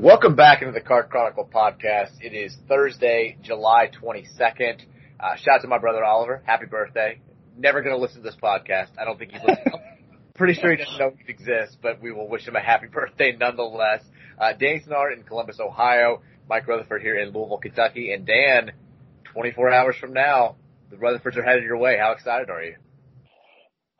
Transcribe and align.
Welcome 0.00 0.34
back 0.34 0.62
into 0.62 0.72
the 0.72 0.80
Card 0.80 1.10
Chronicle 1.10 1.46
podcast. 1.52 2.22
It 2.22 2.32
is 2.32 2.56
Thursday, 2.66 3.36
July 3.42 3.90
22nd. 4.02 4.80
Uh, 5.20 5.36
shout 5.36 5.56
out 5.56 5.60
to 5.60 5.68
my 5.68 5.76
brother 5.76 6.02
Oliver. 6.02 6.42
Happy 6.46 6.64
birthday. 6.64 7.20
Never 7.58 7.82
going 7.82 7.94
to 7.94 8.00
listen 8.00 8.22
to 8.22 8.30
this 8.30 8.36
podcast. 8.42 8.88
I 8.98 9.04
don't 9.04 9.18
think 9.18 9.32
he's 9.32 9.42
listening. 9.46 9.74
Pretty 10.34 10.54
sure 10.54 10.70
he 10.70 10.78
doesn't 10.78 10.96
know 10.98 11.10
we 11.10 11.30
exist, 11.30 11.76
but 11.82 12.00
we 12.00 12.12
will 12.12 12.30
wish 12.30 12.48
him 12.48 12.56
a 12.56 12.62
happy 12.62 12.86
birthday 12.90 13.36
nonetheless. 13.38 14.02
Uh, 14.38 14.54
Dan 14.54 14.80
Snart 14.88 15.18
in 15.18 15.22
Columbus, 15.22 15.60
Ohio. 15.60 16.22
Mike 16.48 16.66
Rutherford 16.66 17.02
here 17.02 17.18
in 17.18 17.34
Louisville, 17.34 17.58
Kentucky. 17.58 18.14
And 18.14 18.26
Dan, 18.26 18.72
24 19.34 19.70
hours 19.70 19.96
from 20.00 20.14
now, 20.14 20.56
the 20.88 20.96
Rutherfords 20.96 21.36
are 21.36 21.42
headed 21.42 21.64
your 21.64 21.76
way. 21.76 21.98
How 21.98 22.12
excited 22.12 22.48
are 22.48 22.64
you? 22.64 22.76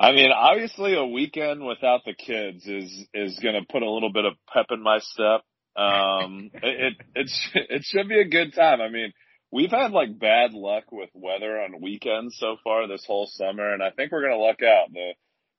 I 0.01 0.13
mean, 0.13 0.31
obviously 0.35 0.97
a 0.97 1.05
weekend 1.05 1.63
without 1.63 2.07
the 2.07 2.15
kids 2.15 2.67
is, 2.67 3.07
is 3.13 3.39
going 3.41 3.55
to 3.55 3.71
put 3.71 3.83
a 3.83 3.91
little 3.91 4.11
bit 4.11 4.25
of 4.25 4.33
pep 4.51 4.65
in 4.71 4.83
my 4.83 4.99
step. 5.01 5.43
Um, 5.77 6.51
it, 6.55 6.97
it, 7.15 7.31
it 7.55 7.85
should 7.85 8.09
be 8.09 8.21
a 8.21 8.29
good 8.29 8.55
time. 8.55 8.81
I 8.81 8.89
mean, 8.89 9.13
we've 9.51 9.71
had 9.71 9.93
like 9.93 10.19
bad 10.19 10.53
luck 10.53 10.85
with 10.93 11.11
weather 11.15 11.61
on 11.61 11.81
weekends 11.81 12.37
so 12.39 12.57
far 12.63 12.87
this 12.89 13.05
whole 13.07 13.27
summer, 13.27 13.73
and 13.73 13.83
I 13.83 13.91
think 13.91 14.13
we're 14.13 14.23
going 14.23 14.39
to 14.39 14.45
luck 14.45 14.63
out. 14.63 14.93
The, 14.93 15.13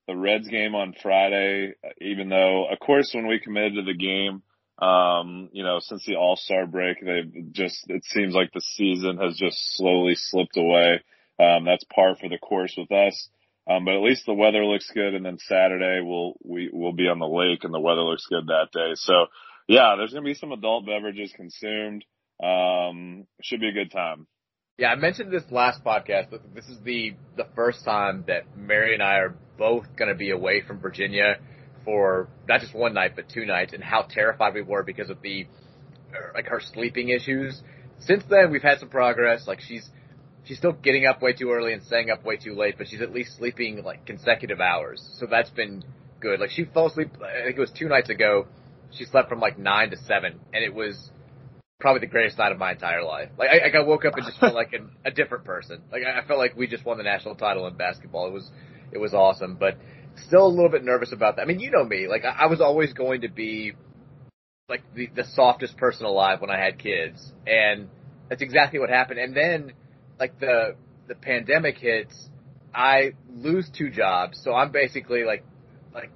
the 0.08 0.16
Reds 0.16 0.48
game 0.48 0.76
on 0.76 0.96
Friday, 1.02 1.74
even 2.00 2.30
though, 2.30 2.68
of 2.72 2.80
course, 2.80 3.12
when 3.14 3.28
we 3.28 3.40
committed 3.40 3.76
to 3.76 3.84
the 3.84 3.94
game, 3.94 4.42
um, 4.82 5.50
you 5.54 5.64
know, 5.64 5.80
since 5.80 6.04
the 6.06 6.16
All 6.16 6.36
Star 6.36 6.66
break, 6.66 6.98
they've 7.06 7.52
just, 7.52 7.86
it 7.88 8.04
seems 8.06 8.34
like 8.34 8.52
the 8.52 8.62
season 8.62 9.18
has 9.18 9.38
just 9.38 9.58
slowly 9.76 10.16
slipped 10.16 10.58
away. 10.58 11.02
Um, 11.40 11.66
that's 11.66 11.84
par 11.86 12.16
for 12.20 12.30
the 12.30 12.40
course 12.40 12.74
with 12.78 12.92
us. 12.92 13.30
Um, 13.70 13.86
but 13.86 13.94
at 13.94 14.02
least 14.02 14.26
the 14.26 14.34
weather 14.34 14.66
looks 14.66 14.90
good. 14.92 15.14
And 15.14 15.26
then 15.26 15.38
Saturday 15.38 16.02
we'll, 16.02 16.34
we 16.44 16.70
we, 16.74 16.80
will 16.80 16.94
be 16.94 17.08
on 17.08 17.20
the 17.20 17.28
lake 17.28 17.64
and 17.64 17.74
the 17.74 17.80
weather 17.80 18.02
looks 18.02 18.26
good 18.28 18.48
that 18.48 18.70
day. 18.74 18.92
So 18.96 19.28
yeah, 19.68 19.96
there's 19.98 20.12
going 20.12 20.24
to 20.24 20.30
be 20.30 20.34
some 20.34 20.52
adult 20.52 20.86
beverages 20.86 21.34
consumed. 21.36 22.06
Um, 22.44 23.28
should 23.42 23.60
be 23.60 23.70
a 23.70 23.74
good 23.74 23.92
time. 23.92 24.28
Yeah, 24.78 24.88
I 24.88 24.96
mentioned 24.96 25.32
this 25.32 25.44
last 25.52 25.84
podcast. 25.84 26.32
But 26.32 26.56
this 26.56 26.66
is 26.66 26.80
the 26.84 27.14
the 27.38 27.46
first 27.56 27.86
time 27.86 28.24
that 28.28 28.58
Mary 28.58 28.94
and 28.94 29.04
I 29.04 29.18
are 29.18 29.36
both 29.58 29.86
going 29.96 30.10
to 30.10 30.16
be 30.16 30.32
away 30.32 30.62
from 30.62 30.80
Virginia 30.80 31.36
for 31.86 32.30
not 32.48 32.62
just 32.62 32.74
one 32.74 32.94
night 32.94 33.16
but 33.16 33.30
two 33.30 33.46
nights, 33.46 33.74
and 33.74 33.84
how 33.84 34.08
terrified 34.10 34.54
we 34.54 34.62
were 34.62 34.84
because 34.84 35.10
of 35.10 35.22
the 35.22 35.46
like 36.34 36.48
her 36.48 36.60
sleeping 36.60 37.10
issues. 37.10 37.62
Since 38.00 38.24
then, 38.30 38.52
we've 38.52 38.64
had 38.64 38.80
some 38.80 38.90
progress. 38.90 39.48
Like 39.48 39.62
she's 39.62 39.88
she's 40.46 40.58
still 40.58 40.74
getting 40.74 41.06
up 41.06 41.22
way 41.22 41.34
too 41.34 41.52
early 41.52 41.74
and 41.74 41.84
staying 41.84 42.10
up 42.10 42.24
way 42.24 42.38
too 42.38 42.56
late, 42.56 42.76
but 42.78 42.88
she's 42.88 43.02
at 43.02 43.14
least 43.14 43.38
sleeping 43.38 43.84
like 43.84 44.06
consecutive 44.06 44.60
hours. 44.60 45.08
So 45.20 45.28
that's 45.28 45.50
been 45.52 45.84
good. 46.20 46.40
Like 46.40 46.50
she 46.50 46.66
fell 46.66 46.88
asleep. 46.88 47.10
I 47.24 47.44
think 47.46 47.58
it 47.58 47.62
was 47.62 47.72
two 47.72 47.88
nights 47.88 48.10
ago. 48.10 48.48
She 48.94 49.06
slept 49.06 49.30
from 49.30 49.40
like 49.40 49.58
nine 49.58 49.90
to 49.92 49.98
seven, 49.98 50.40
and 50.54 50.64
it 50.64 50.74
was 50.74 51.12
probably 51.80 52.02
the 52.02 52.08
greatest 52.08 52.38
night 52.38 52.52
of 52.52 52.58
my 52.58 52.72
entire 52.72 53.04
life. 53.04 53.30
Like 53.38 53.50
I, 53.50 53.78
I 53.78 53.82
woke 53.82 54.06
up 54.06 54.16
and 54.16 54.26
just 54.26 54.40
felt 54.40 54.54
like 54.54 54.74
an, 54.74 54.92
a 55.04 55.12
different 55.12 55.46
person. 55.46 55.82
Like 55.92 56.04
I 56.04 56.26
felt 56.28 56.40
like 56.40 56.56
we 56.56 56.68
just 56.68 56.86
won 56.86 56.98
the 56.98 57.04
national 57.04 57.36
title 57.36 57.68
in 57.68 57.76
basketball. 57.76 58.28
It 58.28 58.34
was 58.34 58.50
it 58.92 58.98
was 59.00 59.14
awesome, 59.14 59.58
but 59.60 59.78
still 60.28 60.46
a 60.46 60.48
little 60.48 60.70
bit 60.70 60.84
nervous 60.84 61.12
about 61.12 61.36
that. 61.36 61.44
I 61.44 61.46
mean, 61.46 61.60
you 61.60 61.72
know 61.72 61.84
me. 61.84 62.08
Like 62.08 62.24
I, 62.24 62.44
I 62.44 62.46
was 62.48 62.62
always 62.62 62.94
going 62.94 63.22
to 63.22 63.30
be 63.30 63.74
like 64.70 64.84
the 64.96 65.10
the 65.16 65.26
softest 65.36 65.78
person 65.78 66.06
alive 66.06 66.42
when 66.42 66.50
I 66.50 66.60
had 66.60 66.78
kids, 66.78 67.32
and 67.48 67.90
that's 68.30 68.42
exactly 68.42 68.80
what 68.80 68.90
happened. 68.90 69.20
And 69.20 69.36
then 69.36 69.74
like 70.20 70.40
the 70.40 70.76
the 71.08 71.16
pandemic 71.16 71.78
hits, 71.78 72.30
I 72.74 73.14
lose 73.30 73.70
two 73.76 73.90
jobs, 73.90 74.40
so 74.44 74.54
I'm 74.54 74.72
basically 74.72 75.24
like 75.24 75.44
like 75.94 76.12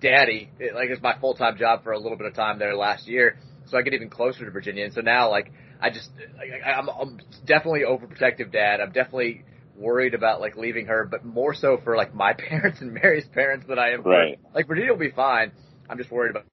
daddy. 0.00 0.50
it, 0.58 0.74
Like 0.74 0.90
it's 0.90 1.02
my 1.02 1.18
full 1.18 1.34
time 1.34 1.56
job 1.58 1.82
for 1.82 1.92
a 1.92 1.98
little 1.98 2.16
bit 2.16 2.26
of 2.26 2.34
time 2.34 2.58
there 2.58 2.76
last 2.76 3.08
year 3.08 3.38
so 3.70 3.78
I 3.78 3.82
get 3.82 3.94
even 3.94 4.10
closer 4.10 4.44
to 4.44 4.50
Virginia. 4.50 4.84
And 4.84 4.92
so 4.92 5.00
now, 5.00 5.30
like, 5.30 5.52
I 5.80 5.90
just, 5.90 6.10
I, 6.38 6.70
I'm, 6.70 6.88
I'm 6.88 7.20
definitely 7.46 7.80
overprotective 7.80 8.52
dad. 8.52 8.80
I'm 8.80 8.92
definitely 8.92 9.44
worried 9.76 10.14
about 10.14 10.40
like 10.40 10.56
leaving 10.56 10.86
her, 10.86 11.06
but 11.08 11.24
more 11.24 11.54
so 11.54 11.78
for 11.84 11.96
like 11.96 12.14
my 12.14 12.32
parents 12.48 12.80
and 12.80 12.92
Mary's 12.92 13.26
parents 13.26 13.66
than 13.68 13.78
I 13.78 13.90
am 13.90 14.02
for, 14.02 14.10
right. 14.10 14.38
like 14.54 14.66
Virginia 14.66 14.92
will 14.92 14.98
be 14.98 15.10
fine. 15.10 15.52
I'm 15.88 15.98
just 15.98 16.10
worried 16.10 16.30
about, 16.30 16.44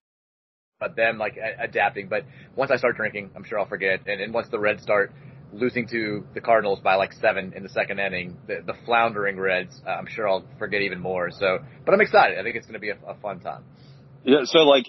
about 0.79 0.95
them 0.95 1.17
like 1.17 1.38
a- 1.38 1.63
adapting. 1.63 2.07
But 2.07 2.25
once 2.55 2.72
I 2.72 2.78
start 2.78 2.97
drinking, 2.97 3.31
I'm 3.35 3.44
sure 3.44 3.59
I'll 3.59 3.67
forget. 3.67 4.01
And, 4.07 4.22
and 4.22 4.34
once 4.34 4.47
the 4.50 4.59
Reds 4.59 4.84
start 4.84 5.13
losing 5.55 5.88
to 5.88 6.25
the 6.33 6.41
Cardinals 6.41 6.79
by 6.79 6.95
like 6.95 7.13
seven 7.13 7.53
in 7.55 7.63
the 7.63 7.69
second 7.69 7.99
inning, 7.99 8.38
the, 8.47 8.61
the 8.66 8.73
floundering 8.85 9.39
Reds, 9.39 9.81
uh, 9.85 9.91
I'm 9.91 10.07
sure 10.07 10.27
I'll 10.27 10.45
forget 10.59 10.81
even 10.81 10.99
more. 10.99 11.31
So, 11.31 11.59
but 11.85 11.93
I'm 11.93 12.01
excited. 12.01 12.38
I 12.38 12.43
think 12.43 12.55
it's 12.55 12.66
going 12.66 12.73
to 12.73 12.79
be 12.79 12.89
a, 12.89 12.97
a 13.07 13.16
fun 13.16 13.39
time. 13.39 13.63
Yeah, 14.23 14.45
so 14.45 14.59
like, 14.59 14.85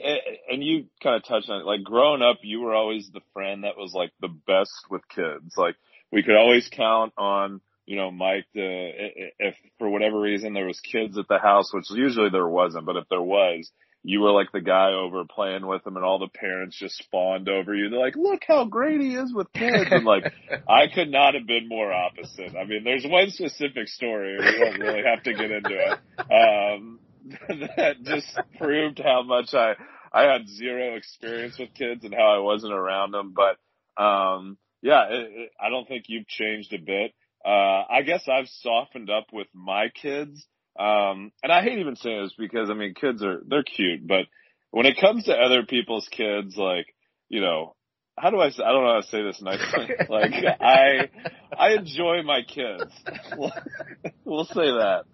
and 0.51 0.65
you 0.65 0.87
kind 1.03 1.17
of 1.17 1.23
touched 1.25 1.51
on 1.51 1.61
it. 1.61 1.67
Like, 1.67 1.85
growing 1.85 2.23
up, 2.23 2.39
you 2.43 2.61
were 2.61 2.75
always 2.75 3.11
the 3.13 3.21
friend 3.35 3.65
that 3.65 3.77
was 3.77 3.93
like 3.95 4.11
the 4.21 4.29
best 4.29 4.73
with 4.91 5.03
kids. 5.15 5.55
Like, 5.57 5.77
we 6.11 6.23
could 6.23 6.37
always 6.37 6.69
count 6.73 7.13
on, 7.19 7.61
you 7.85 7.97
know, 7.97 8.11
Mike 8.11 8.47
to, 8.55 8.63
if 8.63 9.55
for 9.79 9.91
whatever 9.91 10.19
reason 10.19 10.55
there 10.55 10.67
was 10.67 10.81
kids 10.81 11.19
at 11.19 11.29
the 11.29 11.39
house, 11.39 11.73
which 11.73 11.85
usually 11.91 12.31
there 12.31 12.49
wasn't, 12.49 12.87
but 12.87 12.97
if 12.97 13.05
there 13.11 13.21
was, 13.23 13.71
you 14.07 14.21
were 14.21 14.31
like 14.31 14.53
the 14.53 14.61
guy 14.61 14.93
over 14.93 15.25
playing 15.25 15.67
with 15.67 15.83
them 15.83 15.97
and 15.97 16.05
all 16.05 16.21
the 16.21 16.29
parents 16.29 16.79
just 16.79 16.97
spawned 16.97 17.49
over 17.49 17.75
you. 17.75 17.91
They're 17.91 17.99
like, 17.99 18.15
look 18.15 18.43
how 18.47 18.65
great 18.65 19.01
he 19.01 19.17
is 19.17 19.35
with 19.35 19.53
kids. 19.53 19.89
And 19.91 20.05
like, 20.05 20.33
I 20.69 20.87
could 20.95 21.11
not 21.11 21.35
have 21.35 21.45
been 21.45 21.67
more 21.69 21.93
opposite. 21.93 22.55
I 22.57 22.65
mean, 22.67 22.85
there's 22.85 23.05
one 23.05 23.31
specific 23.31 23.89
story. 23.89 24.39
We 24.39 24.59
don't 24.61 24.79
really 24.79 25.03
have 25.05 25.25
to 25.25 25.35
get 25.35 25.51
into 25.51 25.71
it. 25.71 25.99
Um, 26.21 27.01
that 27.77 27.97
just 28.05 28.39
proved 28.59 29.01
how 29.05 29.25
much 29.25 29.53
I 29.53 29.75
I 30.13 30.33
had 30.33 30.49
zero 30.49 30.95
experience 30.95 31.59
with 31.59 31.75
kids 31.75 32.05
and 32.05 32.15
how 32.15 32.37
I 32.37 32.39
wasn't 32.39 32.75
around 32.75 33.11
them. 33.11 33.35
But 33.35 34.01
um, 34.01 34.57
yeah, 34.83 35.07
it, 35.11 35.31
it, 35.33 35.51
I 35.61 35.69
don't 35.69 35.89
think 35.89 36.05
you've 36.07 36.29
changed 36.29 36.73
a 36.73 36.79
bit. 36.79 37.13
Uh, 37.45 37.83
I 37.91 38.03
guess 38.07 38.23
I've 38.29 38.49
softened 38.49 39.11
up 39.11 39.27
with 39.33 39.49
my 39.53 39.89
kids. 39.89 40.47
Um, 40.79 41.33
and 41.43 41.53
I 41.53 41.63
hate 41.63 41.79
even 41.79 41.97
saying 41.97 42.23
this 42.25 42.35
because 42.39 42.71
I 42.71 42.75
mean, 42.75 42.95
kids 42.95 43.23
are, 43.23 43.41
they're 43.47 43.63
cute, 43.63 44.07
but 44.07 44.27
when 44.71 44.87
it 44.87 44.99
comes 45.01 45.25
to 45.25 45.33
other 45.33 45.65
people's 45.65 46.09
kids, 46.11 46.57
like, 46.57 46.87
you 47.29 47.41
know, 47.41 47.75
how 48.19 48.31
do 48.31 48.41
I 48.41 48.51
say, 48.51 48.63
I 48.63 48.73
don't 48.73 48.85
know 48.85 48.95
how 48.95 49.01
to 49.01 49.07
say 49.09 49.23
this 49.23 49.43
nicely. 49.43 49.95
like, 50.09 50.33
I, 50.61 51.11
I 51.57 51.73
enjoy 51.75 52.23
my 52.23 52.43
kids. 52.43 52.93
we'll 54.25 54.45
say 54.45 54.55
that. 54.55 55.05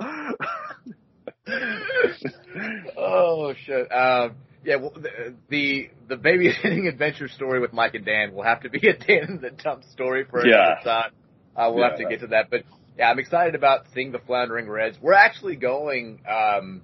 oh 2.97 3.55
shit. 3.65 3.93
Um, 3.93 4.37
yeah, 4.65 4.77
well, 4.77 4.93
the, 4.95 5.35
the 5.49 5.91
the 6.09 6.17
babysitting 6.17 6.89
adventure 6.93 7.29
story 7.29 7.61
with 7.61 7.73
Mike 7.73 7.95
and 7.95 8.05
Dan 8.05 8.33
will 8.33 8.45
have 8.45 8.63
to 8.63 8.71
be 8.71 8.87
a 8.89 8.97
Dan 8.97 9.25
and 9.29 9.41
the 9.41 9.51
Dump 9.51 9.85
story 9.85 10.25
for 10.29 10.41
another 10.41 10.77
yeah. 10.79 10.85
time. 10.85 11.11
Uh, 11.57 11.71
we'll 11.71 11.81
yeah. 11.81 11.91
have 11.91 11.99
to 11.99 12.05
get 12.05 12.21
to 12.21 12.29
that, 12.29 12.49
but 12.51 12.63
yeah, 12.99 13.11
I'm 13.11 13.19
excited 13.19 13.55
about 13.55 13.87
seeing 13.95 14.13
the 14.13 14.19
Floundering 14.19 14.69
Reds. 14.69 14.99
We're 15.01 15.15
actually 15.15 15.57
going. 15.57 16.21
Um, 16.29 16.83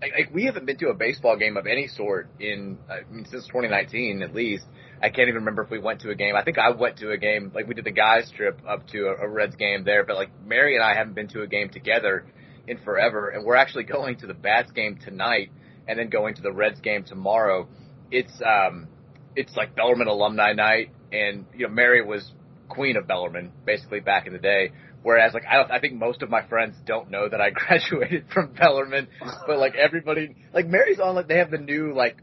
like, 0.00 0.30
we 0.32 0.44
haven't 0.44 0.66
been 0.66 0.76
to 0.78 0.88
a 0.88 0.94
baseball 0.94 1.36
game 1.38 1.56
of 1.56 1.66
any 1.66 1.88
sort 1.88 2.28
in 2.38 2.78
I 2.90 3.10
mean, 3.10 3.24
since 3.24 3.46
2019 3.46 4.22
at 4.22 4.34
least. 4.34 4.64
I 5.02 5.08
can't 5.08 5.28
even 5.28 5.36
remember 5.36 5.62
if 5.62 5.70
we 5.70 5.78
went 5.78 6.00
to 6.02 6.10
a 6.10 6.14
game. 6.14 6.34
I 6.36 6.42
think 6.42 6.58
I 6.58 6.70
went 6.70 6.98
to 6.98 7.10
a 7.10 7.18
game, 7.18 7.52
like 7.54 7.66
we 7.66 7.74
did 7.74 7.84
the 7.84 7.90
guys 7.90 8.30
trip 8.34 8.60
up 8.66 8.86
to 8.88 9.08
a, 9.08 9.26
a 9.26 9.28
Reds 9.28 9.56
game 9.56 9.84
there, 9.84 10.04
but 10.04 10.16
like 10.16 10.30
Mary 10.44 10.74
and 10.74 10.82
I 10.82 10.94
haven't 10.94 11.14
been 11.14 11.28
to 11.28 11.42
a 11.42 11.46
game 11.46 11.68
together 11.68 12.26
in 12.66 12.78
forever, 12.78 13.28
and 13.28 13.44
we're 13.44 13.56
actually 13.56 13.84
going 13.96 14.16
to 14.18 14.26
the 14.26 14.34
Bats 14.34 14.72
game 14.72 14.98
tonight, 15.02 15.50
and 15.86 15.98
then 15.98 16.08
going 16.08 16.34
to 16.34 16.42
the 16.42 16.52
Reds 16.52 16.80
game 16.80 17.04
tomorrow. 17.04 17.68
It's 18.10 18.40
um, 18.44 18.88
it's 19.34 19.56
like 19.56 19.74
Bellarmine 19.76 20.08
alumni 20.08 20.52
night, 20.52 20.90
and 21.12 21.46
you 21.54 21.66
know 21.66 21.72
Mary 21.72 22.04
was 22.04 22.32
queen 22.68 22.96
of 22.96 23.06
Bellarmine 23.06 23.52
basically 23.64 24.00
back 24.00 24.26
in 24.26 24.32
the 24.32 24.38
day. 24.38 24.72
Whereas 25.06 25.34
like 25.34 25.44
I, 25.44 25.62
I 25.76 25.78
think 25.78 25.94
most 25.94 26.22
of 26.22 26.30
my 26.30 26.44
friends 26.48 26.74
don't 26.84 27.12
know 27.12 27.28
that 27.28 27.40
I 27.40 27.50
graduated 27.54 28.24
from 28.34 28.52
Bellarmine, 28.54 29.06
but 29.46 29.56
like 29.56 29.76
everybody, 29.76 30.34
like 30.52 30.66
Mary's 30.66 30.98
on 30.98 31.14
like 31.14 31.28
they 31.28 31.38
have 31.38 31.52
the 31.52 31.58
new 31.58 31.94
like 31.94 32.16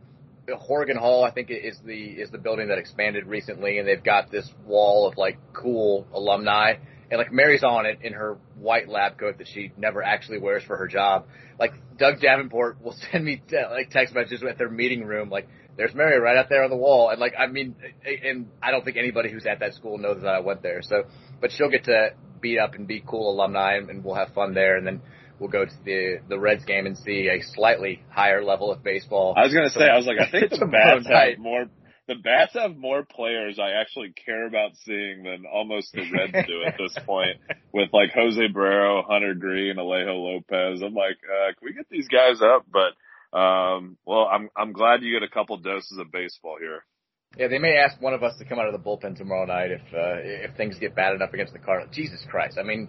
Horrigan 0.54 0.98
Hall, 0.98 1.24
I 1.24 1.32
think 1.32 1.50
is 1.50 1.80
the 1.86 1.94
is 1.94 2.30
the 2.30 2.40
building 2.40 2.68
that 2.68 2.80
expanded 2.80 3.26
recently, 3.26 3.78
and 3.78 3.88
they've 3.88 4.04
got 4.04 4.32
this 4.32 4.52
wall 4.66 5.08
of 5.08 5.18
like 5.18 5.40
cool 5.54 6.06
alumni 6.14 6.74
and 7.10 7.20
like 7.20 7.32
Mary's 7.32 7.64
on 7.64 7.86
it 7.86 8.00
in 8.02 8.12
her 8.12 8.38
white 8.58 8.90
lab 8.90 9.18
coat 9.18 9.38
that 9.38 9.48
she 9.48 9.72
never 9.78 10.04
actually 10.04 10.40
wears 10.40 10.64
for 10.64 10.76
her 10.76 10.88
job. 10.88 11.28
Like 11.58 11.72
Doug 11.98 12.20
Davenport 12.20 12.84
will 12.84 12.96
send 13.12 13.24
me 13.24 13.42
te- 13.48 13.64
like 13.72 13.92
text 13.92 14.14
messages 14.14 14.44
at 14.44 14.58
their 14.58 14.70
meeting 14.70 15.06
room, 15.06 15.30
like 15.30 15.48
there's 15.76 15.94
Mary 15.94 16.20
right 16.20 16.38
out 16.38 16.50
there 16.50 16.64
on 16.64 16.70
the 16.70 16.78
wall, 16.78 17.10
and 17.10 17.20
like 17.20 17.34
I 17.38 17.48
mean, 17.48 17.76
and 18.06 18.48
I 18.62 18.72
don't 18.72 18.86
think 18.86 18.98
anybody 18.98 19.32
who's 19.32 19.46
at 19.46 19.60
that 19.60 19.74
school 19.74 19.98
knows 19.98 20.22
that 20.22 20.28
I 20.28 20.40
went 20.40 20.62
there. 20.62 20.82
So, 20.82 21.04
but 21.44 21.52
she'll 21.52 21.70
get 21.70 21.84
to 21.84 22.12
beat 22.40 22.58
up 22.58 22.74
and 22.74 22.88
be 22.88 23.04
cool 23.06 23.36
alumni, 23.36 23.76
and 23.76 24.02
we'll 24.02 24.16
have 24.16 24.34
fun 24.34 24.54
there, 24.54 24.78
and 24.78 24.88
then 24.88 25.02
we'll 25.40 25.50
go 25.50 25.66
to 25.66 25.84
the 25.84 26.20
the 26.30 26.40
Reds 26.40 26.64
game 26.64 26.86
and 26.86 26.98
see 26.98 27.28
a 27.28 27.44
slightly 27.54 28.02
higher 28.10 28.42
level 28.42 28.72
of 28.72 28.82
baseball. 28.82 29.34
I 29.36 29.44
was 29.44 29.54
gonna 29.54 29.70
say, 29.70 29.84
I 29.84 29.98
was 29.98 30.08
like, 30.08 30.20
I 30.20 30.32
think 30.32 30.50
the 30.58 30.66
Bats 30.66 31.06
have 31.06 31.38
more 31.38 31.66
the 32.08 32.16
Bats 32.16 32.54
have 32.54 32.78
more 32.78 33.04
players 33.04 33.60
I 33.60 33.72
actually 33.82 34.14
care 34.26 34.48
about 34.48 34.72
seeing 34.86 35.24
than 35.24 35.44
almost 35.46 35.92
the 35.92 36.10
Reds 36.10 36.48
do 36.48 36.64
at 36.66 36.76
this 36.78 36.98
point. 37.06 37.38
With 37.74 37.90
like 37.92 38.12
Jose 38.14 38.40
Barrero, 38.48 39.04
Hunter 39.06 39.34
Greene, 39.34 39.76
Alejo 39.76 40.16
Lopez, 40.16 40.82
I'm 40.82 40.94
like, 40.94 41.18
uh, 41.28 41.52
can 41.60 41.66
we 41.66 41.74
get 41.74 41.90
these 41.92 42.08
guys 42.08 42.42
up? 42.42 42.66
But 42.72 43.38
um, 43.38 43.98
well, 44.06 44.30
I'm 44.32 44.50
I'm 44.56 44.72
glad 44.72 45.02
you 45.02 45.12
get 45.12 45.28
a 45.28 45.34
couple 45.34 45.58
doses 45.58 45.98
of 46.00 46.10
baseball 46.10 46.56
here. 46.58 46.86
Yeah, 47.38 47.48
they 47.48 47.58
may 47.58 47.78
ask 47.78 48.00
one 48.00 48.14
of 48.14 48.22
us 48.24 48.38
to 48.38 48.46
come 48.46 48.60
out 48.60 48.68
of 48.68 48.74
the 48.74 48.80
bullpen 48.80 49.18
tomorrow 49.18 49.46
night 49.46 49.72
if 49.72 49.82
uh, 49.94 50.22
if 50.22 50.56
things 50.56 50.78
get 50.78 50.96
bad 50.96 51.16
enough 51.16 51.34
against 51.34 51.54
the 51.54 51.60
Cardinals. 51.60 51.96
Jesus 51.96 52.24
Christ! 52.30 52.58
I 52.60 52.64
mean, 52.64 52.88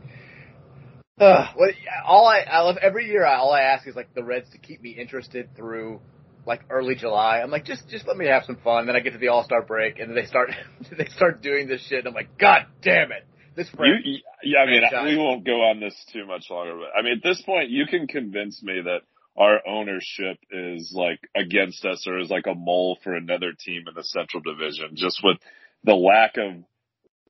uh, 1.19 1.49
well, 1.57 1.71
all 2.07 2.27
I, 2.27 2.41
I 2.41 2.61
love 2.61 2.77
every 2.77 3.07
year. 3.07 3.25
All 3.25 3.53
I 3.53 3.63
ask 3.63 3.87
is 3.87 3.97
like 3.97 4.13
the 4.15 4.23
Reds 4.23 4.51
to 4.51 4.59
keep 4.59 4.83
me 4.83 4.91
interested 4.91 5.49
through 5.57 6.01
like 6.47 6.63
early 6.69 6.95
July. 6.95 7.41
I'm 7.41 7.51
like, 7.51 7.65
just 7.65 7.89
just 7.89 8.07
let 8.07 8.17
me 8.17 8.27
have 8.27 8.45
some 8.45 8.57
fun. 8.63 8.81
And 8.81 8.89
then 8.89 8.97
I 8.97 9.01
get 9.01 9.13
to 9.13 9.19
the 9.19 9.29
All 9.29 9.45
Star 9.45 9.63
break, 9.63 9.99
and 9.99 10.11
then 10.11 10.17
they 10.17 10.27
start 10.27 10.51
they 10.99 11.07
start 11.07 11.41
doing 11.41 11.67
this 11.67 11.81
shit. 11.87 12.01
And 12.01 12.09
I'm 12.09 12.15
like, 12.15 12.37
God 12.39 12.67
damn 12.83 13.13
it! 13.13 13.27
This 13.57 13.69
you, 13.79 14.19
yeah, 14.43 14.59
I 14.59 14.67
mean, 14.67 14.81
franchise. 14.81 15.07
we 15.07 15.17
won't 15.17 15.47
go 15.47 15.63
on 15.63 15.81
this 15.81 15.95
too 16.13 16.27
much 16.27 16.51
longer. 16.51 16.75
But 16.77 16.99
I 16.99 17.03
mean, 17.03 17.15
at 17.17 17.23
this 17.23 17.41
point, 17.43 17.71
you 17.71 17.87
can 17.87 18.07
convince 18.07 18.63
me 18.63 18.81
that 18.85 19.01
our 19.37 19.67
ownership 19.67 20.39
is 20.51 20.93
like 20.95 21.21
against 21.35 21.85
us 21.85 22.07
or 22.07 22.19
is 22.19 22.31
like 22.31 22.47
a 22.47 22.55
mole 22.55 22.99
for 23.03 23.15
another 23.15 23.53
team 23.59 23.85
in 23.89 23.95
the 23.95 24.05
Central 24.05 24.43
Division, 24.43 24.91
just 24.95 25.21
with 25.25 25.39
the 25.83 25.95
lack 25.95 26.37
of 26.37 26.65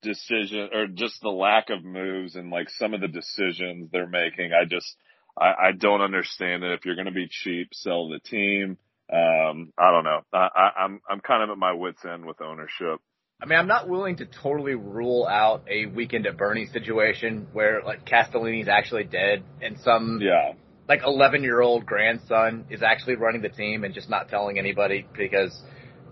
decision 0.03 0.69
or 0.73 0.87
just 0.87 1.21
the 1.23 1.31
lack 1.31 1.71
of 1.71 1.83
moves 1.83 2.37
and 2.37 2.51
like 2.51 2.69
some 2.71 2.93
of 2.93 3.01
the 3.01 3.09
decisions 3.09 3.89
they're 3.91 4.07
making. 4.07 4.53
I 4.53 4.67
just 4.67 4.97
I, 5.39 5.69
I 5.69 5.73
don't 5.73 6.03
understand 6.03 6.63
it. 6.63 6.73
If 6.73 6.85
you're 6.85 6.95
going 6.95 7.07
to 7.07 7.13
be 7.13 7.29
cheap, 7.29 7.69
sell 7.73 8.09
the 8.09 8.21
team. 8.21 8.77
Um, 9.13 9.73
I 9.79 9.91
don't 9.91 10.05
know. 10.05 10.21
I, 10.33 10.49
I, 10.55 10.71
I'm 10.85 11.01
I'm 11.09 11.21
kind 11.21 11.43
of 11.43 11.51
at 11.51 11.59
my 11.59 11.73
wits 11.73 12.05
end 12.05 12.27
with 12.27 12.41
ownership. 12.41 13.01
I 13.43 13.47
mean, 13.47 13.59
I'm 13.59 13.67
not 13.67 13.89
willing 13.89 14.17
to 14.17 14.27
totally 14.27 14.75
rule 14.75 15.27
out 15.27 15.65
a 15.69 15.87
weekend 15.87 16.27
at 16.27 16.37
Bernie 16.37 16.67
situation 16.67 17.49
where 17.53 17.83
like 17.83 18.07
Castellini's 18.07 18.69
actually 18.69 19.05
dead 19.05 19.43
and 19.61 19.79
some 19.81 20.21
yeah 20.23 20.53
like 20.89 21.01
11 21.05 21.43
year 21.43 21.61
old 21.61 21.87
grandson 21.87 22.67
is 22.71 22.83
actually 22.83 23.17
running 23.17 23.43
the 23.43 23.49
team 23.49 23.85
and 23.85 23.95
just 23.95 24.11
not 24.11 24.29
telling 24.29 24.59
anybody 24.59 25.07
because 25.17 25.59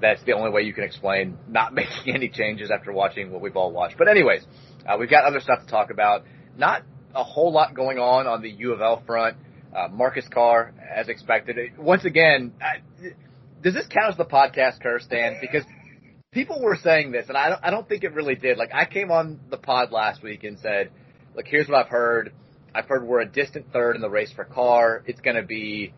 that's 0.00 0.22
the 0.24 0.32
only 0.32 0.50
way 0.50 0.62
you 0.62 0.72
can 0.72 0.84
explain 0.84 1.38
not 1.48 1.74
making 1.74 2.14
any 2.14 2.28
changes 2.28 2.70
after 2.70 2.92
watching 2.92 3.30
what 3.30 3.40
we've 3.40 3.56
all 3.56 3.72
watched. 3.72 3.96
But 3.98 4.08
anyways, 4.08 4.44
uh, 4.86 4.96
we've 4.98 5.10
got 5.10 5.24
other 5.24 5.40
stuff 5.40 5.60
to 5.60 5.66
talk 5.66 5.90
about. 5.90 6.24
Not 6.56 6.82
a 7.14 7.22
whole 7.22 7.52
lot 7.52 7.74
going 7.74 7.98
on 7.98 8.26
on 8.26 8.42
the 8.42 8.50
U 8.50 8.72
of 8.72 8.80
L 8.80 9.02
front. 9.06 9.36
Uh, 9.74 9.88
Marcus 9.90 10.26
Carr, 10.28 10.74
as 10.94 11.08
expected. 11.08 11.56
Once 11.78 12.04
again, 12.04 12.52
I, 12.60 12.82
does 13.62 13.72
this 13.72 13.86
count 13.86 14.10
as 14.10 14.16
the 14.18 14.24
podcast 14.26 14.80
curse, 14.82 15.06
Dan? 15.08 15.38
Because 15.40 15.64
people 16.30 16.60
were 16.60 16.76
saying 16.76 17.12
this, 17.12 17.26
and 17.28 17.38
I 17.38 17.48
don't, 17.48 17.60
I 17.64 17.70
don't 17.70 17.88
think 17.88 18.04
it 18.04 18.12
really 18.12 18.34
did. 18.34 18.58
Like, 18.58 18.74
I 18.74 18.84
came 18.84 19.10
on 19.10 19.40
the 19.48 19.56
pod 19.56 19.90
last 19.90 20.22
week 20.22 20.44
and 20.44 20.58
said, 20.58 20.90
look, 21.34 21.46
here's 21.46 21.68
what 21.68 21.78
I've 21.78 21.90
heard. 21.90 22.34
I've 22.74 22.86
heard 22.86 23.04
we're 23.04 23.20
a 23.20 23.28
distant 23.28 23.72
third 23.72 23.96
in 23.96 24.02
the 24.02 24.10
race 24.10 24.32
for 24.32 24.44
Carr. 24.44 25.02
It's 25.06 25.20
going 25.20 25.36
to 25.36 25.42
be 25.42 25.92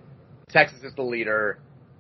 Texas 0.49 0.83
is 0.83 0.95
the 0.95 1.03
leader 1.03 1.59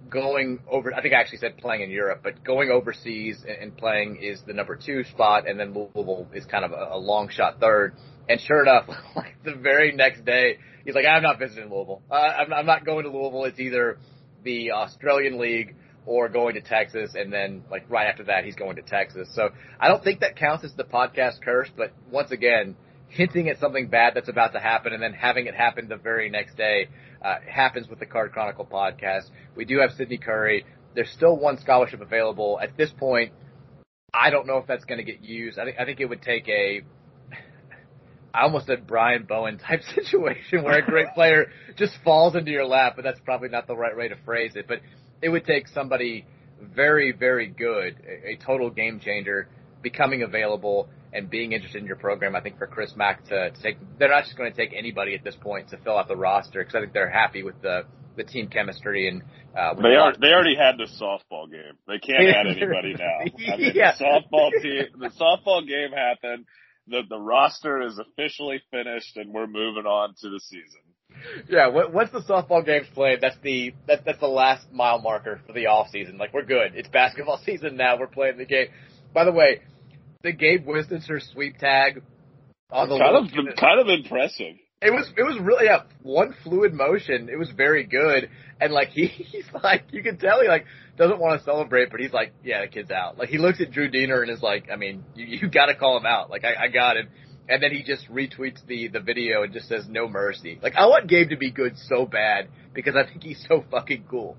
going 0.08 0.60
over, 0.70 0.94
I 0.94 1.02
think 1.02 1.14
I 1.14 1.20
actually 1.20 1.38
said 1.38 1.56
playing 1.56 1.82
in 1.82 1.90
Europe, 1.90 2.20
but 2.22 2.44
going 2.44 2.70
overseas 2.70 3.44
and 3.46 3.76
playing 3.76 4.16
is 4.22 4.42
the 4.46 4.52
number 4.52 4.76
two 4.76 5.04
spot, 5.04 5.48
and 5.48 5.58
then 5.58 5.72
Louisville 5.74 6.28
is 6.34 6.44
kind 6.44 6.64
of 6.64 6.72
a, 6.72 6.96
long 6.96 7.28
shot 7.28 7.60
third. 7.60 7.94
And 8.28 8.40
sure 8.40 8.62
enough, 8.62 8.88
like 9.16 9.42
the 9.44 9.54
very 9.54 9.92
next 9.92 10.24
day, 10.24 10.58
he's 10.84 10.94
like, 10.94 11.06
I'm 11.06 11.22
not 11.22 11.38
visiting 11.38 11.70
Louisville. 11.70 12.02
Uh, 12.10 12.14
I'm, 12.14 12.52
I'm 12.52 12.66
not 12.66 12.84
going 12.84 13.04
to 13.04 13.10
Louisville. 13.10 13.44
It's 13.44 13.60
either 13.60 13.98
the 14.42 14.72
Australian 14.72 15.38
League 15.38 15.74
or 16.06 16.28
going 16.28 16.54
to 16.54 16.60
Texas, 16.60 17.14
and 17.14 17.32
then 17.32 17.64
like 17.70 17.88
right 17.88 18.06
after 18.06 18.24
that, 18.24 18.44
he's 18.44 18.56
going 18.56 18.76
to 18.76 18.82
Texas. 18.82 19.28
So 19.34 19.50
I 19.80 19.88
don't 19.88 20.04
think 20.04 20.20
that 20.20 20.36
counts 20.36 20.64
as 20.64 20.74
the 20.74 20.84
podcast 20.84 21.40
curse, 21.42 21.70
but 21.74 21.92
once 22.10 22.30
again, 22.30 22.76
hinting 23.08 23.48
at 23.48 23.58
something 23.58 23.88
bad 23.88 24.14
that's 24.14 24.28
about 24.28 24.52
to 24.52 24.60
happen 24.60 24.92
and 24.92 25.02
then 25.02 25.12
having 25.12 25.46
it 25.46 25.54
happen 25.54 25.88
the 25.88 25.96
very 25.96 26.28
next 26.28 26.56
day 26.56 26.88
uh, 27.22 27.36
happens 27.48 27.88
with 27.88 27.98
the 27.98 28.06
Card 28.06 28.32
Chronicle 28.32 28.66
podcast. 28.66 29.30
We 29.56 29.64
do 29.64 29.78
have 29.78 29.90
Sydney 29.92 30.18
Curry. 30.18 30.64
There's 30.94 31.10
still 31.10 31.36
one 31.36 31.58
scholarship 31.58 32.00
available. 32.00 32.58
At 32.62 32.76
this 32.76 32.90
point, 32.90 33.32
I 34.12 34.30
don't 34.30 34.46
know 34.46 34.58
if 34.58 34.66
that's 34.66 34.84
going 34.84 34.98
to 34.98 35.04
get 35.04 35.22
used. 35.22 35.58
I 35.58 35.64
think 35.64 35.76
I 35.78 35.84
think 35.84 36.00
it 36.00 36.06
would 36.06 36.22
take 36.22 36.48
a 36.48 36.82
I 38.34 38.42
almost 38.42 38.66
said 38.66 38.86
Brian 38.86 39.24
Bowen 39.24 39.58
type 39.58 39.82
situation 39.94 40.64
where 40.64 40.78
a 40.78 40.84
great 40.84 41.08
player 41.14 41.46
just 41.76 41.92
falls 42.04 42.34
into 42.34 42.50
your 42.50 42.66
lap, 42.66 42.94
but 42.96 43.02
that's 43.02 43.20
probably 43.20 43.48
not 43.48 43.68
the 43.68 43.76
right 43.76 43.96
way 43.96 44.08
to 44.08 44.16
phrase 44.24 44.52
it. 44.56 44.66
But 44.66 44.80
it 45.22 45.28
would 45.28 45.44
take 45.44 45.68
somebody 45.68 46.26
very, 46.60 47.12
very 47.12 47.46
good, 47.46 47.96
a, 48.06 48.32
a 48.32 48.36
total 48.36 48.70
game 48.70 48.98
changer, 48.98 49.48
becoming 49.82 50.22
available 50.22 50.88
and 51.14 51.30
being 51.30 51.52
interested 51.52 51.80
in 51.80 51.86
your 51.86 51.96
program. 51.96 52.34
I 52.34 52.40
think 52.40 52.58
for 52.58 52.66
Chris 52.66 52.92
Mack 52.96 53.24
to, 53.28 53.50
to 53.50 53.62
take, 53.62 53.76
they're 53.98 54.10
not 54.10 54.24
just 54.24 54.36
going 54.36 54.52
to 54.52 54.56
take 54.56 54.74
anybody 54.76 55.14
at 55.14 55.22
this 55.22 55.36
point 55.36 55.70
to 55.70 55.78
fill 55.78 55.96
out 55.96 56.08
the 56.08 56.16
roster 56.16 56.60
because 56.60 56.74
I 56.74 56.80
think 56.80 56.92
they're 56.92 57.10
happy 57.10 57.42
with 57.42 57.60
the 57.62 57.84
the 58.16 58.22
team 58.22 58.46
chemistry 58.46 59.08
and 59.08 59.22
uh, 59.58 59.74
they 59.74 59.96
are 59.96 60.14
they 60.20 60.28
already 60.28 60.56
had 60.56 60.76
the 60.78 60.88
softball 61.00 61.50
game. 61.50 61.78
They 61.86 61.98
can't 61.98 62.28
add 62.28 62.46
anybody 62.46 62.94
now. 62.98 63.52
I 63.52 63.56
mean, 63.56 63.72
yeah. 63.74 63.92
the 63.96 64.04
softball 64.04 64.50
team, 64.60 64.86
the 64.98 65.10
softball 65.20 65.66
game 65.66 65.90
happened. 65.96 66.46
The 66.86 67.02
the 67.08 67.18
roster 67.18 67.82
is 67.82 67.98
officially 67.98 68.60
finished, 68.70 69.16
and 69.16 69.32
we're 69.32 69.46
moving 69.46 69.86
on 69.86 70.14
to 70.20 70.30
the 70.30 70.40
season. 70.40 70.80
Yeah, 71.48 71.68
once 71.68 72.10
the 72.10 72.20
softball 72.20 72.64
game's 72.64 72.88
played, 72.92 73.20
that's 73.20 73.36
the 73.42 73.74
that, 73.86 74.04
that's 74.04 74.18
the 74.18 74.26
last 74.26 74.70
mile 74.72 75.00
marker 75.00 75.40
for 75.46 75.52
the 75.52 75.66
off 75.66 75.88
season. 75.90 76.18
Like 76.18 76.34
we're 76.34 76.44
good. 76.44 76.74
It's 76.74 76.88
basketball 76.88 77.40
season 77.44 77.76
now. 77.76 77.98
We're 77.98 78.08
playing 78.08 78.38
the 78.38 78.46
game. 78.46 78.68
By 79.12 79.24
the 79.24 79.32
way, 79.32 79.60
the 80.24 80.32
Gabe 80.32 80.66
Wisniewski 80.66 81.32
sweep 81.32 81.58
tag 81.58 82.02
on 82.70 82.88
the 82.88 82.98
kind 82.98 83.16
of 83.16 83.56
kind 83.56 83.80
of 83.80 83.88
impressive. 83.88 84.56
It 84.82 84.90
was 84.90 85.08
it 85.16 85.22
was 85.22 85.38
really 85.40 85.66
yeah 85.66 85.82
one 86.02 86.34
fluid 86.42 86.72
motion. 86.72 87.28
It 87.28 87.38
was 87.38 87.50
very 87.50 87.84
good, 87.84 88.28
and 88.60 88.72
like 88.72 88.88
he, 88.88 89.06
he's 89.06 89.46
like 89.62 89.84
you 89.92 90.02
can 90.02 90.18
tell 90.18 90.40
he 90.40 90.48
like 90.48 90.64
doesn't 90.96 91.20
want 91.20 91.38
to 91.38 91.44
celebrate, 91.44 91.90
but 91.90 92.00
he's 92.00 92.12
like 92.12 92.32
yeah 92.42 92.62
the 92.62 92.68
kid's 92.68 92.90
out. 92.90 93.18
Like 93.18 93.28
he 93.28 93.38
looks 93.38 93.60
at 93.60 93.70
Drew 93.70 93.88
Diener 93.88 94.22
and 94.22 94.30
is 94.30 94.42
like 94.42 94.68
I 94.72 94.76
mean 94.76 95.04
you 95.14 95.26
you 95.26 95.48
got 95.48 95.66
to 95.66 95.76
call 95.76 95.96
him 95.98 96.06
out. 96.06 96.30
Like 96.30 96.44
I, 96.44 96.64
I 96.64 96.68
got 96.68 96.96
him, 96.96 97.08
and 97.48 97.62
then 97.62 97.70
he 97.70 97.82
just 97.82 98.10
retweets 98.10 98.66
the 98.66 98.88
the 98.88 99.00
video 99.00 99.42
and 99.42 99.52
just 99.52 99.68
says 99.68 99.86
no 99.88 100.08
mercy. 100.08 100.58
Like 100.60 100.74
I 100.74 100.86
want 100.86 101.06
Gabe 101.06 101.28
to 101.30 101.36
be 101.36 101.50
good 101.50 101.76
so 101.76 102.06
bad 102.06 102.48
because 102.72 102.96
I 102.96 103.04
think 103.06 103.22
he's 103.22 103.44
so 103.46 103.62
fucking 103.70 104.04
cool. 104.10 104.38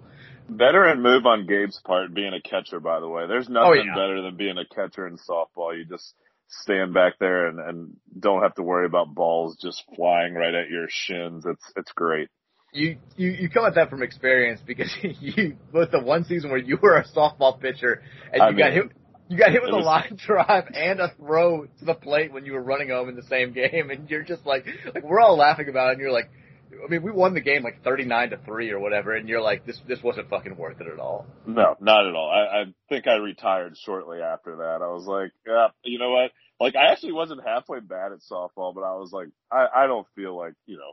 Veteran 0.50 1.02
move 1.02 1.26
on 1.26 1.48
Gabe's 1.48 1.80
part 1.86 2.14
being 2.14 2.34
a 2.34 2.42
catcher, 2.42 2.80
by 2.80 3.00
the 3.00 3.08
way. 3.08 3.28
There's 3.28 3.48
oh, 3.50 3.54
nothing 3.54 3.72
oh, 3.72 3.84
yeah. 3.86 3.96
better 3.96 4.22
than 4.22 4.38
being 4.38 4.58
a 4.58 4.76
catcher 4.76 5.08
in 5.08 5.18
softball. 5.18 5.78
You 5.78 5.86
just 5.86 6.14
stand 6.48 6.94
back 6.94 7.14
there 7.20 7.48
and, 7.48 7.60
and 7.60 7.94
don't 8.20 8.44
have 8.44 8.56
to 8.56 8.64
worry 8.64 8.86
about 8.86 9.14
balls 9.14 9.58
just 9.62 9.84
flying 9.96 10.34
right 10.34 10.54
at 10.54 10.70
your 10.70 10.88
shins. 10.90 11.46
It's 11.46 11.72
it's 11.76 11.92
great. 11.94 12.30
You 12.72 12.98
you 13.16 13.30
you 13.30 13.50
come 13.50 13.66
at 13.66 13.76
that 13.76 13.90
from 13.90 14.04
experience 14.04 14.62
because 14.66 14.94
you 15.02 15.58
with 15.72 15.92
the 15.92 16.02
one 16.02 16.26
season 16.26 16.50
where 16.50 16.60
you 16.60 16.78
were 16.82 16.98
a 16.98 17.06
softball 17.08 17.60
pitcher 17.60 18.04
and 18.32 18.36
you 18.36 18.42
I 18.42 18.52
got 18.52 18.56
mean, 18.56 18.74
hit 18.74 18.92
you 19.28 19.38
got 19.38 19.52
hit 19.52 19.62
with 19.64 19.72
a 19.72 19.78
was, 19.78 19.86
line 19.86 20.18
drive 20.26 20.66
and 20.74 21.00
a 21.00 21.14
throw 21.18 21.66
to 21.66 21.86
the 21.86 21.96
plate 21.96 22.32
when 22.32 22.46
you 22.46 22.54
were 22.54 22.62
running 22.62 22.90
home 22.90 23.10
in 23.10 23.16
the 23.16 23.24
same 23.24 23.54
game 23.54 23.90
and 23.90 24.10
you're 24.10 24.24
just 24.24 24.46
like 24.46 24.66
like 24.94 25.04
we're 25.04 25.20
all 25.20 25.38
laughing 25.38 25.70
about 25.70 25.90
it 25.90 25.92
and 25.94 26.02
you're 26.02 26.12
like 26.12 26.30
I 26.72 26.90
mean, 26.90 27.04
we 27.04 27.12
won 27.12 27.34
the 27.34 27.42
game 27.42 27.64
like 27.64 27.84
thirty 27.84 28.06
nine 28.06 28.32
to 28.32 28.38
three 28.38 28.72
or 28.72 28.80
whatever, 28.80 29.16
and 29.16 29.28
you're 29.30 29.42
like, 29.42 29.66
this 29.66 29.80
this 29.88 30.02
wasn't 30.04 30.30
fucking 30.30 30.58
worth 30.58 30.82
it 30.82 30.88
at 30.88 31.00
all. 31.00 31.26
No, 31.46 31.76
not 31.80 32.08
at 32.08 32.16
all. 32.16 32.30
I, 32.30 32.62
I 32.62 32.64
think 32.90 33.08
I 33.08 33.16
retired 33.16 33.76
shortly 33.78 34.20
after 34.22 34.58
that. 34.58 34.80
I 34.82 34.88
was 34.88 35.06
like, 35.06 35.32
yeah, 35.46 35.68
you 35.84 36.00
know 36.00 36.12
what? 36.12 36.32
Like, 36.60 36.76
I 36.76 36.92
actually 36.92 37.14
wasn't 37.14 37.42
halfway 37.46 37.82
bad 37.82 38.14
at 38.14 38.20
softball, 38.32 38.74
but 38.74 38.82
I 38.82 38.96
was 38.96 39.12
like, 39.12 39.28
I, 39.52 39.68
I 39.84 39.88
don't 39.88 40.08
feel 40.16 40.38
like 40.38 40.54
you 40.66 40.78
know 40.78 40.92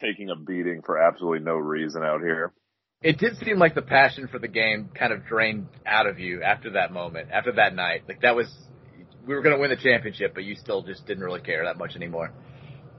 taking 0.00 0.30
a 0.30 0.36
beating 0.36 0.82
for 0.82 0.98
absolutely 0.98 1.40
no 1.40 1.54
reason 1.54 2.02
out 2.02 2.20
here. 2.20 2.52
It 3.00 3.18
did 3.18 3.36
seem 3.38 3.58
like 3.58 3.74
the 3.74 3.82
passion 3.82 4.26
for 4.28 4.38
the 4.38 4.48
game 4.48 4.90
kind 4.92 5.12
of 5.12 5.26
drained 5.26 5.68
out 5.86 6.06
of 6.06 6.18
you 6.18 6.42
after 6.42 6.72
that 6.72 6.92
moment, 6.92 7.28
after 7.32 7.52
that 7.52 7.74
night. 7.74 8.02
Like 8.08 8.22
that 8.22 8.34
was, 8.34 8.52
we 9.26 9.34
were 9.34 9.42
going 9.42 9.54
to 9.54 9.60
win 9.60 9.70
the 9.70 9.76
championship, 9.76 10.34
but 10.34 10.42
you 10.42 10.56
still 10.56 10.82
just 10.82 11.06
didn't 11.06 11.22
really 11.22 11.40
care 11.40 11.64
that 11.64 11.78
much 11.78 11.94
anymore. 11.94 12.32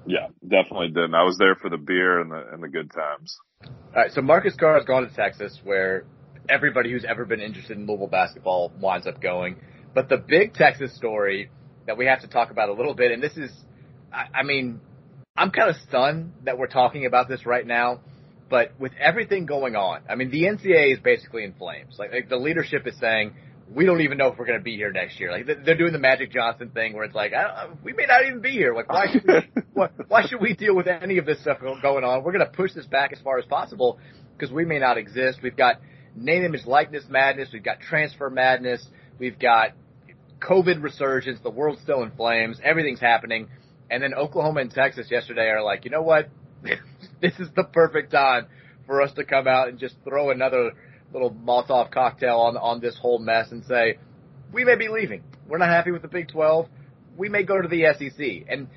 Yeah, 0.05 0.27
definitely 0.41 0.87
didn't. 0.89 1.15
I 1.15 1.23
was 1.23 1.37
there 1.37 1.55
for 1.55 1.69
the 1.69 1.77
beer 1.77 2.19
and 2.19 2.31
the 2.31 2.43
and 2.51 2.63
the 2.63 2.67
good 2.67 2.91
times. 2.91 3.37
All 3.63 3.71
right, 3.95 4.11
so 4.11 4.21
Marcus 4.21 4.55
Carr 4.55 4.75
has 4.75 4.85
gone 4.85 5.07
to 5.07 5.13
Texas, 5.13 5.59
where 5.63 6.05
everybody 6.47 6.91
who's 6.91 7.05
ever 7.05 7.25
been 7.25 7.41
interested 7.41 7.77
in 7.77 7.85
Louisville 7.85 8.07
basketball 8.07 8.71
winds 8.79 9.07
up 9.07 9.21
going. 9.21 9.57
But 9.93 10.09
the 10.09 10.17
big 10.17 10.53
Texas 10.53 10.95
story 10.95 11.49
that 11.87 11.97
we 11.97 12.05
have 12.05 12.21
to 12.21 12.27
talk 12.27 12.51
about 12.51 12.69
a 12.69 12.73
little 12.73 12.93
bit, 12.93 13.11
and 13.11 13.21
this 13.21 13.35
is, 13.35 13.51
I, 14.13 14.39
I 14.39 14.43
mean, 14.43 14.79
I'm 15.35 15.51
kind 15.51 15.69
of 15.69 15.75
stunned 15.87 16.33
that 16.43 16.57
we're 16.57 16.67
talking 16.67 17.05
about 17.05 17.27
this 17.27 17.45
right 17.45 17.65
now. 17.65 18.01
But 18.49 18.79
with 18.79 18.93
everything 18.99 19.45
going 19.45 19.75
on, 19.75 20.01
I 20.09 20.15
mean, 20.15 20.31
the 20.31 20.43
NCAA 20.43 20.93
is 20.93 20.99
basically 20.99 21.43
in 21.43 21.53
flames. 21.53 21.97
Like, 21.99 22.11
like 22.11 22.29
the 22.29 22.37
leadership 22.37 22.87
is 22.87 22.97
saying 22.99 23.33
we 23.73 23.85
don't 23.85 24.01
even 24.01 24.17
know 24.17 24.27
if 24.27 24.37
we're 24.37 24.45
going 24.45 24.57
to 24.57 24.63
be 24.63 24.75
here 24.75 24.91
next 24.91 25.19
year. 25.19 25.31
Like 25.31 25.45
they're 25.45 25.77
doing 25.77 25.93
the 25.93 25.99
Magic 25.99 26.31
Johnson 26.31 26.69
thing 26.69 26.93
where 26.93 27.03
it's 27.03 27.13
like, 27.13 27.33
we 27.83 27.93
may 27.93 28.05
not 28.05 28.25
even 28.25 28.41
be 28.41 28.49
here. 28.49 28.73
Like 28.73 28.89
why 28.89 29.11
should 29.11 29.23
we, 29.27 29.61
why, 29.73 29.89
why 30.07 30.27
should 30.27 30.41
we 30.41 30.55
deal 30.55 30.75
with 30.75 30.87
any 30.87 31.17
of 31.19 31.25
this 31.25 31.39
stuff 31.41 31.59
going 31.59 32.03
on? 32.03 32.23
We're 32.23 32.31
going 32.31 32.45
to 32.45 32.51
push 32.51 32.73
this 32.73 32.87
back 32.87 33.13
as 33.13 33.19
far 33.21 33.37
as 33.37 33.45
possible 33.45 33.99
because 34.37 34.51
we 34.51 34.65
may 34.65 34.79
not 34.79 34.97
exist. 34.97 35.39
We've 35.43 35.55
got 35.55 35.81
name, 36.15 36.43
image, 36.43 36.65
likeness 36.65 37.03
madness. 37.09 37.49
We've 37.53 37.63
got 37.63 37.79
transfer 37.79 38.29
madness. 38.29 38.85
We've 39.19 39.37
got 39.37 39.73
COVID 40.39 40.81
resurgence. 40.81 41.39
The 41.43 41.51
world's 41.51 41.81
still 41.81 42.01
in 42.01 42.11
flames. 42.11 42.59
Everything's 42.63 43.01
happening. 43.01 43.49
And 43.91 44.01
then 44.01 44.13
Oklahoma 44.13 44.61
and 44.61 44.71
Texas 44.71 45.07
yesterday 45.11 45.47
are 45.49 45.63
like, 45.63 45.85
you 45.85 45.91
know 45.91 46.01
what? 46.01 46.29
this 47.21 47.33
is 47.39 47.49
the 47.55 47.63
perfect 47.63 48.11
time 48.11 48.47
for 48.87 49.01
us 49.01 49.11
to 49.13 49.23
come 49.23 49.47
out 49.47 49.69
and 49.69 49.77
just 49.77 49.95
throw 50.03 50.31
another 50.31 50.71
little 51.13 51.31
Molotov 51.31 51.91
cocktail 51.91 52.37
on 52.37 52.57
on 52.57 52.79
this 52.79 52.97
whole 52.97 53.19
mess 53.19 53.51
and 53.51 53.63
say, 53.65 53.97
we 54.51 54.63
may 54.63 54.75
be 54.75 54.87
leaving. 54.87 55.23
We're 55.47 55.57
not 55.57 55.69
happy 55.69 55.91
with 55.91 56.01
the 56.01 56.07
Big 56.07 56.29
12. 56.29 56.67
We 57.17 57.29
may 57.29 57.43
go 57.43 57.61
to 57.61 57.67
the 57.67 57.85
SEC. 57.97 58.45
And 58.47 58.67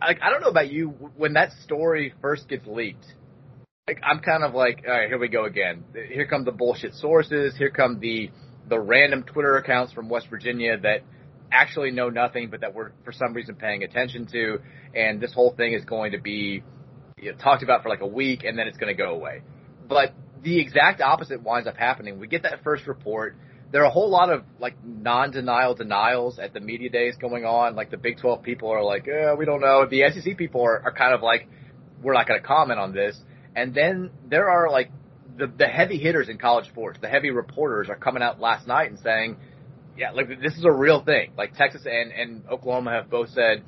like, 0.00 0.18
I 0.22 0.30
don't 0.30 0.40
know 0.40 0.48
about 0.48 0.70
you, 0.70 0.88
when 1.16 1.34
that 1.34 1.52
story 1.64 2.12
first 2.20 2.48
gets 2.48 2.66
leaked, 2.66 3.06
like, 3.86 4.00
I'm 4.02 4.18
kind 4.18 4.42
of 4.42 4.52
like, 4.52 4.82
all 4.86 4.92
right, 4.92 5.08
here 5.08 5.18
we 5.18 5.28
go 5.28 5.44
again. 5.44 5.84
Here 5.94 6.26
come 6.26 6.44
the 6.44 6.52
bullshit 6.52 6.94
sources. 6.94 7.54
Here 7.56 7.70
come 7.70 8.00
the 8.00 8.30
the 8.68 8.80
random 8.80 9.22
Twitter 9.22 9.56
accounts 9.58 9.92
from 9.92 10.08
West 10.08 10.26
Virginia 10.28 10.76
that 10.80 11.02
actually 11.52 11.92
know 11.92 12.08
nothing, 12.08 12.50
but 12.50 12.62
that 12.62 12.74
we're 12.74 12.90
for 13.04 13.12
some 13.12 13.32
reason 13.32 13.54
paying 13.54 13.84
attention 13.84 14.26
to. 14.32 14.58
And 14.94 15.20
this 15.20 15.32
whole 15.32 15.54
thing 15.54 15.72
is 15.72 15.84
going 15.84 16.12
to 16.12 16.18
be 16.18 16.64
you 17.18 17.30
know, 17.30 17.38
talked 17.38 17.62
about 17.62 17.84
for 17.84 17.88
like 17.88 18.00
a 18.00 18.06
week, 18.06 18.42
and 18.42 18.58
then 18.58 18.66
it's 18.66 18.76
going 18.76 18.94
to 18.94 19.00
go 19.00 19.10
away. 19.10 19.42
But 19.88 20.14
the 20.42 20.60
exact 20.60 21.00
opposite 21.00 21.42
winds 21.42 21.68
up 21.68 21.76
happening. 21.76 22.18
We 22.18 22.26
get 22.26 22.42
that 22.42 22.62
first 22.62 22.86
report. 22.86 23.36
There 23.72 23.82
are 23.82 23.86
a 23.86 23.90
whole 23.90 24.10
lot 24.10 24.30
of 24.30 24.44
like 24.60 24.76
non-denial 24.84 25.74
denials 25.74 26.38
at 26.38 26.54
the 26.54 26.60
media 26.60 26.88
days 26.88 27.16
going 27.20 27.44
on. 27.44 27.74
Like 27.74 27.90
the 27.90 27.96
Big 27.96 28.18
12 28.18 28.42
people 28.42 28.70
are 28.70 28.82
like, 28.82 29.08
eh, 29.08 29.34
we 29.34 29.44
don't 29.44 29.60
know. 29.60 29.86
The 29.88 30.04
SEC 30.12 30.36
people 30.36 30.62
are, 30.62 30.80
are 30.82 30.92
kind 30.92 31.14
of 31.14 31.22
like, 31.22 31.48
we're 32.02 32.12
not 32.12 32.28
going 32.28 32.40
to 32.40 32.46
comment 32.46 32.78
on 32.78 32.92
this. 32.92 33.18
And 33.54 33.74
then 33.74 34.10
there 34.28 34.48
are 34.48 34.70
like 34.70 34.90
the, 35.36 35.46
the 35.46 35.66
heavy 35.66 35.98
hitters 35.98 36.28
in 36.28 36.38
college 36.38 36.66
sports, 36.68 36.98
the 37.00 37.08
heavy 37.08 37.30
reporters 37.30 37.88
are 37.88 37.96
coming 37.96 38.22
out 38.22 38.40
last 38.40 38.66
night 38.66 38.90
and 38.90 38.98
saying, 39.00 39.36
yeah, 39.96 40.10
like 40.12 40.28
this 40.28 40.54
is 40.54 40.64
a 40.64 40.72
real 40.72 41.02
thing. 41.02 41.32
Like 41.36 41.54
Texas 41.54 41.86
and, 41.86 42.12
and 42.12 42.46
Oklahoma 42.48 42.92
have 42.92 43.10
both 43.10 43.30
said, 43.30 43.64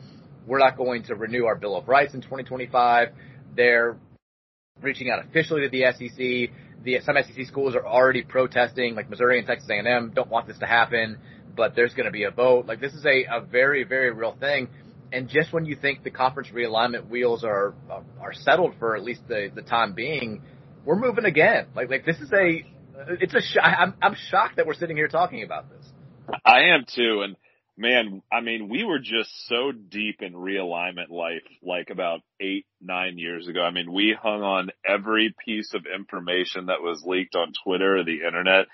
we're 0.47 0.59
not 0.59 0.77
going 0.77 1.05
to 1.05 1.15
renew 1.15 1.45
our 1.45 1.57
Bill 1.57 1.77
of 1.77 1.89
Rights 1.89 2.15
in 2.15 2.21
2025. 2.21 3.09
They're 3.57 3.97
reaching 4.81 5.11
out 5.11 5.25
officially 5.25 5.63
to 5.63 5.69
the 5.69 5.85
SEC. 5.93 6.55
The 6.85 7.01
some 7.05 7.17
SEC 7.17 7.47
schools 7.47 7.75
are 7.75 7.87
already 7.87 8.23
protesting, 8.23 8.95
like 8.95 9.11
Missouri 9.11 9.39
and 9.39 9.47
Texas 9.47 9.69
A&M 9.69 10.13
don't 10.15 10.31
want 10.31 10.47
this 10.47 10.59
to 10.59 10.67
happen, 10.67 11.19
but 11.57 11.75
there's 11.75 11.93
going 11.95 12.07
to 12.07 12.13
be 12.13 12.25
a 12.25 12.31
vote. 12.31 12.67
Like 12.67 12.81
this 12.81 12.93
is 12.93 13.05
a, 13.05 13.25
a 13.31 13.41
very 13.41 13.85
very 13.85 14.13
real 14.13 14.37
thing. 14.39 14.69
And 15.11 15.29
just 15.29 15.53
when 15.53 15.65
you 15.65 15.75
think 15.75 16.05
the 16.05 16.11
conference 16.11 16.51
realignment 16.55 17.09
wheels 17.09 17.43
are 17.43 17.75
uh, 17.91 18.01
are 18.21 18.33
settled 18.33 18.75
for 18.79 18.97
at 18.97 19.03
least 19.03 19.23
the 19.29 19.51
the 19.55 19.63
time 19.63 19.95
being, 19.95 20.43
we're 20.85 20.99
moving 20.99 21.25
again. 21.25 21.67
Like 21.75 21.91
like 21.91 22.05
this 22.05 22.19
is 22.19 22.33
a 22.33 22.65
it's 23.21 23.35
a 23.35 23.41
sh- 23.41 23.57
I'm 23.63 23.95
I'm 24.01 24.15
shocked 24.31 24.57
that 24.57 24.67
we're 24.67 24.75
sitting 24.75 24.97
here 24.97 25.09
talking 25.09 25.43
about 25.43 25.67
this. 25.71 25.87
I 26.45 26.75
am 26.75 26.85
too, 26.95 27.23
and 27.25 27.37
man, 27.79 28.23
I 28.31 28.41
mean, 28.41 28.69
we 28.69 28.85
were 28.85 28.99
just 28.99 29.31
so 29.47 29.73
deep 29.73 30.21
in 30.21 30.35
realignment 30.35 31.11
life 31.11 31.45
like 31.63 31.91
about 31.91 32.21
eight, 32.41 32.67
nine 32.81 33.19
years 33.19 33.47
ago. 33.47 33.63
I 33.63 33.71
mean, 33.71 33.93
we 33.93 34.17
hung 34.21 34.43
on 34.43 34.71
every 34.85 35.35
piece 35.45 35.73
of 35.75 35.87
information 35.87 36.67
that 36.67 36.83
was 36.83 37.03
leaked 37.07 37.37
on 37.37 37.53
Twitter 37.65 37.99
or 37.99 38.05
the 38.05 38.23
internet. 38.27 38.67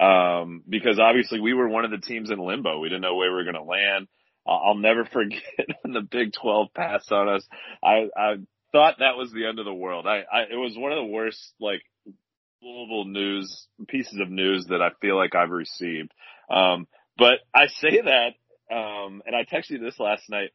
Um, 0.00 0.62
because 0.68 1.00
obviously 1.00 1.40
we 1.40 1.54
were 1.54 1.68
one 1.68 1.84
of 1.84 1.90
the 1.90 1.98
teams 1.98 2.30
in 2.30 2.38
limbo. 2.38 2.78
We 2.78 2.88
didn't 2.88 3.02
know 3.02 3.16
where 3.16 3.30
we 3.30 3.36
were 3.36 3.44
going 3.44 3.54
to 3.54 3.62
land. 3.62 4.06
I'll 4.46 4.76
never 4.76 5.04
forget 5.12 5.66
when 5.82 5.94
the 5.94 6.02
Big 6.02 6.32
12 6.40 6.68
passed 6.74 7.10
on 7.10 7.28
us. 7.28 7.46
I, 7.82 8.08
I 8.16 8.34
thought 8.72 8.96
that 8.98 9.16
was 9.16 9.32
the 9.32 9.46
end 9.46 9.58
of 9.58 9.64
the 9.64 9.74
world. 9.74 10.06
I, 10.06 10.22
I, 10.32 10.42
it 10.50 10.56
was 10.56 10.76
one 10.76 10.92
of 10.92 10.98
the 10.98 11.12
worst, 11.12 11.54
like, 11.58 11.82
global 12.62 13.06
news 13.06 13.66
pieces 13.88 14.20
of 14.20 14.30
news 14.30 14.66
that 14.68 14.82
I 14.82 14.90
feel 15.00 15.16
like 15.16 15.34
I've 15.34 15.50
received. 15.50 16.12
Um, 16.50 16.86
but 17.16 17.40
I 17.54 17.66
say 17.66 18.00
that 18.02 18.34
um, 18.70 19.22
and 19.26 19.34
I 19.34 19.44
texted 19.44 19.70
you 19.70 19.78
this 19.78 19.98
last 19.98 20.28
night. 20.28 20.50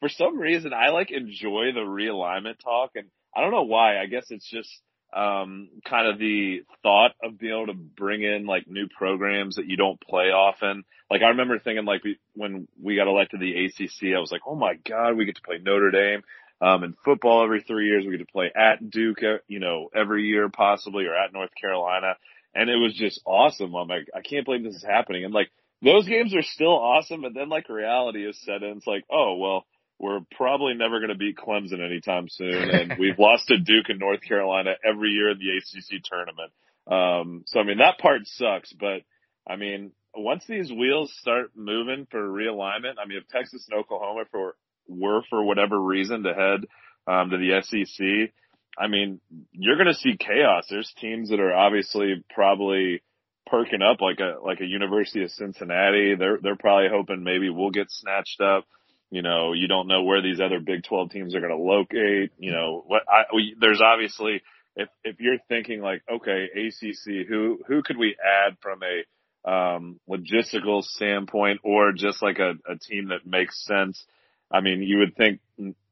For 0.00 0.08
some 0.08 0.38
reason, 0.38 0.72
I 0.72 0.90
like 0.90 1.10
enjoy 1.10 1.72
the 1.74 1.80
realignment 1.80 2.58
talk, 2.62 2.92
and 2.94 3.08
I 3.36 3.42
don't 3.42 3.52
know 3.52 3.62
why. 3.62 3.98
I 4.00 4.06
guess 4.06 4.26
it's 4.30 4.48
just 4.48 4.70
um, 5.12 5.68
kind 5.88 6.08
of 6.08 6.18
the 6.18 6.62
thought 6.82 7.12
of 7.22 7.38
being 7.38 7.52
able 7.52 7.66
to 7.66 7.74
bring 7.74 8.22
in 8.22 8.46
like 8.46 8.68
new 8.68 8.88
programs 8.96 9.56
that 9.56 9.66
you 9.66 9.76
don't 9.76 10.00
play 10.00 10.26
often. 10.30 10.84
Like 11.10 11.22
I 11.22 11.28
remember 11.28 11.58
thinking 11.58 11.84
like 11.84 12.02
when 12.34 12.68
we 12.80 12.96
got 12.96 13.08
elected 13.08 13.40
to 13.40 13.46
the 13.46 13.66
ACC, 13.66 14.16
I 14.16 14.20
was 14.20 14.30
like, 14.32 14.42
oh 14.46 14.54
my 14.54 14.74
god, 14.88 15.16
we 15.16 15.24
get 15.24 15.36
to 15.36 15.42
play 15.42 15.58
Notre 15.58 15.90
Dame. 15.90 16.22
Um, 16.62 16.84
in 16.84 16.94
football 17.04 17.42
every 17.42 17.62
three 17.62 17.86
years, 17.86 18.04
we 18.04 18.12
get 18.12 18.26
to 18.26 18.32
play 18.32 18.52
at 18.54 18.90
Duke, 18.90 19.22
uh, 19.22 19.38
you 19.48 19.60
know, 19.60 19.88
every 19.94 20.24
year 20.24 20.48
possibly, 20.50 21.06
or 21.06 21.14
at 21.14 21.32
North 21.32 21.50
Carolina. 21.58 22.16
And 22.54 22.68
it 22.68 22.76
was 22.76 22.94
just 22.94 23.20
awesome. 23.24 23.74
I'm 23.74 23.88
like, 23.88 24.08
I 24.14 24.20
can't 24.20 24.44
believe 24.44 24.62
this 24.62 24.76
is 24.76 24.84
happening. 24.84 25.24
And 25.24 25.32
like, 25.32 25.50
those 25.82 26.06
games 26.06 26.34
are 26.34 26.42
still 26.42 26.76
awesome, 26.76 27.22
but 27.22 27.34
then 27.34 27.48
like 27.48 27.68
reality 27.68 28.26
is 28.26 28.40
set 28.44 28.62
in. 28.62 28.76
It's 28.76 28.86
like, 28.86 29.04
oh 29.10 29.36
well, 29.36 29.64
we're 29.98 30.20
probably 30.36 30.74
never 30.74 30.98
going 30.98 31.10
to 31.10 31.14
beat 31.14 31.36
Clemson 31.36 31.84
anytime 31.84 32.26
soon, 32.28 32.70
and 32.70 32.94
we've 32.98 33.18
lost 33.18 33.48
to 33.48 33.58
Duke 33.58 33.88
and 33.88 33.98
North 33.98 34.22
Carolina 34.22 34.72
every 34.84 35.10
year 35.10 35.30
in 35.30 35.38
the 35.38 35.56
ACC 35.56 36.02
tournament. 36.02 36.52
Um, 36.90 37.44
so 37.46 37.60
I 37.60 37.64
mean 37.64 37.78
that 37.78 37.98
part 37.98 38.22
sucks, 38.24 38.72
but 38.72 39.02
I 39.48 39.56
mean 39.56 39.92
once 40.14 40.44
these 40.48 40.70
wheels 40.72 41.14
start 41.20 41.52
moving 41.54 42.06
for 42.10 42.20
realignment, 42.20 42.94
I 43.02 43.06
mean 43.06 43.18
if 43.18 43.28
Texas 43.28 43.66
and 43.70 43.78
Oklahoma 43.78 44.24
for 44.30 44.56
were 44.88 45.22
for 45.30 45.42
whatever 45.42 45.80
reason 45.80 46.24
to 46.24 46.34
head 46.34 46.66
um, 47.06 47.30
to 47.30 47.36
the 47.36 47.62
SEC, 47.62 48.32
I 48.78 48.88
mean 48.88 49.20
you're 49.52 49.76
going 49.76 49.86
to 49.86 49.94
see 49.94 50.16
chaos. 50.18 50.66
There's 50.68 50.92
teams 51.00 51.30
that 51.30 51.40
are 51.40 51.54
obviously 51.54 52.24
probably 52.34 53.02
perking 53.46 53.82
up 53.82 54.00
like 54.00 54.20
a 54.20 54.44
like 54.44 54.60
a 54.60 54.66
University 54.66 55.22
of 55.22 55.30
Cincinnati. 55.30 56.14
They're 56.16 56.38
they're 56.42 56.56
probably 56.56 56.88
hoping 56.90 57.22
maybe 57.24 57.50
we'll 57.50 57.70
get 57.70 57.90
snatched 57.90 58.40
up. 58.40 58.64
You 59.10 59.22
know, 59.22 59.52
you 59.52 59.66
don't 59.66 59.88
know 59.88 60.04
where 60.04 60.22
these 60.22 60.40
other 60.40 60.60
Big 60.60 60.84
12 60.84 61.10
teams 61.10 61.34
are 61.34 61.40
going 61.40 61.50
to 61.50 61.56
locate. 61.56 62.30
You 62.38 62.52
know, 62.52 62.84
what 62.86 63.02
I, 63.08 63.34
we, 63.34 63.56
there's 63.58 63.80
obviously 63.80 64.42
if 64.76 64.88
if 65.04 65.20
you're 65.20 65.38
thinking 65.48 65.80
like, 65.80 66.02
okay, 66.10 66.48
ACC, 66.54 67.26
who 67.28 67.58
who 67.66 67.82
could 67.82 67.96
we 67.96 68.16
add 68.24 68.56
from 68.62 68.80
a 68.82 69.50
um, 69.50 69.98
logistical 70.08 70.82
standpoint, 70.82 71.60
or 71.64 71.92
just 71.92 72.22
like 72.22 72.38
a, 72.38 72.52
a 72.70 72.78
team 72.78 73.08
that 73.08 73.26
makes 73.26 73.64
sense? 73.64 74.04
I 74.52 74.60
mean, 74.60 74.82
you 74.82 74.98
would 74.98 75.16
think, 75.16 75.40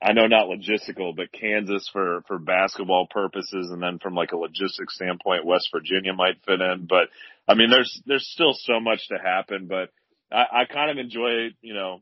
I 0.02 0.12
know 0.12 0.26
not 0.26 0.46
logistical, 0.48 1.14
but 1.14 1.32
Kansas 1.32 1.88
for, 1.92 2.22
for 2.26 2.38
basketball 2.38 3.06
purposes. 3.08 3.70
And 3.70 3.82
then 3.82 3.98
from 4.00 4.14
like 4.14 4.32
a 4.32 4.36
logistics 4.36 4.96
standpoint, 4.96 5.46
West 5.46 5.68
Virginia 5.72 6.12
might 6.12 6.42
fit 6.44 6.60
in. 6.60 6.86
But 6.88 7.08
I 7.46 7.54
mean, 7.54 7.70
there's, 7.70 8.02
there's 8.06 8.26
still 8.26 8.54
so 8.54 8.80
much 8.80 9.08
to 9.08 9.18
happen, 9.18 9.68
but 9.68 9.90
I, 10.32 10.62
I 10.62 10.64
kind 10.64 10.90
of 10.90 10.98
enjoy, 10.98 11.50
you 11.60 11.74
know, 11.74 12.00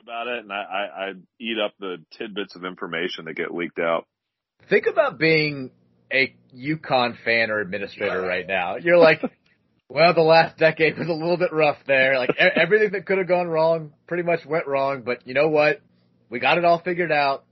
about 0.00 0.28
it. 0.28 0.44
And 0.44 0.52
I, 0.52 0.56
I, 0.56 1.06
I 1.08 1.12
eat 1.40 1.58
up 1.58 1.74
the 1.80 1.96
tidbits 2.18 2.54
of 2.54 2.64
information 2.64 3.24
that 3.24 3.34
get 3.34 3.52
leaked 3.52 3.78
out. 3.78 4.06
Think 4.68 4.86
about 4.86 5.18
being 5.18 5.70
a 6.12 6.34
UConn 6.54 7.16
fan 7.24 7.50
or 7.50 7.60
administrator 7.60 8.22
right 8.22 8.46
now. 8.46 8.76
You're 8.76 8.98
like, 8.98 9.22
well, 9.94 10.12
the 10.12 10.22
last 10.22 10.58
decade 10.58 10.98
was 10.98 11.06
a 11.06 11.12
little 11.12 11.36
bit 11.36 11.52
rough 11.52 11.76
there. 11.86 12.18
Like 12.18 12.30
everything 12.56 12.90
that 12.92 13.06
could 13.06 13.18
have 13.18 13.28
gone 13.28 13.46
wrong 13.46 13.92
pretty 14.08 14.24
much 14.24 14.44
went 14.44 14.66
wrong, 14.66 15.02
but 15.02 15.24
you 15.24 15.34
know 15.34 15.48
what? 15.48 15.80
We 16.28 16.40
got 16.40 16.58
it 16.58 16.64
all 16.64 16.80
figured 16.80 17.12
out. 17.12 17.44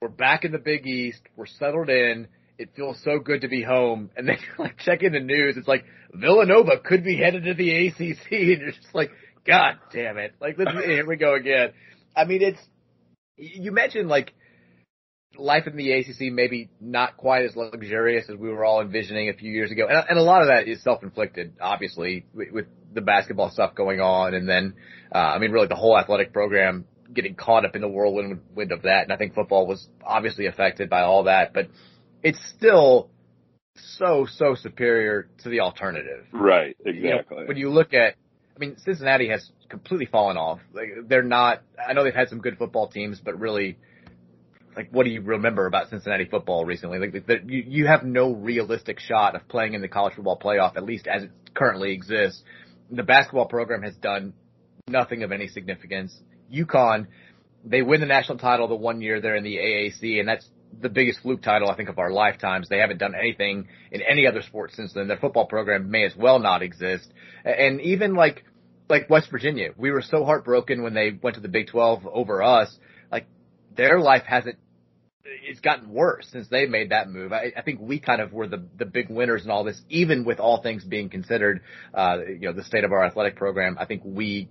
We're 0.00 0.06
back 0.06 0.44
in 0.44 0.52
the 0.52 0.58
Big 0.58 0.86
East. 0.86 1.20
We're 1.34 1.46
settled 1.46 1.88
in. 1.88 2.28
It 2.56 2.70
feels 2.76 3.02
so 3.02 3.18
good 3.18 3.40
to 3.40 3.48
be 3.48 3.64
home. 3.64 4.10
And 4.16 4.28
then 4.28 4.36
like 4.60 4.78
checking 4.78 5.10
the 5.10 5.18
news, 5.18 5.56
it's 5.56 5.66
like 5.66 5.84
Villanova 6.14 6.78
could 6.84 7.02
be 7.02 7.16
headed 7.16 7.44
to 7.44 7.54
the 7.54 7.88
ACC, 7.88 7.96
and 8.30 8.60
you're 8.60 8.70
just 8.70 8.94
like, 8.94 9.10
God 9.44 9.74
damn 9.92 10.18
it! 10.18 10.34
Like, 10.40 10.56
let's, 10.56 10.70
here 10.84 11.06
we 11.06 11.16
go 11.16 11.34
again. 11.34 11.72
I 12.14 12.26
mean, 12.26 12.42
it's 12.42 12.60
you 13.36 13.72
mentioned 13.72 14.08
like 14.08 14.34
life 15.38 15.66
in 15.66 15.76
the 15.76 15.92
ACC 15.92 16.32
maybe 16.32 16.68
not 16.80 17.16
quite 17.16 17.44
as 17.44 17.56
luxurious 17.56 18.28
as 18.28 18.36
we 18.36 18.48
were 18.48 18.64
all 18.64 18.80
envisioning 18.80 19.28
a 19.28 19.32
few 19.32 19.50
years 19.52 19.70
ago, 19.70 19.86
and, 19.88 20.04
and 20.08 20.18
a 20.18 20.22
lot 20.22 20.42
of 20.42 20.48
that 20.48 20.68
is 20.68 20.82
self-inflicted, 20.82 21.54
obviously, 21.60 22.26
with, 22.34 22.50
with 22.52 22.66
the 22.92 23.00
basketball 23.00 23.50
stuff 23.50 23.74
going 23.74 24.00
on, 24.00 24.34
and 24.34 24.48
then, 24.48 24.74
uh, 25.14 25.18
I 25.18 25.38
mean, 25.38 25.52
really 25.52 25.68
the 25.68 25.76
whole 25.76 25.98
athletic 25.98 26.32
program 26.32 26.86
getting 27.12 27.34
caught 27.34 27.64
up 27.64 27.74
in 27.74 27.80
the 27.80 27.88
whirlwind 27.88 28.72
of 28.72 28.82
that, 28.82 29.04
and 29.04 29.12
I 29.12 29.16
think 29.16 29.34
football 29.34 29.66
was 29.66 29.88
obviously 30.04 30.46
affected 30.46 30.90
by 30.90 31.02
all 31.02 31.24
that, 31.24 31.54
but 31.54 31.68
it's 32.22 32.38
still 32.56 33.10
so 33.96 34.26
so 34.28 34.54
superior 34.54 35.28
to 35.42 35.48
the 35.48 35.60
alternative. 35.60 36.26
Right, 36.32 36.76
exactly. 36.84 37.36
You 37.36 37.42
know, 37.42 37.46
when 37.46 37.56
you 37.56 37.70
look 37.70 37.94
at, 37.94 38.14
I 38.54 38.58
mean, 38.58 38.76
Cincinnati 38.78 39.28
has 39.28 39.50
completely 39.68 40.06
fallen 40.06 40.36
off. 40.36 40.60
Like 40.72 40.88
they're 41.06 41.22
not. 41.22 41.62
I 41.86 41.92
know 41.92 42.04
they've 42.04 42.14
had 42.14 42.28
some 42.28 42.40
good 42.40 42.58
football 42.58 42.88
teams, 42.88 43.20
but 43.24 43.38
really 43.38 43.78
like 44.78 44.90
what 44.92 45.02
do 45.02 45.10
you 45.10 45.20
remember 45.22 45.66
about 45.66 45.90
Cincinnati 45.90 46.26
football 46.26 46.64
recently? 46.64 47.00
Like 47.00 47.26
the, 47.26 47.38
you 47.44 47.64
you 47.66 47.86
have 47.88 48.04
no 48.04 48.32
realistic 48.32 49.00
shot 49.00 49.34
of 49.34 49.48
playing 49.48 49.74
in 49.74 49.82
the 49.82 49.88
college 49.88 50.14
football 50.14 50.38
playoff, 50.38 50.76
at 50.76 50.84
least 50.84 51.08
as 51.08 51.24
it 51.24 51.32
currently 51.52 51.92
exists. 51.92 52.44
The 52.88 53.02
basketball 53.02 53.46
program 53.46 53.82
has 53.82 53.96
done 53.96 54.34
nothing 54.86 55.24
of 55.24 55.32
any 55.32 55.48
significance. 55.48 56.16
UConn, 56.54 57.08
they 57.64 57.82
win 57.82 58.00
the 58.00 58.06
national 58.06 58.38
title 58.38 58.68
the 58.68 58.76
one 58.76 59.00
year 59.00 59.20
they're 59.20 59.34
in 59.34 59.42
the 59.42 59.56
AAC, 59.56 60.20
and 60.20 60.28
that's 60.28 60.48
the 60.80 60.88
biggest 60.88 61.22
fluke 61.22 61.42
title 61.42 61.68
I 61.68 61.74
think 61.74 61.88
of 61.88 61.98
our 61.98 62.12
lifetimes. 62.12 62.68
They 62.68 62.78
haven't 62.78 62.98
done 62.98 63.16
anything 63.18 63.66
in 63.90 64.00
any 64.00 64.28
other 64.28 64.42
sport 64.42 64.70
since 64.74 64.92
then. 64.92 65.08
Their 65.08 65.16
football 65.16 65.46
program 65.46 65.90
may 65.90 66.04
as 66.04 66.14
well 66.14 66.38
not 66.38 66.62
exist. 66.62 67.12
And 67.44 67.80
even 67.80 68.14
like 68.14 68.44
like 68.88 69.10
West 69.10 69.28
Virginia, 69.32 69.70
we 69.76 69.90
were 69.90 70.02
so 70.02 70.24
heartbroken 70.24 70.84
when 70.84 70.94
they 70.94 71.18
went 71.20 71.34
to 71.34 71.42
the 71.42 71.48
Big 71.48 71.66
12 71.66 72.06
over 72.06 72.44
us. 72.44 72.78
Like 73.10 73.26
their 73.74 73.98
life 73.98 74.22
hasn't 74.24 74.56
it's 75.44 75.60
gotten 75.60 75.90
worse 75.90 76.26
since 76.30 76.48
they 76.48 76.66
made 76.66 76.90
that 76.90 77.08
move. 77.08 77.32
I, 77.32 77.52
I 77.56 77.62
think 77.62 77.80
we 77.80 77.98
kind 77.98 78.20
of 78.20 78.32
were 78.32 78.46
the 78.46 78.64
the 78.78 78.84
big 78.84 79.08
winners 79.10 79.44
in 79.44 79.50
all 79.50 79.64
this, 79.64 79.80
even 79.88 80.24
with 80.24 80.40
all 80.40 80.62
things 80.62 80.84
being 80.84 81.08
considered. 81.08 81.62
Uh, 81.94 82.18
you 82.26 82.40
know, 82.40 82.52
the 82.52 82.64
state 82.64 82.84
of 82.84 82.92
our 82.92 83.04
athletic 83.04 83.36
program. 83.36 83.76
I 83.78 83.84
think 83.84 84.02
we, 84.04 84.48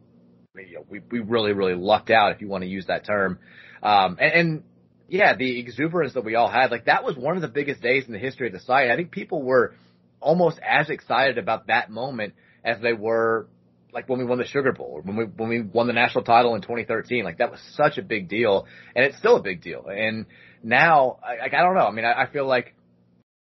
you 0.56 0.76
know, 0.76 0.86
we 0.90 1.02
we 1.12 1.20
really 1.20 1.54
really 1.54 1.76
lucked 1.76 2.10
out, 2.10 2.34
if 2.34 2.42
you 2.42 2.48
want 2.48 2.64
to 2.64 2.70
use 2.70 2.88
that 2.88 3.06
term. 3.06 3.40
Um, 3.82 4.18
and, 4.20 4.34
and 4.34 4.64
yeah, 5.08 5.36
the 5.36 5.60
exuberance 5.60 6.14
that 6.14 6.26
we 6.26 6.36
all 6.36 6.50
had, 6.50 6.72
like 6.72 6.86
that 6.86 7.04
was 7.04 7.16
one 7.16 7.36
of 7.36 7.42
the 7.42 7.48
biggest 7.48 7.82
days 7.82 8.06
in 8.06 8.14
the 8.14 8.20
history 8.20 8.48
of 8.48 8.54
the 8.54 8.60
site. 8.60 8.90
I 8.90 8.96
think 8.96 9.12
people 9.12 9.42
were 9.42 9.76
almost 10.20 10.60
as 10.68 10.90
excited 10.90 11.38
about 11.38 11.68
that 11.68 11.90
moment 11.90 12.34
as 12.64 12.82
they 12.82 12.94
were 12.94 13.48
like 13.94 14.10
when 14.10 14.20
we 14.20 14.26
won 14.26 14.38
the 14.38 14.46
Sugar 14.46 14.74
Bowl, 14.74 15.02
when 15.04 15.16
we 15.16 15.26
when 15.26 15.50
we 15.50 15.62
won 15.62 15.88
the 15.88 15.94
national 15.94 16.24
title 16.24 16.56
in 16.56 16.62
2013. 16.62 17.24
Like 17.24 17.38
that 17.38 17.52
was 17.52 17.60
such 17.74 17.98
a 17.98 18.02
big 18.02 18.28
deal, 18.30 18.68
and 18.96 19.06
it's 19.06 19.18
still 19.18 19.38
a 19.38 19.42
big 19.42 19.62
deal. 19.62 19.86
And 19.88 20.26
now, 20.64 21.20
I, 21.24 21.42
like 21.44 21.54
I 21.54 21.62
don't 21.62 21.76
know. 21.76 21.88
I 21.88 21.92
mean, 21.92 22.06
I, 22.06 22.24
I 22.24 22.30
feel 22.32 22.46
like 22.46 22.76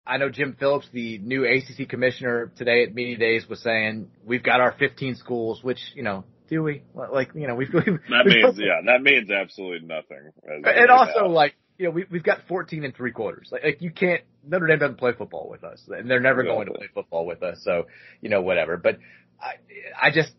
I 0.07 0.19
know 0.19 0.29
Jim 0.29 0.57
Phillips, 0.59 0.89
the 0.93 1.19
new 1.19 1.45
ACC 1.45 1.89
commissioner 1.89 2.53
today 2.57 2.85
at 2.85 2.95
Media 2.95 3.17
Days, 3.17 3.49
was 3.49 3.61
saying 3.61 4.09
we've 4.25 4.43
got 4.43 4.61
our 4.61 4.73
15 4.79 5.17
schools, 5.17 5.63
which 5.63 5.81
you 5.95 6.03
know. 6.03 6.25
Do 6.49 6.63
we 6.63 6.85
like 6.95 7.31
you 7.35 7.49
know 7.49 7.57
we've, 7.57 7.71
we've 7.75 7.85
that 7.85 8.25
means 8.25 8.55
yeah 8.57 8.81
that 8.87 9.03
means 9.03 9.33
absolutely 9.33 9.85
nothing. 9.85 10.31
And 10.47 10.91
also 10.93 11.23
now. 11.23 11.27
like 11.27 11.57
you 11.79 11.87
know 11.87 11.91
we 11.91 12.05
we've 12.11 12.23
got 12.23 12.39
14 12.49 12.85
and 12.85 12.95
three 12.95 13.13
quarters 13.13 13.49
like, 13.51 13.65
like 13.65 13.83
you 13.83 13.91
can't 13.91 14.23
Notre 14.47 14.67
Dame 14.67 14.79
doesn't 14.79 14.99
play 14.99 15.13
football 15.17 15.49
with 15.51 15.65
us 15.65 15.83
and 15.89 16.11
they're 16.11 16.21
never 16.21 16.41
exactly. 16.41 16.57
going 16.57 16.67
to 16.69 16.79
play 16.79 16.89
football 16.95 17.27
with 17.27 17.43
us 17.43 17.61
so 17.63 17.87
you 18.21 18.29
know 18.29 18.43
whatever 18.43 18.77
but 18.77 18.99
I 19.41 19.55
I 20.01 20.11
just 20.11 20.33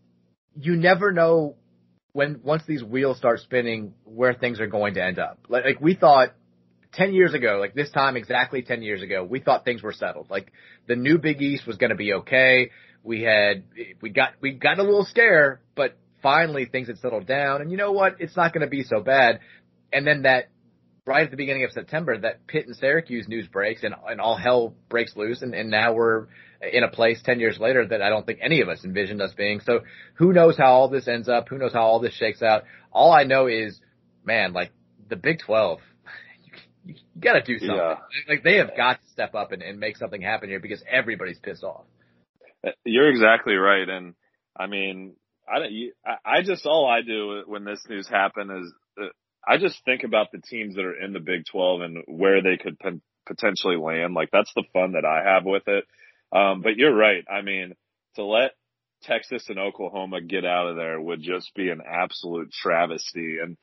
you 0.55 0.75
never 0.75 1.11
know 1.11 1.55
when 2.13 2.41
once 2.43 2.63
these 2.67 2.83
wheels 2.83 3.17
start 3.17 3.39
spinning 3.41 3.93
where 4.03 4.33
things 4.33 4.59
are 4.59 4.67
going 4.67 4.95
to 4.95 5.03
end 5.03 5.19
up 5.19 5.39
like, 5.49 5.65
like 5.65 5.81
we 5.81 5.93
thought 5.93 6.29
10 6.97 7.13
years 7.13 7.35
ago, 7.35 7.57
like 7.59 7.75
this 7.75 7.91
time 7.91 8.17
exactly 8.17 8.63
10 8.63 8.81
years 8.81 9.03
ago, 9.03 9.23
we 9.23 9.39
thought 9.39 9.63
things 9.63 9.83
were 9.83 9.93
settled. 9.93 10.29
Like 10.29 10.51
the 10.87 10.95
new 10.95 11.19
Big 11.19 11.41
East 11.41 11.67
was 11.67 11.77
going 11.77 11.91
to 11.91 11.95
be 11.95 12.13
okay. 12.13 12.71
We 13.03 13.21
had, 13.21 13.63
we 14.01 14.09
got, 14.09 14.31
we 14.41 14.51
got 14.51 14.79
a 14.79 14.83
little 14.83 15.05
scare, 15.05 15.61
but 15.75 15.95
finally 16.23 16.65
things 16.65 16.87
had 16.87 16.97
settled 16.97 17.27
down. 17.27 17.61
And 17.61 17.71
you 17.71 17.77
know 17.77 17.91
what? 17.91 18.15
It's 18.19 18.35
not 18.35 18.51
going 18.51 18.65
to 18.65 18.69
be 18.69 18.83
so 18.83 18.99
bad. 18.99 19.39
And 19.93 20.05
then 20.07 20.23
that, 20.23 20.49
right 21.05 21.23
at 21.23 21.31
the 21.31 21.37
beginning 21.37 21.63
of 21.63 21.71
September, 21.71 22.17
that 22.17 22.47
Pitt 22.47 22.65
and 22.65 22.75
Syracuse 22.75 23.27
news 23.27 23.47
breaks 23.47 23.83
and, 23.83 23.93
and 24.09 24.19
all 24.19 24.35
hell 24.35 24.73
breaks 24.89 25.15
loose. 25.15 25.43
And, 25.43 25.53
and 25.53 25.69
now 25.69 25.93
we're 25.93 26.25
in 26.61 26.83
a 26.83 26.89
place 26.89 27.21
10 27.23 27.39
years 27.39 27.59
later 27.59 27.87
that 27.87 28.01
I 28.01 28.09
don't 28.09 28.25
think 28.25 28.39
any 28.41 28.61
of 28.61 28.69
us 28.69 28.83
envisioned 28.83 29.21
us 29.21 29.33
being. 29.37 29.59
So 29.61 29.81
who 30.15 30.33
knows 30.33 30.57
how 30.57 30.71
all 30.71 30.89
this 30.89 31.07
ends 31.07 31.29
up? 31.29 31.47
Who 31.49 31.59
knows 31.59 31.73
how 31.73 31.83
all 31.83 31.99
this 31.99 32.15
shakes 32.15 32.41
out? 32.41 32.63
All 32.91 33.13
I 33.13 33.23
know 33.23 33.45
is, 33.45 33.79
man, 34.25 34.51
like 34.51 34.71
the 35.07 35.15
Big 35.15 35.39
12, 35.45 35.79
you, 36.87 36.95
you 37.15 37.21
got 37.21 37.33
to 37.33 37.41
do 37.41 37.59
something. 37.59 37.75
Yeah. 37.75 37.95
Like 38.27 38.43
they 38.43 38.57
have 38.57 38.75
got 38.75 38.93
to 38.93 39.09
step 39.11 39.35
up 39.35 39.51
and, 39.51 39.61
and 39.61 39.79
make 39.79 39.97
something 39.97 40.21
happen 40.21 40.49
here 40.49 40.59
because 40.59 40.83
everybody's 40.89 41.39
pissed 41.39 41.63
off. 41.63 41.85
Uh, 42.65 42.71
you're 42.83 43.09
exactly 43.09 43.55
right, 43.55 43.87
and 43.87 44.15
I 44.57 44.67
mean, 44.67 45.15
I 45.47 45.59
don't. 45.59 45.71
I 46.25 46.41
just 46.41 46.65
all 46.65 46.87
I 46.87 47.01
do 47.01 47.43
when 47.45 47.63
this 47.63 47.83
news 47.87 48.07
happened 48.07 48.51
is 48.51 48.73
uh, 48.99 49.05
I 49.47 49.57
just 49.57 49.83
think 49.85 50.03
about 50.03 50.27
the 50.31 50.41
teams 50.41 50.75
that 50.75 50.85
are 50.85 50.99
in 50.99 51.13
the 51.13 51.19
Big 51.19 51.43
12 51.51 51.81
and 51.81 51.97
where 52.07 52.41
they 52.41 52.57
could 52.57 52.77
potentially 53.25 53.77
land. 53.77 54.13
Like 54.13 54.29
that's 54.31 54.51
the 54.55 54.65
fun 54.73 54.93
that 54.93 55.05
I 55.05 55.33
have 55.33 55.45
with 55.45 55.63
it. 55.67 55.85
Um, 56.35 56.61
but 56.61 56.75
you're 56.75 56.95
right. 56.95 57.23
I 57.31 57.41
mean, 57.41 57.73
to 58.15 58.25
let 58.25 58.51
Texas 59.03 59.45
and 59.47 59.59
Oklahoma 59.59 60.21
get 60.21 60.45
out 60.45 60.67
of 60.67 60.75
there 60.75 60.99
would 60.99 61.21
just 61.21 61.53
be 61.55 61.69
an 61.69 61.81
absolute 61.87 62.51
travesty. 62.51 63.37
And 63.41 63.57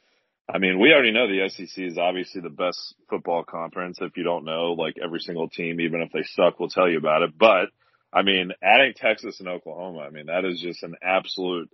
I 0.49 0.59
mean, 0.59 0.79
we 0.79 0.93
already 0.93 1.13
know 1.13 1.27
the 1.27 1.49
SEC 1.49 1.83
is 1.83 1.97
obviously 1.97 2.43
the 2.43 2.51
best 2.51 2.95
football 3.09 3.45
conference. 3.45 3.99
If 4.01 4.17
you 4.17 4.25
don't 4.25 4.45
know, 4.45 4.75
like 4.77 4.97
every 5.03 5.21
single 5.21 5.49
team, 5.49 5.81
even 5.81 6.03
if 6.03 6.13
they 6.13 6.23
suck, 6.23 6.61
will 6.61 6.69
tell 6.69 6.89
you 6.89 6.99
about 6.99 7.23
it. 7.23 7.37
But 7.39 7.71
I 8.13 8.23
mean, 8.23 8.53
adding 8.63 8.93
Texas 8.95 9.40
and 9.40 9.49
Oklahoma, 9.49 10.01
I 10.01 10.11
mean, 10.11 10.27
that 10.27 10.45
is 10.45 10.61
just 10.61 10.83
an 10.83 10.97
absolute 11.03 11.71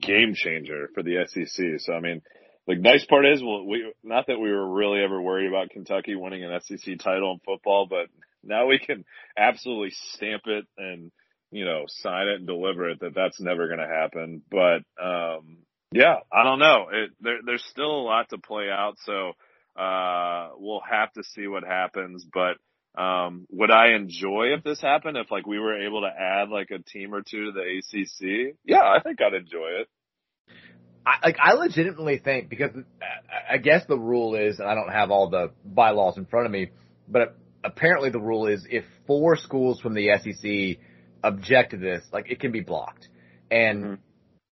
game 0.00 0.34
changer 0.34 0.88
for 0.94 1.02
the 1.02 1.26
SEC. 1.26 1.80
So 1.80 1.92
I 1.92 2.00
mean, 2.00 2.22
the 2.66 2.76
nice 2.76 3.04
part 3.04 3.26
is, 3.26 3.42
well, 3.42 3.66
we 3.66 3.92
not 4.02 4.28
that 4.28 4.38
we 4.38 4.50
were 4.50 4.68
really 4.68 5.02
ever 5.02 5.20
worried 5.20 5.48
about 5.48 5.70
Kentucky 5.70 6.14
winning 6.14 6.44
an 6.44 6.60
SEC 6.60 6.98
title 6.98 7.32
in 7.32 7.40
football, 7.44 7.86
but 7.88 8.06
now 8.44 8.66
we 8.66 8.78
can 8.78 9.04
absolutely 9.36 9.90
stamp 10.12 10.42
it 10.46 10.64
and 10.78 11.10
you 11.50 11.64
know 11.64 11.84
sign 11.88 12.28
it 12.28 12.36
and 12.36 12.46
deliver 12.46 12.90
it 12.90 13.00
that 13.00 13.14
that's 13.14 13.40
never 13.40 13.66
going 13.66 13.80
to 13.80 13.86
happen. 13.86 14.42
But 14.50 14.82
um, 15.02 15.58
yeah, 15.94 16.16
I 16.32 16.42
don't 16.42 16.58
know. 16.58 16.86
It, 16.92 17.10
there, 17.20 17.38
there's 17.46 17.64
still 17.70 17.90
a 17.90 18.02
lot 18.02 18.28
to 18.30 18.38
play 18.38 18.68
out, 18.68 18.96
so 19.04 19.32
uh, 19.80 20.50
we'll 20.58 20.82
have 20.90 21.12
to 21.12 21.22
see 21.22 21.46
what 21.46 21.62
happens. 21.62 22.26
But 22.32 23.00
um, 23.00 23.46
would 23.50 23.70
I 23.70 23.94
enjoy 23.94 24.54
if 24.56 24.64
this 24.64 24.80
happened? 24.80 25.16
If 25.16 25.30
like 25.30 25.46
we 25.46 25.60
were 25.60 25.86
able 25.86 26.00
to 26.00 26.08
add 26.08 26.48
like 26.48 26.70
a 26.72 26.82
team 26.82 27.14
or 27.14 27.22
two 27.22 27.46
to 27.46 27.52
the 27.52 27.78
ACC? 27.78 28.56
Yeah, 28.64 28.82
I 28.82 29.00
think 29.02 29.20
I'd 29.22 29.34
enjoy 29.34 29.68
it. 29.82 29.88
I, 31.06 31.26
like 31.26 31.36
I 31.40 31.52
legitimately 31.52 32.18
think 32.18 32.48
because 32.48 32.70
I 33.48 33.58
guess 33.58 33.84
the 33.86 33.98
rule 33.98 34.34
is, 34.34 34.58
and 34.58 34.68
I 34.68 34.74
don't 34.74 34.90
have 34.90 35.12
all 35.12 35.30
the 35.30 35.52
bylaws 35.64 36.16
in 36.16 36.26
front 36.26 36.46
of 36.46 36.52
me, 36.52 36.70
but 37.06 37.36
apparently 37.62 38.10
the 38.10 38.20
rule 38.20 38.48
is 38.48 38.66
if 38.68 38.84
four 39.06 39.36
schools 39.36 39.80
from 39.80 39.94
the 39.94 40.08
SEC 40.22 40.82
object 41.22 41.70
to 41.70 41.76
this, 41.76 42.02
like 42.12 42.30
it 42.30 42.40
can 42.40 42.50
be 42.50 42.60
blocked. 42.60 43.08
And 43.48 43.84
mm-hmm. 43.84 43.94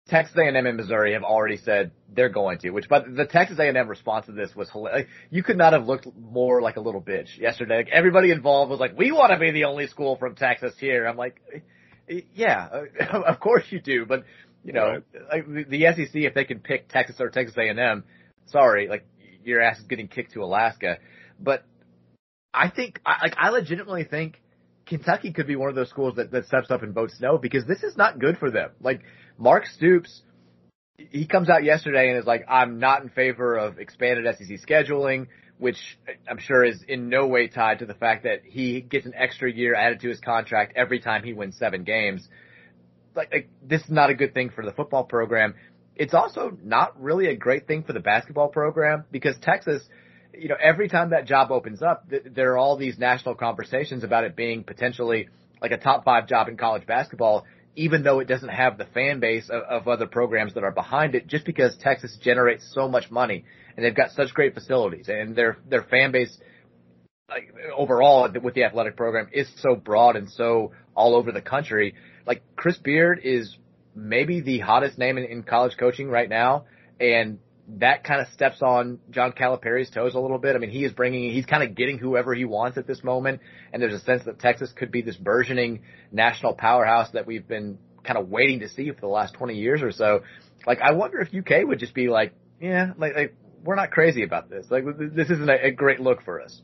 Texas 0.10 0.36
A&M 0.38 0.66
and 0.66 0.78
Missouri 0.78 1.14
have 1.14 1.24
already 1.24 1.58
said 1.58 1.92
they're 2.14 2.30
going 2.30 2.60
to, 2.60 2.72
which, 2.72 2.90
but 2.90 3.06
the 3.16 3.26
Texas 3.26 3.60
A&M 3.60 3.88
response 3.88 4.26
to 4.26 4.32
this 4.32 4.56
was 4.56 4.70
hilarious. 4.70 5.08
You 5.30 5.44
could 5.44 5.58
not 5.58 5.74
have 5.74 5.86
looked 5.86 6.08
more 6.18 6.62
like 6.62 6.76
a 6.78 6.82
little 6.82 7.02
bitch 7.02 7.38
yesterday. 7.38 7.78
Like 7.78 7.90
everybody 7.90 8.32
involved 8.32 8.72
was 8.72 8.80
like, 8.80 8.98
we 8.98 9.12
want 9.12 9.32
to 9.32 9.40
be 9.40 9.52
the 9.52 9.66
only 9.66 9.88
school 9.88 10.18
from 10.18 10.36
Texas 10.36 10.74
here. 10.80 11.06
I'm 11.08 11.18
like, 11.18 11.42
yeah, 12.34 12.68
of 13.12 13.40
course 13.40 13.64
you 13.70 13.80
do, 13.80 14.06
but 14.06 14.24
you 14.64 14.74
know, 14.74 15.02
right. 15.32 15.48
like 15.48 15.70
the 15.70 15.86
SEC, 15.96 16.10
if 16.14 16.34
they 16.34 16.44
can 16.44 16.60
pick 16.60 16.90
Texas 16.90 17.18
or 17.20 17.30
Texas 17.30 17.56
A&M, 17.58 18.04
sorry, 18.48 18.88
like 18.88 19.06
your 19.44 19.62
ass 19.62 19.80
is 19.80 19.86
getting 19.86 20.08
kicked 20.08 20.34
to 20.34 20.44
Alaska. 20.44 20.98
But 21.40 21.64
I 22.54 22.70
think, 22.70 23.00
like, 23.06 23.36
I 23.38 23.50
legitimately 23.50 24.04
think 24.04 24.42
Kentucky 24.86 25.32
could 25.32 25.48
be 25.48 25.56
one 25.56 25.70
of 25.70 25.76
those 25.76 25.90
schools 25.90 26.16
that, 26.16 26.32
that 26.32 26.48
steps 26.48 26.72
up 26.72 26.84
and 26.84 26.94
votes 26.94 27.16
no 27.22 27.38
because 27.38 27.66
this 27.66 27.84
is 27.84 27.96
not 27.96 28.20
good 28.20 28.38
for 28.38 28.52
them. 28.52 28.72
Like, 28.82 29.02
Mark 29.40 29.66
Stoops, 29.68 30.22
he 30.98 31.26
comes 31.26 31.50
out 31.50 31.64
yesterday 31.64 32.10
and 32.10 32.20
is 32.20 32.26
like, 32.26 32.44
I'm 32.50 32.78
not 32.80 33.02
in 33.02 33.10
favor 33.10 33.56
of 33.56 33.80
expanded 33.80 34.26
SEC 34.36 34.58
scheduling, 34.68 35.28
which 35.58 35.78
I'm 36.30 36.40
sure 36.40 36.64
is 36.64 36.84
in 36.86 37.08
no 37.08 37.26
way 37.26 37.48
tied 37.48 37.80
to 37.80 37.86
the 37.86 37.94
fact 37.94 38.24
that 38.26 38.42
he 38.44 38.82
gets 38.82 39.06
an 39.06 39.14
extra 39.16 39.52
year 39.52 39.76
added 39.76 40.02
to 40.02 40.10
his 40.10 40.20
contract 40.20 40.74
every 40.76 41.00
time 41.00 41.24
he 41.24 41.32
wins 41.32 41.58
seven 41.58 41.86
games. 41.86 42.28
Like, 43.16 43.32
like 43.32 43.50
this 43.64 43.82
is 43.82 43.90
not 43.90 44.10
a 44.10 44.14
good 44.14 44.34
thing 44.34 44.50
for 44.50 44.66
the 44.66 44.74
football 44.74 45.06
program. 45.06 45.56
It's 45.96 46.14
also 46.14 46.58
not 46.62 47.02
really 47.02 47.28
a 47.28 47.36
great 47.36 47.66
thing 47.66 47.84
for 47.84 47.94
the 47.94 48.00
basketball 48.02 48.50
program 48.50 49.06
because 49.10 49.38
Texas, 49.42 49.82
you 50.34 50.50
know, 50.50 50.56
every 50.62 50.90
time 50.90 51.12
that 51.12 51.26
job 51.26 51.50
opens 51.50 51.82
up, 51.82 52.10
th- 52.10 52.24
there 52.30 52.52
are 52.54 52.58
all 52.58 52.76
these 52.76 52.98
national 52.98 53.36
conversations 53.36 54.04
about 54.04 54.26
it 54.26 54.36
being 54.36 54.66
potentially 54.66 55.30
like 55.62 55.72
a 55.72 55.78
top 55.78 56.04
five 56.04 56.28
job 56.28 56.50
in 56.50 56.58
college 56.58 56.86
basketball 56.86 57.46
even 57.76 58.04
though 58.04 58.20
it 58.20 58.28
doesn't 58.28 58.50
have 58.50 58.78
the 58.78 58.86
fan 58.86 59.20
base 59.20 59.50
of, 59.50 59.64
of 59.64 59.88
other 59.88 60.08
programs 60.08 60.54
that 60.54 60.64
are 60.64 60.72
behind 60.72 61.16
it, 61.16 61.28
just 61.28 61.46
because 61.46 61.76
Texas 61.78 62.18
generates 62.22 62.70
so 62.74 62.88
much 62.88 63.10
money 63.12 63.46
and 63.76 63.86
they've 63.86 63.96
got 63.96 64.12
such 64.12 64.34
great 64.34 64.54
facilities 64.54 65.08
and 65.08 65.36
their 65.36 65.58
their 65.70 65.84
fan 65.84 66.12
base 66.12 66.38
like 67.30 67.54
overall 67.76 68.28
with 68.42 68.54
the 68.56 68.64
athletic 68.64 68.98
program 68.98 69.30
is 69.32 69.48
so 69.58 69.76
broad 69.76 70.16
and 70.16 70.30
so 70.30 70.72
all 70.96 71.16
over 71.16 71.32
the 71.32 71.42
country. 71.42 71.96
Like 72.26 72.44
Chris 72.56 72.78
Beard 72.78 73.22
is 73.24 73.56
maybe 73.96 74.42
the 74.42 74.60
hottest 74.60 74.98
name 74.98 75.18
in, 75.18 75.26
in 75.26 75.44
college 75.44 75.78
coaching 75.78 76.10
right 76.10 76.30
now, 76.30 76.66
and 77.00 77.40
that 77.78 78.04
kind 78.04 78.22
of 78.22 78.28
steps 78.34 78.62
on 78.62 79.00
John 79.12 79.32
Calipari's 79.32 79.90
toes 79.90 80.16
a 80.16 80.20
little 80.20 80.40
bit. 80.40 80.56
I 80.56 80.60
mean, 80.60 80.72
he 80.72 80.84
is 80.84 80.92
bringing, 80.92 81.32
he's 81.32 81.46
kind 81.46 81.64
of 81.64 81.76
getting 81.76 81.98
whoever 82.00 82.34
he 82.34 82.46
wants 82.46 82.78
at 82.78 82.88
this 82.88 83.04
moment. 83.04 83.42
And 83.72 83.82
there's 83.82 83.94
a 83.94 84.00
sense 84.00 84.24
that 84.26 84.40
Texas 84.40 84.72
could 84.76 84.92
be 84.92 85.02
this 85.02 85.16
burgeoning 85.16 85.82
national 86.12 86.54
powerhouse 86.54 87.12
that 87.12 87.28
we've 87.28 87.48
been 87.48 87.78
kind 88.04 88.18
of 88.18 88.30
waiting 88.30 88.62
to 88.62 88.70
see 88.70 88.90
for 88.92 89.02
the 89.02 89.08
last 89.08 89.36
20 89.36 89.56
years 89.56 89.84
or 89.84 89.92
so. 89.92 90.22
Like, 90.66 90.80
I 90.82 90.94
wonder 90.94 91.20
if 91.20 91.34
UK 91.34 91.68
would 91.68 91.80
just 91.80 91.94
be 91.94 92.10
like, 92.10 92.34
yeah, 92.60 92.94
like, 92.98 93.16
like 93.16 93.36
we're 93.64 93.76
not 93.76 93.92
crazy 93.92 94.24
about 94.24 94.50
this. 94.50 94.66
Like, 94.70 94.86
this 94.98 95.30
isn't 95.30 95.50
a, 95.50 95.68
a 95.68 95.72
great 95.72 96.00
look 96.00 96.24
for 96.24 96.42
us. 96.42 96.62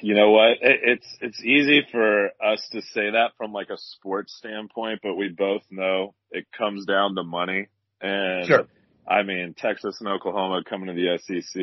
You 0.00 0.14
know 0.14 0.30
what? 0.30 0.52
It, 0.62 0.80
it's 0.82 1.06
it's 1.20 1.44
easy 1.44 1.82
for 1.92 2.28
us 2.42 2.66
to 2.72 2.80
say 2.80 3.10
that 3.10 3.32
from 3.36 3.52
like 3.52 3.68
a 3.68 3.76
sports 3.76 4.34
standpoint, 4.38 5.00
but 5.02 5.16
we 5.16 5.28
both 5.28 5.60
know 5.70 6.14
it 6.30 6.46
comes 6.56 6.86
down 6.86 7.14
to 7.14 7.22
money. 7.22 7.68
And 8.00 8.46
sure 8.46 8.66
I 9.08 9.22
mean, 9.22 9.54
Texas 9.56 9.98
and 10.00 10.08
Oklahoma 10.08 10.62
coming 10.68 10.88
to 10.88 10.94
the 10.94 11.18
SEC, 11.18 11.60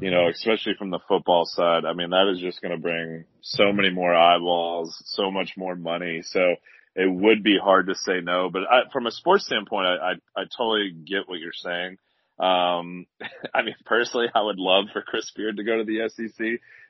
you 0.00 0.10
know, 0.10 0.28
especially 0.28 0.74
from 0.78 0.90
the 0.90 0.98
football 1.08 1.44
side. 1.46 1.84
I 1.84 1.92
mean, 1.92 2.10
that 2.10 2.30
is 2.32 2.40
just 2.40 2.60
going 2.60 2.72
to 2.72 2.80
bring 2.80 3.24
so 3.40 3.72
many 3.72 3.90
more 3.90 4.14
eyeballs, 4.14 5.00
so 5.06 5.30
much 5.30 5.52
more 5.56 5.76
money. 5.76 6.22
So 6.24 6.56
it 6.96 7.10
would 7.10 7.42
be 7.42 7.58
hard 7.62 7.88
to 7.88 7.94
say 7.94 8.20
no. 8.20 8.50
But 8.50 8.62
I, 8.70 8.82
from 8.92 9.06
a 9.06 9.10
sports 9.10 9.46
standpoint, 9.46 9.86
I, 9.86 10.12
I, 10.12 10.42
I 10.42 10.44
totally 10.56 10.92
get 10.92 11.28
what 11.28 11.38
you're 11.38 11.52
saying. 11.52 11.98
Um, 12.38 13.06
I 13.54 13.62
mean, 13.62 13.76
personally, 13.84 14.26
I 14.34 14.42
would 14.42 14.58
love 14.58 14.86
for 14.92 15.02
Chris 15.02 15.30
Beard 15.36 15.56
to 15.56 15.64
go 15.64 15.78
to 15.78 15.84
the 15.84 16.08
SEC. 16.08 16.46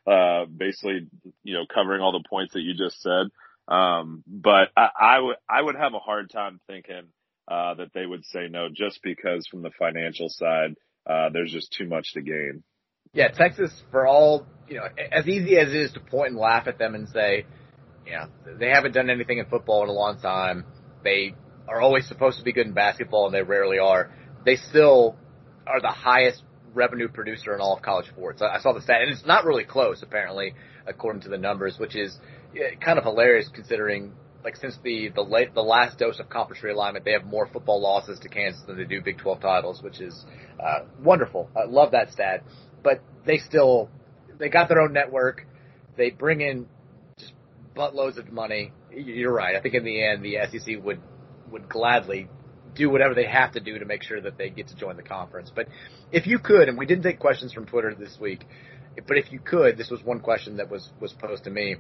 Uh, 0.07 0.45
basically, 0.45 1.07
you 1.43 1.55
know, 1.55 1.65
covering 1.73 2.03
all 2.03 2.13
the 2.13 2.29
points 2.29 2.53
that 2.53 2.61
you 2.61 2.75
just 2.75 3.01
said. 3.01 3.29
Um, 3.67 4.23
but 4.27 4.69
I, 4.77 4.89
I 5.01 5.19
would, 5.19 5.37
I 5.49 5.63
would 5.63 5.77
have 5.77 5.95
a 5.95 5.99
hard 5.99 6.29
time 6.31 6.61
thinking, 6.67 7.05
uh, 7.49 7.75
that 7.75 7.93
they 7.95 8.07
would 8.07 8.25
say 8.27 8.49
no 8.49 8.69
just 8.73 9.01
because 9.03 9.47
from 9.51 9.63
the 9.63 9.71
financial 9.79 10.29
side, 10.29 10.75
uh, 11.09 11.29
there's 11.33 11.53
just 11.53 11.73
too 11.77 11.87
much 11.87 12.13
to 12.15 12.23
gain. 12.23 12.63
Yeah, 13.13 13.29
Texas, 13.29 13.71
for 13.91 14.07
all, 14.07 14.47
you 14.69 14.77
know, 14.77 14.89
as 15.13 15.29
easy 15.29 15.57
as 15.57 15.69
it 15.69 15.77
is 15.77 15.93
to 15.93 16.01
point 16.01 16.31
and 16.31 16.39
laugh 16.39 16.67
at 16.67 16.79
them 16.79 16.95
and 16.95 17.09
say, 17.09 17.47
yeah, 18.07 18.27
they 18.59 18.69
haven't 18.69 18.93
done 18.93 19.11
anything 19.11 19.39
in 19.39 19.47
football 19.47 19.83
in 19.85 19.89
a 19.89 19.93
long 19.93 20.21
time. 20.21 20.65
They 21.05 21.35
are 21.69 21.81
always 21.81 22.09
supposed 22.09 22.39
to 22.39 22.45
be 22.45 22.53
good 22.53 22.67
in 22.67 22.73
basketball 22.73 23.27
and 23.27 23.35
they 23.35 23.43
rarely 23.43 23.79
are. 23.79 24.11
They 24.45 24.57
still 24.57 25.17
are 25.67 25.81
the 25.81 25.89
highest 25.89 26.43
revenue 26.75 27.09
producer 27.09 27.55
in 27.55 27.61
all 27.61 27.77
of 27.77 27.83
college 27.83 28.07
sports. 28.09 28.43
I 28.43 28.59
saw 28.61 28.73
the 28.73 28.83
stat, 28.83 29.03
and 29.03 29.13
it's 29.13 29.25
not 29.25 29.45
really 29.45 29.65
close, 29.65 30.03
apparently, 30.03 30.55
according 30.87 31.23
to 31.23 31.29
the 31.29 31.39
numbers, 31.39 31.79
which 31.79 31.95
is 31.95 32.19
kind 32.85 32.99
of 32.99 33.05
hilarious 33.05 33.49
considering, 33.53 34.13
like, 34.45 34.57
since 34.57 34.77
the 34.85 35.09
the 35.09 35.23
late 35.23 35.55
the 35.55 35.63
last 35.63 35.99
dose 35.99 36.21
of 36.21 36.29
conference 36.29 36.63
realignment, 36.63 37.05
they 37.05 37.13
have 37.13 37.25
more 37.25 37.47
football 37.47 37.81
losses 37.81 38.19
to 38.21 38.29
Kansas 38.29 38.63
than 38.67 38.77
they 38.77 38.85
do 38.85 39.01
Big 39.01 39.19
12 39.19 39.41
titles, 39.41 39.83
which 39.83 40.01
is 40.01 40.25
uh, 40.63 40.81
wonderful. 41.03 41.49
I 41.57 41.65
love 41.65 41.93
that 41.93 42.13
stat, 42.13 42.45
but 42.83 43.03
they 43.27 43.39
still 43.39 43.89
they 44.39 44.51
got 44.51 44.69
their 44.69 44.81
own 44.81 44.93
network. 44.93 45.47
They 45.97 46.11
bring 46.11 46.43
in 46.43 46.67
just 47.19 47.33
buttloads 47.75 48.19
of 48.19 48.31
money. 48.31 48.73
You're 48.93 49.33
right. 49.33 49.57
I 49.57 49.61
think 49.61 49.75
in 49.75 49.85
the 49.85 50.05
end, 50.05 50.23
the 50.23 50.37
SEC 50.51 50.85
would 50.85 51.01
would 51.51 51.69
gladly 51.69 52.29
do 52.75 52.91
whatever 52.91 53.15
they 53.15 53.27
have 53.27 53.53
to 53.53 53.61
do 53.61 53.79
to 53.79 53.85
make 53.85 54.03
sure 54.03 54.21
that 54.21 54.37
they 54.37 54.51
get 54.51 54.69
to 54.69 54.75
join 54.75 54.97
the 54.97 55.03
conference. 55.03 55.51
But 55.55 55.69
if 56.13 56.27
you 56.27 56.39
could, 56.39 56.69
and 56.69 56.77
we 56.77 56.87
didn't 56.87 57.05
take 57.05 57.19
questions 57.19 57.53
from 57.53 57.67
Twitter 57.67 57.95
this 57.95 58.19
week, 58.21 58.45
but 59.07 59.17
if 59.17 59.33
you 59.33 59.39
could, 59.39 59.77
this 59.77 59.91
was 59.91 60.03
one 60.03 60.21
question 60.21 60.59
that 60.59 60.71
was 60.71 60.91
was 61.01 61.13
posed 61.13 61.45
to 61.45 61.51
me. 61.51 61.77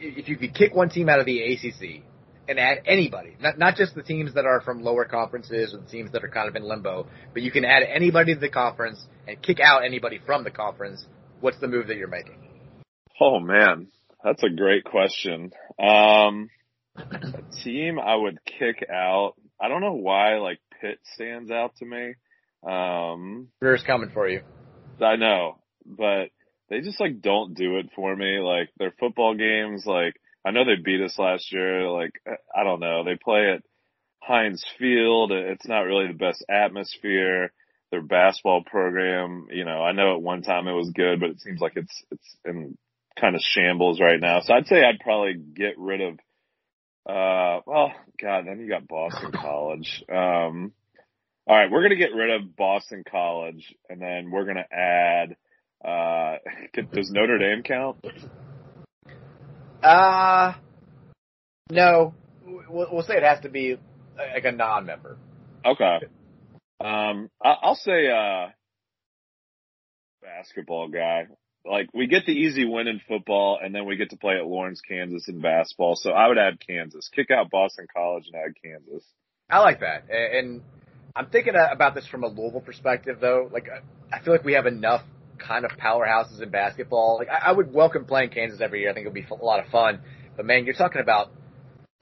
If 0.00 0.28
you 0.28 0.36
could 0.36 0.54
kick 0.54 0.74
one 0.74 0.88
team 0.88 1.08
out 1.08 1.20
of 1.20 1.26
the 1.26 1.40
ACC 1.40 2.02
and 2.48 2.58
add 2.58 2.82
anybody, 2.86 3.36
not 3.40 3.58
not 3.58 3.76
just 3.76 3.94
the 3.94 4.02
teams 4.02 4.34
that 4.34 4.44
are 4.44 4.60
from 4.60 4.82
lower 4.82 5.04
conferences 5.04 5.74
or 5.74 5.78
the 5.78 5.86
teams 5.86 6.12
that 6.12 6.24
are 6.24 6.28
kind 6.28 6.48
of 6.48 6.56
in 6.56 6.62
limbo, 6.62 7.06
but 7.32 7.42
you 7.42 7.50
can 7.50 7.64
add 7.64 7.82
anybody 7.82 8.34
to 8.34 8.40
the 8.40 8.48
conference 8.48 9.04
and 9.28 9.40
kick 9.42 9.58
out 9.60 9.84
anybody 9.84 10.20
from 10.24 10.44
the 10.44 10.50
conference. 10.50 11.04
What's 11.40 11.58
the 11.58 11.68
move 11.68 11.88
that 11.88 11.96
you're 11.96 12.08
making? 12.08 12.38
Oh 13.20 13.40
man, 13.40 13.88
that's 14.24 14.42
a 14.42 14.48
great 14.48 14.84
question. 14.84 15.52
Um, 15.78 16.50
a 16.96 17.42
team 17.64 17.98
I 17.98 18.16
would 18.16 18.38
kick 18.44 18.84
out. 18.90 19.34
I 19.60 19.68
don't 19.68 19.82
know 19.82 19.94
why 19.94 20.38
like 20.38 20.58
Pitt 20.80 20.98
stands 21.14 21.50
out 21.50 21.76
to 21.76 21.84
me. 21.84 22.14
Um, 22.66 23.48
Career's 23.60 23.82
coming 23.82 24.10
for 24.12 24.28
you. 24.28 24.42
I 25.00 25.16
know, 25.16 25.58
but 25.86 26.30
they 26.70 26.80
just 26.80 27.00
like 27.00 27.20
don't 27.20 27.54
do 27.54 27.78
it 27.78 27.90
for 27.94 28.14
me. 28.14 28.38
Like 28.38 28.70
their 28.78 28.94
football 28.98 29.34
games, 29.34 29.84
like 29.84 30.14
I 30.44 30.52
know 30.52 30.64
they 30.64 30.80
beat 30.82 31.02
us 31.02 31.18
last 31.18 31.52
year. 31.52 31.88
Like 31.90 32.12
I 32.54 32.64
don't 32.64 32.80
know, 32.80 33.04
they 33.04 33.16
play 33.16 33.50
at 33.50 33.62
Heinz 34.22 34.64
Field. 34.78 35.32
It's 35.32 35.66
not 35.66 35.80
really 35.82 36.06
the 36.06 36.14
best 36.14 36.44
atmosphere. 36.48 37.52
Their 37.90 38.02
basketball 38.02 38.62
program, 38.62 39.48
you 39.50 39.64
know, 39.64 39.82
I 39.82 39.90
know 39.92 40.14
at 40.14 40.22
one 40.22 40.42
time 40.42 40.68
it 40.68 40.72
was 40.72 40.90
good, 40.90 41.18
but 41.18 41.30
it 41.30 41.40
seems 41.40 41.60
like 41.60 41.72
it's 41.74 42.04
it's 42.12 42.36
in 42.44 42.78
kind 43.20 43.34
of 43.34 43.42
shambles 43.42 44.00
right 44.00 44.20
now. 44.20 44.40
So 44.40 44.54
I'd 44.54 44.68
say 44.68 44.84
I'd 44.84 45.00
probably 45.00 45.34
get 45.34 45.76
rid 45.76 46.00
of 46.00 46.18
uh, 47.08 47.60
well, 47.66 47.92
God, 48.20 48.46
then 48.46 48.60
you 48.60 48.68
got 48.68 48.86
Boston 48.86 49.32
College. 49.34 50.04
Um, 50.08 50.72
all 51.46 51.56
right, 51.56 51.70
we're 51.70 51.82
gonna 51.82 51.96
get 51.96 52.14
rid 52.14 52.30
of 52.30 52.54
Boston 52.56 53.02
College, 53.10 53.74
and 53.88 54.00
then 54.00 54.30
we're 54.30 54.44
gonna 54.44 54.66
add. 54.70 55.36
Uh, 55.84 56.36
does 56.92 57.10
Notre 57.10 57.38
Dame 57.38 57.62
count? 57.62 58.04
Uh, 59.82 60.54
no. 61.70 62.14
We'll, 62.44 62.88
we'll 62.92 63.02
say 63.02 63.16
it 63.16 63.22
has 63.22 63.40
to 63.40 63.48
be 63.48 63.78
like 64.16 64.44
a 64.44 64.52
non-member. 64.52 65.16
Okay. 65.64 65.98
Um, 66.80 67.30
I'll 67.42 67.74
say 67.74 68.08
uh, 68.08 68.48
basketball 70.22 70.88
guy 70.88 71.26
like 71.64 71.88
we 71.92 72.06
get 72.06 72.26
the 72.26 72.32
easy 72.32 72.64
win 72.64 72.88
in 72.88 73.00
football 73.06 73.58
and 73.62 73.74
then 73.74 73.86
we 73.86 73.96
get 73.96 74.10
to 74.10 74.16
play 74.16 74.36
at 74.36 74.46
Lawrence, 74.46 74.80
Kansas 74.80 75.28
in 75.28 75.40
basketball. 75.40 75.96
So 75.96 76.10
I 76.10 76.28
would 76.28 76.38
add 76.38 76.58
Kansas. 76.64 77.08
Kick 77.14 77.30
out 77.30 77.50
Boston 77.50 77.86
College 77.94 78.24
and 78.32 78.42
add 78.42 78.54
Kansas. 78.62 79.04
I 79.50 79.58
like 79.58 79.80
that. 79.80 80.04
And 80.10 80.62
I'm 81.14 81.26
thinking 81.26 81.54
about 81.54 81.94
this 81.94 82.06
from 82.06 82.24
a 82.24 82.28
Louisville 82.28 82.60
perspective 82.60 83.18
though. 83.20 83.48
Like 83.52 83.68
I 84.12 84.22
feel 84.22 84.32
like 84.32 84.44
we 84.44 84.54
have 84.54 84.66
enough 84.66 85.02
kind 85.40 85.64
of 85.64 85.72
powerhouses 85.72 86.42
in 86.42 86.50
basketball. 86.50 87.16
Like 87.18 87.28
I 87.28 87.52
would 87.52 87.72
welcome 87.72 88.04
playing 88.04 88.30
Kansas 88.30 88.60
every 88.60 88.80
year. 88.80 88.90
I 88.90 88.94
think 88.94 89.06
it 89.06 89.08
would 89.08 89.14
be 89.14 89.26
a 89.30 89.44
lot 89.44 89.64
of 89.64 89.70
fun. 89.70 90.00
But 90.36 90.46
man, 90.46 90.64
you're 90.64 90.74
talking 90.74 91.00
about 91.00 91.30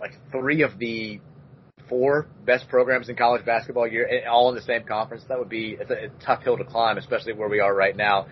like 0.01 0.13
three 0.31 0.63
of 0.63 0.79
the 0.79 1.21
four 1.89 2.29
best 2.45 2.69
programs 2.69 3.09
in 3.09 3.17
college 3.17 3.45
basketball 3.45 3.87
year, 3.87 4.25
all 4.31 4.49
in 4.51 4.55
the 4.55 4.63
same 4.63 4.85
conference. 4.85 5.25
That 5.29 5.39
would 5.39 5.49
be 5.49 5.77
it's 5.81 5.91
a, 5.91 6.07
a 6.07 6.09
tough 6.25 6.43
hill 6.43 6.59
to 6.59 6.65
climb, 6.65 6.99
especially 6.99 7.33
where 7.33 7.49
we 7.49 7.61
are 7.61 7.75
right 7.75 7.97
now. 7.97 8.27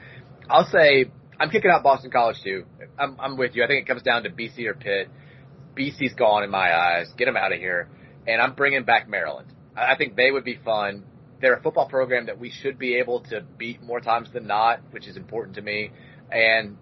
I'll 0.49 0.69
say 0.71 1.07
I'm 1.39 1.51
kicking 1.51 1.71
out 1.71 1.83
Boston 1.83 2.11
College 2.11 2.37
too. 2.43 2.65
I'm, 2.99 3.17
I'm 3.19 3.37
with 3.37 3.55
you. 3.55 3.65
I 3.65 3.67
think 3.67 3.83
it 3.83 3.89
comes 3.89 4.03
down 4.03 4.25
to 4.25 4.31
BC 4.31 4.67
or 4.67 4.75
Pitt. 4.75 5.09
BC's 5.77 6.15
gone 6.15 6.43
in 6.43 6.51
my 6.51 6.75
eyes. 6.75 7.13
Get 7.17 7.27
them 7.27 7.37
out 7.37 7.53
of 7.53 7.59
here. 7.59 7.89
And 8.27 8.41
I'm 8.41 8.55
bringing 8.55 8.85
back 8.85 9.09
Maryland. 9.09 9.49
I 9.77 9.95
think 9.97 10.17
they 10.17 10.31
would 10.31 10.45
be 10.45 10.59
fun. 10.65 11.05
They're 11.41 11.55
a 11.55 11.63
football 11.63 11.89
program 11.89 12.27
that 12.27 12.39
we 12.39 12.51
should 12.51 12.79
be 12.79 12.97
able 12.97 13.21
to 13.25 13.43
beat 13.59 13.83
more 13.83 14.01
times 14.01 14.29
than 14.33 14.47
not, 14.47 14.81
which 14.91 15.07
is 15.07 15.17
important 15.17 15.57
to 15.57 15.63
me. 15.63 15.91
And 16.31 16.77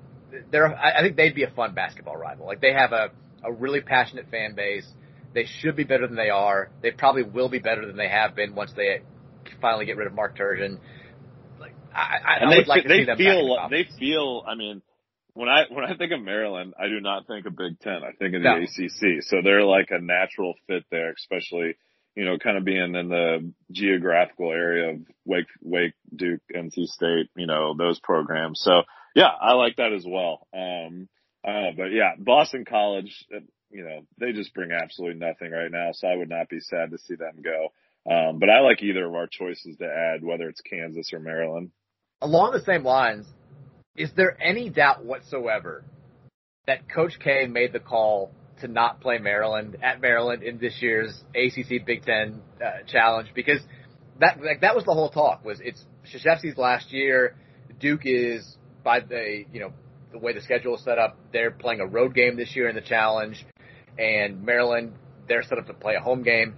they're, 0.50 0.74
I 0.76 1.02
think 1.02 1.16
they'd 1.16 1.34
be 1.34 1.44
a 1.44 1.50
fun 1.50 1.74
basketball 1.74 2.16
rival. 2.16 2.46
Like 2.46 2.60
they 2.60 2.72
have 2.72 2.92
a, 2.92 3.10
a 3.42 3.52
really 3.52 3.80
passionate 3.80 4.30
fan 4.30 4.54
base. 4.54 4.86
They 5.32 5.46
should 5.46 5.76
be 5.76 5.84
better 5.84 6.06
than 6.06 6.16
they 6.16 6.30
are. 6.30 6.70
They 6.82 6.92
probably 6.92 7.24
will 7.24 7.48
be 7.48 7.58
better 7.58 7.84
than 7.86 7.96
they 7.96 8.08
have 8.08 8.36
been 8.36 8.54
once 8.54 8.72
they 8.76 9.02
finally 9.60 9.86
get 9.86 9.96
rid 9.96 10.06
of 10.06 10.14
Mark 10.14 10.36
Turgeon. 10.36 10.78
Like 11.58 11.74
I, 11.92 12.18
I, 12.24 12.36
and 12.40 12.50
I 12.50 12.56
they, 12.56 12.64
like 12.64 12.84
they 12.86 13.04
feel 13.16 13.58
they 13.70 13.88
feel. 13.98 14.44
I 14.46 14.54
mean, 14.54 14.82
when 15.34 15.48
I 15.48 15.64
when 15.70 15.84
I 15.84 15.96
think 15.96 16.12
of 16.12 16.22
Maryland, 16.22 16.74
I 16.78 16.86
do 16.86 17.00
not 17.00 17.26
think 17.26 17.46
of 17.46 17.56
Big 17.56 17.80
Ten. 17.80 18.00
I 18.04 18.12
think 18.18 18.34
of 18.36 18.42
the 18.42 18.48
no. 18.48 18.62
ACC. 18.62 19.24
So 19.24 19.38
they're 19.42 19.64
like 19.64 19.88
a 19.90 20.00
natural 20.00 20.54
fit 20.68 20.84
there, 20.90 21.12
especially 21.12 21.74
you 22.14 22.24
know, 22.24 22.38
kind 22.38 22.56
of 22.56 22.64
being 22.64 22.94
in 22.94 23.08
the 23.08 23.52
geographical 23.72 24.52
area 24.52 24.90
of 24.90 25.00
Wake, 25.24 25.46
Wake, 25.62 25.94
Duke, 26.14 26.42
NC 26.54 26.86
State, 26.86 27.30
you 27.36 27.46
know, 27.46 27.74
those 27.76 27.98
programs. 28.00 28.60
So 28.62 28.82
yeah, 29.14 29.30
I 29.40 29.54
like 29.54 29.76
that 29.76 29.92
as 29.92 30.04
well. 30.06 30.46
Um, 30.54 31.08
uh, 31.46 31.72
but 31.76 31.86
yeah, 31.92 32.12
Boston 32.18 32.64
College, 32.64 33.24
uh, 33.34 33.40
you 33.70 33.84
know, 33.84 34.00
they 34.18 34.32
just 34.32 34.54
bring 34.54 34.70
absolutely 34.72 35.18
nothing 35.18 35.50
right 35.50 35.70
now. 35.70 35.90
So 35.92 36.08
I 36.08 36.16
would 36.16 36.30
not 36.30 36.48
be 36.48 36.60
sad 36.60 36.90
to 36.90 36.98
see 36.98 37.16
them 37.16 37.42
go. 37.42 37.72
Um, 38.10 38.38
but 38.38 38.50
I 38.50 38.60
like 38.60 38.82
either 38.82 39.06
of 39.06 39.14
our 39.14 39.26
choices 39.26 39.76
to 39.78 39.86
add, 39.86 40.22
whether 40.22 40.48
it's 40.48 40.60
Kansas 40.60 41.12
or 41.12 41.20
Maryland 41.20 41.70
along 42.24 42.52
the 42.52 42.60
same 42.60 42.82
lines, 42.82 43.26
is 43.96 44.10
there 44.16 44.36
any 44.42 44.70
doubt 44.70 45.04
whatsoever 45.04 45.84
that 46.66 46.88
Coach 46.88 47.18
K 47.22 47.46
made 47.46 47.72
the 47.72 47.80
call 47.80 48.32
to 48.64 48.72
not 48.72 49.00
play 49.00 49.18
Maryland 49.18 49.76
at 49.82 50.00
Maryland 50.00 50.42
in 50.42 50.58
this 50.58 50.74
year's 50.80 51.22
ACC 51.34 51.84
Big 51.86 52.04
Ten 52.04 52.40
uh, 52.64 52.84
Challenge? 52.86 53.28
Because 53.34 53.60
that 54.20 54.40
like, 54.42 54.60
that 54.60 54.74
was 54.74 54.84
the 54.84 54.92
whole 54.92 55.10
talk. 55.10 55.44
Was 55.44 55.60
it's 55.62 55.84
Krzyzewski's 56.12 56.56
last 56.56 56.92
year. 56.92 57.36
Duke 57.80 58.02
is 58.04 58.56
by 58.82 59.00
the 59.00 59.44
you 59.52 59.60
know 59.60 59.72
the 60.12 60.18
way 60.18 60.32
the 60.32 60.40
schedule 60.40 60.76
is 60.76 60.84
set 60.84 60.98
up. 60.98 61.18
They're 61.32 61.50
playing 61.50 61.80
a 61.80 61.86
road 61.86 62.14
game 62.14 62.36
this 62.36 62.54
year 62.54 62.68
in 62.68 62.74
the 62.74 62.82
Challenge, 62.82 63.44
and 63.98 64.42
Maryland 64.42 64.94
they're 65.28 65.42
set 65.42 65.58
up 65.58 65.66
to 65.66 65.74
play 65.74 65.94
a 65.94 66.00
home 66.00 66.22
game. 66.22 66.56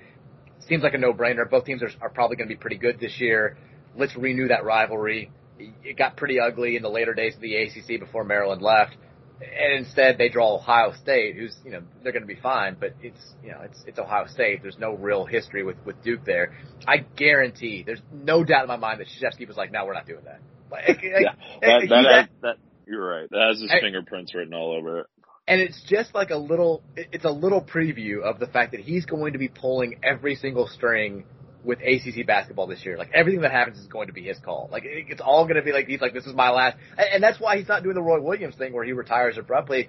Seems 0.69 0.83
like 0.83 0.95
a 0.95 0.99
no-brainer. 0.99 1.49
Both 1.49 1.64
teams 1.64 1.83
are, 1.83 1.90
are 2.01 2.09
probably 2.09 2.37
going 2.37 2.49
to 2.49 2.55
be 2.55 2.59
pretty 2.59 2.79
good 2.79 2.99
this 2.99 3.21
year. 3.21 3.57
Let's 3.97 4.16
renew 4.16 4.49
that 4.49 4.64
rivalry 4.64 5.31
it 5.59 5.97
got 5.97 6.16
pretty 6.16 6.38
ugly 6.40 6.77
in 6.77 6.83
the 6.83 6.88
later 6.88 7.14
days 7.14 7.35
of 7.35 7.40
the 7.40 7.57
ACC 7.57 8.01
before 8.01 8.25
Maryland 8.25 8.62
left. 8.62 8.97
And 9.40 9.85
instead, 9.85 10.16
they 10.16 10.31
draw 10.31 10.55
Ohio 10.55 10.92
State, 11.03 11.37
who's 11.37 11.55
you 11.62 11.70
know 11.70 11.83
they're 12.03 12.12
going 12.12 12.22
to 12.22 12.27
be 12.27 12.40
fine, 12.40 12.77
but 12.79 12.94
it's 13.03 13.20
you 13.44 13.51
know 13.51 13.61
it's 13.62 13.79
it's 13.87 13.99
Ohio 13.99 14.27
State. 14.27 14.62
There's 14.62 14.79
no 14.79 14.94
real 14.94 15.27
history 15.27 15.62
with 15.62 15.77
with 15.85 16.03
Duke 16.03 16.25
there. 16.25 16.57
I 16.87 16.99
guarantee, 17.16 17.83
there's 17.85 18.01
no 18.12 18.44
doubt 18.44 18.62
in 18.62 18.68
my 18.68 18.77
mind 18.77 19.01
that 19.01 19.09
Krzyzewski 19.09 19.46
was 19.46 19.57
like, 19.57 19.72
"No, 19.72 19.85
we're 19.85 19.92
not 19.92 20.07
doing 20.07 20.25
that." 20.25 20.40
Like, 20.70 20.88
yeah, 21.03 21.33
that, 21.61 21.87
that, 21.88 21.88
that, 21.88 22.29
that, 22.42 22.57
you're 22.87 23.07
right. 23.07 23.29
That 23.31 23.49
has 23.49 23.61
his 23.61 23.70
I, 23.70 23.81
fingerprints 23.81 24.35
written 24.35 24.55
all 24.55 24.77
over 24.77 25.01
it. 25.01 25.07
And 25.49 25.61
it's 25.61 25.81
just 25.88 26.14
like 26.14 26.31
a 26.31 26.37
little, 26.37 26.83
it's 26.96 27.25
a 27.25 27.31
little 27.31 27.62
preview 27.62 28.22
of 28.22 28.40
the 28.40 28.49
fact 28.49 28.72
that 28.72 28.81
he's 28.81 29.07
going 29.07 29.35
to 29.35 29.38
be 29.38 29.49
pulling 29.49 30.01
every 30.03 30.35
single 30.35 30.66
string 30.66 31.25
with 31.67 31.81
ACC 31.81 32.25
basketball 32.27 32.69
this 32.69 32.85
year. 32.85 32.97
Like 32.97 33.11
everything 33.13 33.41
that 33.43 33.51
happens 33.51 33.79
is 33.79 33.87
going 33.87 34.07
to 34.07 34.13
be 34.13 34.23
his 34.23 34.39
call. 34.39 34.69
Like 34.71 34.85
it's 34.87 35.21
all 35.21 35.45
going 35.45 35.57
to 35.57 35.63
be 35.63 35.73
like 35.73 35.87
he's 35.87 36.01
like 36.01 36.15
this 36.15 36.27
is 36.27 36.35
my 36.35 36.51
last, 36.51 36.77
and 36.97 37.23
that's 37.23 37.41
why 37.41 37.59
he's 37.59 37.69
not 37.69 37.83
doing 37.83 37.97
the 37.97 38.03
Roy 38.03 38.21
Williams 38.21 38.55
thing 38.55 38.73
where 38.73 38.85
he 38.85 38.93
retires 38.93 39.37
abruptly. 39.37 39.89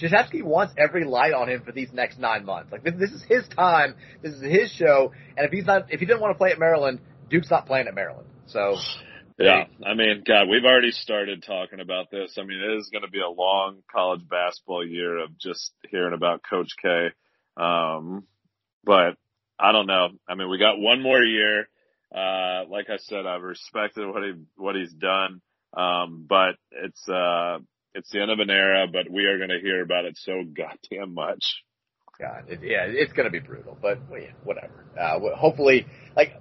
Krzyzewski 0.00 0.44
wants 0.44 0.72
every 0.78 1.04
light 1.04 1.32
on 1.32 1.48
him 1.48 1.62
for 1.62 1.72
these 1.72 1.92
next 1.92 2.20
nine 2.20 2.44
months. 2.44 2.70
Like 2.70 2.84
this, 2.84 2.94
this 2.96 3.10
is 3.10 3.24
his 3.28 3.48
time. 3.48 3.96
This 4.22 4.32
is 4.34 4.42
his 4.42 4.70
show. 4.70 5.12
And 5.36 5.44
if 5.44 5.50
he's 5.50 5.66
not, 5.66 5.92
if 5.92 5.98
he 5.98 6.06
didn't 6.06 6.20
want 6.20 6.34
to 6.34 6.38
play 6.38 6.52
at 6.52 6.58
Maryland, 6.58 7.00
Duke's 7.28 7.50
not 7.50 7.66
playing 7.66 7.88
at 7.88 7.94
Maryland. 7.94 8.28
So 8.46 8.76
yeah, 9.38 9.64
I 9.84 9.94
mean, 9.94 10.22
God, 10.24 10.48
we've 10.48 10.64
already 10.64 10.92
started 10.92 11.42
talking 11.42 11.80
about 11.80 12.12
this. 12.12 12.36
I 12.38 12.44
mean, 12.44 12.60
it 12.60 12.78
is 12.78 12.90
going 12.90 13.02
to 13.02 13.10
be 13.10 13.20
a 13.20 13.28
long 13.28 13.78
college 13.90 14.22
basketball 14.28 14.86
year 14.86 15.18
of 15.18 15.36
just 15.36 15.72
hearing 15.90 16.14
about 16.14 16.42
Coach 16.48 16.70
K. 16.80 17.08
Um, 17.56 18.24
but 18.84 19.16
I 19.58 19.72
don't 19.72 19.86
know. 19.86 20.08
I 20.28 20.34
mean, 20.34 20.48
we 20.50 20.58
got 20.58 20.78
one 20.78 21.02
more 21.02 21.22
year. 21.22 21.68
Uh, 22.14 22.64
like 22.70 22.88
I 22.88 22.96
said, 22.98 23.26
I've 23.26 23.42
respected 23.42 24.06
what 24.06 24.22
he 24.22 24.32
what 24.56 24.76
he's 24.76 24.92
done. 24.92 25.40
Um, 25.76 26.26
but 26.28 26.56
it's 26.70 27.08
uh, 27.08 27.58
it's 27.94 28.10
the 28.10 28.22
end 28.22 28.30
of 28.30 28.38
an 28.38 28.50
era. 28.50 28.86
But 28.90 29.10
we 29.10 29.24
are 29.26 29.38
going 29.38 29.50
to 29.50 29.60
hear 29.60 29.82
about 29.82 30.04
it 30.04 30.16
so 30.16 30.42
goddamn 30.44 31.14
much. 31.14 31.44
God, 32.18 32.44
it, 32.48 32.60
yeah, 32.62 32.84
it's 32.86 33.12
going 33.12 33.26
to 33.26 33.30
be 33.30 33.40
brutal. 33.40 33.76
But 33.80 33.98
yeah, 34.12 34.32
whatever. 34.44 34.84
Uh, 34.98 35.18
hopefully, 35.36 35.86
like 36.16 36.32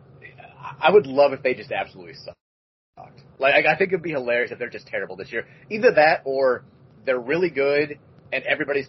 I 0.80 0.92
would 0.92 1.08
love 1.08 1.34
if 1.34 1.44
they 1.44 1.54
just 1.54 1.72
absolutely 1.72 2.16
sucked. 2.16 3.22
Like 3.40 3.66
I 3.66 3.76
think 3.78 3.92
it'd 3.92 4.02
be 4.02 4.12
hilarious 4.12 4.52
if 4.52 4.60
they're 4.60 4.70
just 4.70 4.88
terrible 4.88 5.16
this 5.16 5.32
year. 5.32 5.46
Either 5.70 5.94
that 5.96 6.22
or 6.26 6.64
they're 7.06 7.20
really 7.20 7.50
good 7.50 8.00
and 8.32 8.44
everybody's 8.44 8.88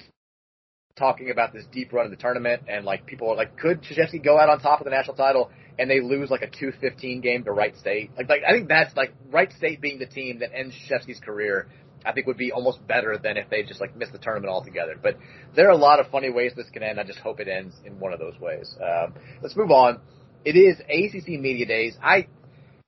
talking 0.98 1.30
about 1.30 1.52
this 1.52 1.64
deep 1.72 1.92
run 1.92 2.06
in 2.06 2.10
the 2.10 2.16
tournament 2.16 2.62
and 2.68 2.84
like 2.84 3.06
people 3.06 3.30
are 3.30 3.36
like, 3.36 3.56
could 3.58 3.82
Krzyzewski 3.82 4.22
go 4.22 4.38
out 4.38 4.48
on 4.48 4.60
top 4.60 4.80
of 4.80 4.84
the 4.84 4.90
national 4.90 5.16
title 5.16 5.50
and 5.78 5.88
they 5.88 6.00
lose 6.00 6.30
like 6.30 6.42
a 6.42 6.48
2-15 6.48 7.22
game 7.22 7.44
to 7.44 7.52
Wright 7.52 7.76
State? 7.76 8.10
Like, 8.16 8.28
like 8.28 8.42
I 8.46 8.52
think 8.52 8.68
that's 8.68 8.94
like 8.96 9.14
Wright 9.30 9.52
State 9.52 9.80
being 9.80 9.98
the 9.98 10.06
team 10.06 10.40
that 10.40 10.50
ends 10.54 10.74
Krzyzewski's 10.90 11.20
career. 11.20 11.68
I 12.04 12.12
think 12.12 12.26
would 12.26 12.36
be 12.36 12.52
almost 12.52 12.86
better 12.86 13.18
than 13.18 13.36
if 13.36 13.50
they 13.50 13.62
just 13.64 13.80
like 13.80 13.96
missed 13.96 14.12
the 14.12 14.18
tournament 14.18 14.50
altogether. 14.50 14.94
But 15.00 15.18
there 15.56 15.66
are 15.66 15.72
a 15.72 15.76
lot 15.76 16.00
of 16.00 16.08
funny 16.10 16.30
ways 16.30 16.52
this 16.56 16.70
can 16.70 16.82
end. 16.82 17.00
I 17.00 17.04
just 17.04 17.18
hope 17.18 17.40
it 17.40 17.48
ends 17.48 17.74
in 17.84 17.98
one 17.98 18.12
of 18.12 18.20
those 18.20 18.38
ways. 18.40 18.74
Um, 18.80 19.14
let's 19.42 19.56
move 19.56 19.70
on. 19.70 20.00
It 20.44 20.56
is 20.56 20.78
ACC 20.80 21.40
Media 21.40 21.66
Days. 21.66 21.96
I, 22.02 22.28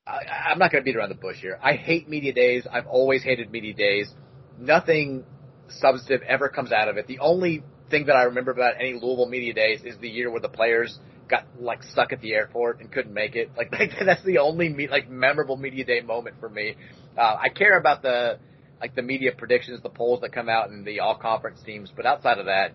I 0.07 0.19
I'm 0.49 0.59
not 0.59 0.71
going 0.71 0.83
to 0.83 0.85
beat 0.85 0.95
around 0.95 1.09
the 1.09 1.15
bush 1.15 1.37
here. 1.41 1.59
I 1.61 1.73
hate 1.73 2.07
media 2.07 2.33
days. 2.33 2.65
I've 2.71 2.87
always 2.87 3.21
hated 3.21 3.51
media 3.51 3.73
days. 3.73 4.11
Nothing 4.57 5.25
substantive 5.67 6.21
ever 6.27 6.49
comes 6.49 6.71
out 6.71 6.87
of 6.87 6.97
it. 6.97 7.07
The 7.07 7.19
only 7.19 7.63
thing 7.91 8.05
that 8.07 8.15
I 8.15 8.23
remember 8.23 8.51
about 8.51 8.75
any 8.79 8.93
Louisville 8.93 9.29
media 9.29 9.53
days 9.53 9.81
is 9.83 9.97
the 9.99 10.09
year 10.09 10.31
where 10.31 10.41
the 10.41 10.49
players 10.49 10.97
got 11.29 11.45
like 11.59 11.83
stuck 11.83 12.11
at 12.11 12.21
the 12.21 12.33
airport 12.33 12.79
and 12.81 12.91
couldn't 12.91 13.13
make 13.13 13.35
it. 13.35 13.51
Like, 13.55 13.71
like 13.79 13.91
that's 14.03 14.23
the 14.23 14.39
only 14.39 14.69
me, 14.69 14.87
like 14.87 15.09
memorable 15.09 15.57
media 15.57 15.85
day 15.85 16.01
moment 16.01 16.37
for 16.39 16.49
me. 16.49 16.75
Uh, 17.17 17.37
I 17.39 17.49
care 17.49 17.77
about 17.77 18.01
the 18.01 18.39
like 18.79 18.95
the 18.95 19.03
media 19.03 19.31
predictions, 19.37 19.81
the 19.83 19.89
polls 19.89 20.21
that 20.21 20.33
come 20.33 20.49
out, 20.49 20.69
and 20.69 20.85
the 20.85 21.01
all 21.01 21.15
conference 21.15 21.61
teams. 21.63 21.91
But 21.95 22.05
outside 22.05 22.39
of 22.39 22.45
that, 22.45 22.71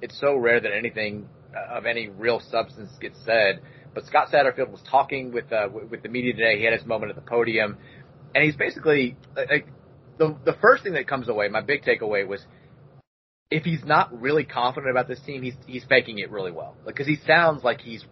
it's 0.00 0.18
so 0.20 0.36
rare 0.36 0.60
that 0.60 0.72
anything 0.72 1.28
of 1.70 1.86
any 1.86 2.08
real 2.08 2.40
substance 2.50 2.90
gets 3.00 3.18
said. 3.24 3.60
But 3.94 4.06
Scott 4.06 4.28
Satterfield 4.32 4.70
was 4.70 4.80
talking 4.88 5.32
with 5.32 5.52
uh, 5.52 5.68
with 5.72 6.02
the 6.02 6.08
media 6.08 6.32
today. 6.32 6.58
He 6.58 6.64
had 6.64 6.72
his 6.72 6.86
moment 6.86 7.10
at 7.10 7.16
the 7.16 7.28
podium, 7.28 7.76
and 8.34 8.44
he's 8.44 8.56
basically 8.56 9.16
like 9.36 9.66
the 10.18 10.36
the 10.44 10.54
first 10.60 10.84
thing 10.84 10.92
that 10.92 11.08
comes 11.08 11.28
away. 11.28 11.48
My 11.48 11.62
big 11.62 11.82
takeaway 11.82 12.26
was 12.26 12.44
if 13.50 13.64
he's 13.64 13.84
not 13.84 14.20
really 14.20 14.44
confident 14.44 14.90
about 14.90 15.08
this 15.08 15.20
team, 15.20 15.42
he's 15.42 15.54
he's 15.66 15.84
faking 15.84 16.18
it 16.18 16.30
really 16.30 16.52
well. 16.52 16.76
Because 16.86 17.06
he 17.06 17.16
sounds 17.26 17.64
like 17.64 17.80
he's 17.80 18.04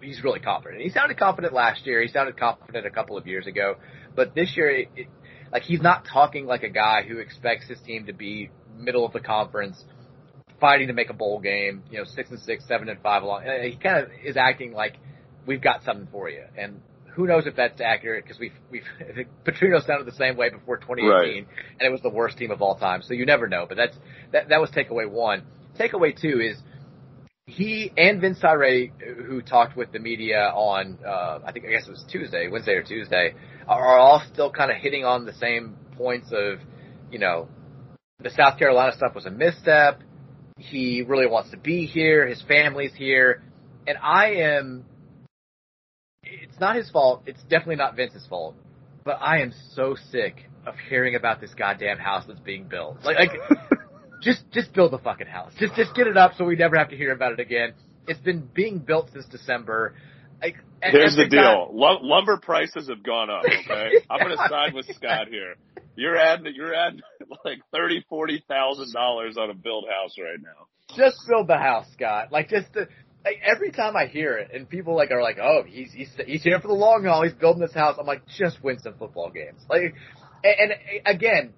he's 0.00 0.22
really 0.22 0.40
confident. 0.40 0.82
He 0.82 0.90
sounded 0.90 1.18
confident 1.18 1.52
last 1.52 1.86
year. 1.86 2.00
He 2.02 2.08
sounded 2.08 2.36
confident 2.36 2.86
a 2.86 2.90
couple 2.90 3.16
of 3.16 3.26
years 3.26 3.46
ago, 3.46 3.76
but 4.14 4.34
this 4.34 4.56
year, 4.56 4.70
it, 4.70 4.88
it, 4.94 5.08
like 5.52 5.62
he's 5.62 5.80
not 5.82 6.04
talking 6.10 6.46
like 6.46 6.62
a 6.62 6.68
guy 6.68 7.02
who 7.02 7.18
expects 7.18 7.68
his 7.68 7.80
team 7.80 8.06
to 8.06 8.12
be 8.12 8.50
middle 8.76 9.04
of 9.04 9.12
the 9.12 9.20
conference, 9.20 9.84
fighting 10.60 10.88
to 10.88 10.94
make 10.94 11.10
a 11.10 11.14
bowl 11.14 11.40
game. 11.40 11.82
You 11.90 11.98
know, 11.98 12.04
six 12.04 12.30
and 12.30 12.38
six, 12.40 12.64
seven 12.68 12.88
and 12.88 13.00
five 13.00 13.22
along. 13.22 13.42
He 13.62 13.76
kind 13.76 14.04
of 14.04 14.10
is 14.24 14.36
acting 14.36 14.72
like 14.72 14.96
we've 15.44 15.62
got 15.62 15.82
something 15.82 16.08
for 16.12 16.28
you, 16.30 16.44
and 16.56 16.80
who 17.14 17.26
knows 17.26 17.46
if 17.46 17.54
that's 17.56 17.80
accurate 17.80 18.24
because 18.24 18.38
we've 18.38 18.52
we've 18.70 18.84
Petrino 19.46 19.84
sounded 19.84 20.06
the 20.06 20.16
same 20.16 20.36
way 20.36 20.50
before 20.50 20.76
2018, 20.78 21.08
right. 21.10 21.46
and 21.78 21.86
it 21.86 21.90
was 21.90 22.00
the 22.02 22.10
worst 22.10 22.36
team 22.38 22.50
of 22.50 22.60
all 22.60 22.76
time. 22.76 23.02
So 23.02 23.14
you 23.14 23.24
never 23.24 23.48
know. 23.48 23.66
But 23.68 23.76
that's 23.76 23.96
that 24.32 24.48
that 24.48 24.60
was 24.60 24.70
takeaway 24.70 25.08
one. 25.08 25.44
Takeaway 25.78 26.18
two 26.20 26.40
is 26.40 26.56
he 27.46 27.92
and 27.96 28.20
Vince 28.20 28.38
Tyra, 28.40 28.90
who 29.26 29.42
talked 29.42 29.76
with 29.76 29.92
the 29.92 29.98
media 29.98 30.50
on 30.54 30.98
uh, 31.06 31.40
I 31.44 31.52
think 31.52 31.66
I 31.66 31.70
guess 31.70 31.86
it 31.86 31.90
was 31.90 32.04
Tuesday, 32.10 32.48
Wednesday 32.48 32.72
or 32.72 32.82
Tuesday, 32.82 33.34
are 33.68 33.98
all 33.98 34.22
still 34.32 34.50
kind 34.50 34.70
of 34.70 34.78
hitting 34.78 35.04
on 35.04 35.24
the 35.24 35.34
same 35.34 35.76
points 35.96 36.28
of 36.32 36.58
you 37.12 37.18
know 37.18 37.48
the 38.20 38.30
South 38.30 38.58
Carolina 38.58 38.92
stuff 38.96 39.14
was 39.14 39.26
a 39.26 39.30
misstep. 39.30 40.00
He 40.56 41.02
really 41.02 41.26
wants 41.26 41.50
to 41.50 41.56
be 41.56 41.86
here. 41.86 42.26
His 42.26 42.42
family's 42.42 42.94
here, 42.94 43.42
and 43.86 43.98
I 44.02 44.34
am 44.36 44.84
it's 46.54 46.60
not 46.60 46.76
his 46.76 46.88
fault. 46.88 47.24
It's 47.26 47.42
definitely 47.42 47.76
not 47.76 47.96
Vince's 47.96 48.24
fault. 48.28 48.54
But 49.04 49.18
I 49.20 49.40
am 49.40 49.52
so 49.72 49.96
sick 50.12 50.48
of 50.64 50.76
hearing 50.88 51.16
about 51.16 51.40
this 51.40 51.52
goddamn 51.52 51.98
house 51.98 52.24
that's 52.28 52.38
being 52.38 52.68
built. 52.68 52.98
Like, 53.02 53.16
like 53.18 53.30
just 54.22 54.48
just 54.52 54.72
build 54.72 54.92
the 54.92 54.98
fucking 54.98 55.26
house. 55.26 55.52
Just 55.58 55.74
just 55.74 55.96
get 55.96 56.06
it 56.06 56.16
up 56.16 56.34
so 56.38 56.44
we 56.44 56.54
never 56.54 56.78
have 56.78 56.90
to 56.90 56.96
hear 56.96 57.12
about 57.12 57.32
it 57.32 57.40
again. 57.40 57.74
It's 58.06 58.20
been 58.20 58.48
being 58.54 58.78
built 58.78 59.10
since 59.12 59.26
December. 59.26 59.96
Like, 60.40 60.56
Here's 60.80 61.16
the 61.16 61.26
deal: 61.26 61.70
lumber 61.72 62.38
prices 62.38 62.88
have 62.88 63.02
gone 63.02 63.30
up. 63.30 63.42
Okay, 63.44 63.90
I'm 64.10 64.20
going 64.20 64.36
to 64.36 64.48
side 64.48 64.74
with 64.74 64.86
Scott 64.94 65.26
here. 65.28 65.56
You're 65.96 66.16
adding 66.16 66.52
you're 66.54 66.74
adding 66.74 67.00
like 67.44 67.58
thirty, 67.72 68.04
forty 68.08 68.44
thousand 68.48 68.92
dollars 68.92 69.36
on 69.36 69.50
a 69.50 69.54
build 69.54 69.86
house 69.88 70.14
right 70.20 70.38
now. 70.40 70.68
Just 70.96 71.16
build 71.28 71.48
the 71.48 71.58
house, 71.58 71.86
Scott. 71.94 72.30
Like 72.30 72.48
just 72.48 72.72
the, 72.74 72.86
like, 73.24 73.40
every 73.44 73.70
time 73.70 73.96
I 73.96 74.06
hear 74.06 74.36
it, 74.36 74.50
and 74.52 74.68
people 74.68 74.94
like 74.94 75.10
are 75.10 75.22
like, 75.22 75.38
"Oh, 75.40 75.62
he's 75.66 75.92
he's 75.92 76.10
he's 76.26 76.42
here 76.42 76.60
for 76.60 76.68
the 76.68 76.74
long 76.74 77.04
haul. 77.04 77.22
He's 77.22 77.32
building 77.32 77.62
this 77.62 77.74
house." 77.74 77.96
I'm 77.98 78.06
like, 78.06 78.22
just 78.26 78.62
win 78.62 78.78
some 78.78 78.94
football 78.94 79.30
games. 79.30 79.62
Like, 79.68 79.94
and, 80.44 80.72
and 80.72 80.72
again, 81.06 81.54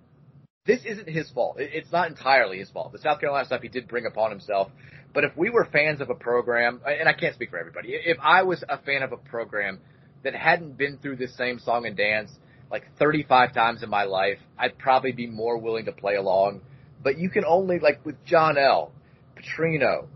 this 0.65 0.81
isn't 0.85 1.09
his 1.09 1.31
fault. 1.31 1.57
It's 1.59 1.91
not 1.91 2.09
entirely 2.09 2.59
his 2.59 2.71
fault. 2.71 2.93
The 2.93 2.99
South 2.99 3.21
Carolina 3.21 3.47
stuff 3.47 3.63
he 3.63 3.69
did 3.69 3.89
bring 3.89 4.07
upon 4.07 4.31
himself. 4.31 4.71
But 5.13 5.25
if 5.25 5.37
we 5.37 5.51
were 5.51 5.65
fans 5.65 6.01
of 6.01 6.11
a 6.11 6.15
program, 6.15 6.81
and 6.87 7.09
I 7.09 7.13
can't 7.15 7.35
speak 7.35 7.51
for 7.51 7.59
everybody, 7.59 7.95
if 7.95 8.19
I 8.21 8.43
was 8.43 8.63
a 8.69 8.79
fan 8.79 9.03
of 9.03 9.13
a 9.13 9.17
program 9.17 9.81
that 10.25 10.35
hadn't 10.35 10.77
been 10.77 10.99
through 10.99 11.17
this 11.17 11.37
same 11.37 11.59
song 11.59 11.87
and 11.87 11.97
dance 11.97 12.31
like 12.71 12.85
35 12.99 13.55
times 13.55 13.83
in 13.83 13.91
my 13.91 14.05
life, 14.05 14.39
I'd 14.59 14.77
probably 14.79 15.13
be 15.13 15.27
more 15.27 15.59
willing 15.59 15.85
to 15.87 15.93
play 15.93 16.17
along. 16.17 16.63
But 17.03 17.19
you 17.19 17.31
can 17.31 17.45
only 17.45 17.79
like 17.79 18.05
with 18.05 18.25
John 18.25 18.59
L, 18.59 18.93
Petrino, 19.37 20.09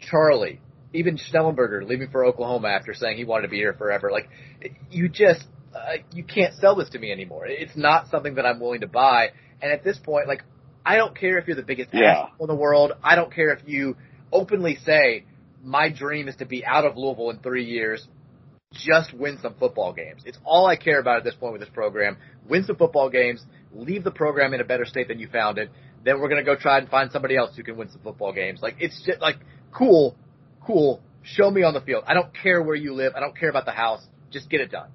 Charlie, 0.00 0.60
even 0.92 1.18
Schnellenberger 1.18 1.86
leaving 1.86 2.10
for 2.10 2.24
Oklahoma 2.24 2.68
after 2.68 2.94
saying 2.94 3.16
he 3.16 3.24
wanted 3.24 3.42
to 3.42 3.48
be 3.48 3.56
here 3.56 3.74
forever. 3.74 4.10
Like, 4.10 4.28
you 4.90 5.08
just, 5.08 5.44
uh, 5.74 5.96
you 6.12 6.24
can't 6.24 6.54
sell 6.54 6.76
this 6.76 6.90
to 6.90 6.98
me 6.98 7.10
anymore. 7.12 7.46
It's 7.46 7.76
not 7.76 8.08
something 8.08 8.34
that 8.34 8.46
I'm 8.46 8.60
willing 8.60 8.80
to 8.80 8.86
buy. 8.86 9.30
And 9.60 9.72
at 9.72 9.84
this 9.84 9.98
point, 9.98 10.28
like, 10.28 10.42
I 10.84 10.96
don't 10.96 11.16
care 11.16 11.38
if 11.38 11.46
you're 11.46 11.56
the 11.56 11.62
biggest 11.62 11.90
yeah. 11.92 12.24
asshole 12.24 12.46
in 12.46 12.48
the 12.48 12.60
world. 12.60 12.92
I 13.02 13.14
don't 13.14 13.32
care 13.32 13.50
if 13.50 13.60
you 13.66 13.96
openly 14.32 14.78
say, 14.84 15.24
my 15.62 15.88
dream 15.90 16.28
is 16.28 16.36
to 16.36 16.44
be 16.44 16.64
out 16.64 16.84
of 16.84 16.96
Louisville 16.96 17.30
in 17.30 17.38
three 17.38 17.64
years. 17.64 18.06
Just 18.72 19.12
win 19.12 19.38
some 19.40 19.54
football 19.58 19.92
games. 19.92 20.22
It's 20.24 20.38
all 20.44 20.66
I 20.66 20.76
care 20.76 20.98
about 20.98 21.18
at 21.18 21.24
this 21.24 21.34
point 21.34 21.52
with 21.52 21.60
this 21.60 21.70
program. 21.70 22.16
Win 22.48 22.64
some 22.64 22.76
football 22.76 23.10
games. 23.10 23.44
Leave 23.74 24.02
the 24.02 24.10
program 24.10 24.54
in 24.54 24.60
a 24.60 24.64
better 24.64 24.86
state 24.86 25.08
than 25.08 25.18
you 25.18 25.28
found 25.28 25.58
it. 25.58 25.70
Then 26.04 26.20
we're 26.20 26.30
gonna 26.30 26.42
go 26.42 26.56
try 26.56 26.78
and 26.78 26.88
find 26.88 27.12
somebody 27.12 27.36
else 27.36 27.54
who 27.54 27.62
can 27.62 27.76
win 27.76 27.90
some 27.90 28.00
football 28.00 28.32
games. 28.32 28.60
Like 28.62 28.76
it's 28.80 29.00
just 29.04 29.20
like 29.20 29.36
cool 29.72 30.16
cool. 30.66 31.00
Show 31.22 31.50
me 31.50 31.62
on 31.62 31.74
the 31.74 31.80
field. 31.80 32.04
I 32.06 32.14
don't 32.14 32.34
care 32.34 32.62
where 32.62 32.74
you 32.74 32.94
live. 32.94 33.12
I 33.16 33.20
don't 33.20 33.36
care 33.36 33.48
about 33.48 33.64
the 33.64 33.72
house. 33.72 34.04
Just 34.30 34.50
get 34.50 34.60
it 34.60 34.70
done. 34.70 34.90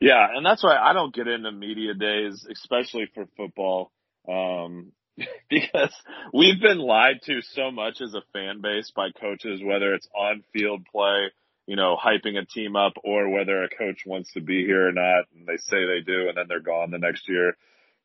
Yeah, 0.00 0.26
and 0.34 0.44
that's 0.44 0.62
why 0.62 0.76
I 0.76 0.92
don't 0.92 1.14
get 1.14 1.28
into 1.28 1.50
media 1.52 1.94
days, 1.94 2.46
especially 2.50 3.08
for 3.14 3.26
football, 3.36 3.90
um, 4.28 4.92
because 5.50 5.94
we've 6.32 6.60
been 6.60 6.78
lied 6.78 7.20
to 7.24 7.40
so 7.40 7.70
much 7.70 8.00
as 8.02 8.14
a 8.14 8.22
fan 8.32 8.60
base 8.60 8.92
by 8.94 9.08
coaches, 9.18 9.62
whether 9.64 9.94
it's 9.94 10.08
on 10.14 10.42
field 10.52 10.84
play, 10.90 11.30
you 11.66 11.76
know, 11.76 11.96
hyping 11.96 12.36
a 12.36 12.44
team 12.44 12.76
up, 12.76 12.94
or 13.02 13.30
whether 13.30 13.62
a 13.62 13.68
coach 13.68 14.02
wants 14.04 14.32
to 14.32 14.40
be 14.40 14.64
here 14.66 14.88
or 14.88 14.92
not, 14.92 15.24
and 15.34 15.46
they 15.46 15.56
say 15.56 15.86
they 15.86 16.02
do, 16.04 16.28
and 16.28 16.36
then 16.36 16.46
they're 16.48 16.60
gone 16.60 16.90
the 16.90 16.98
next 16.98 17.28
year. 17.28 17.56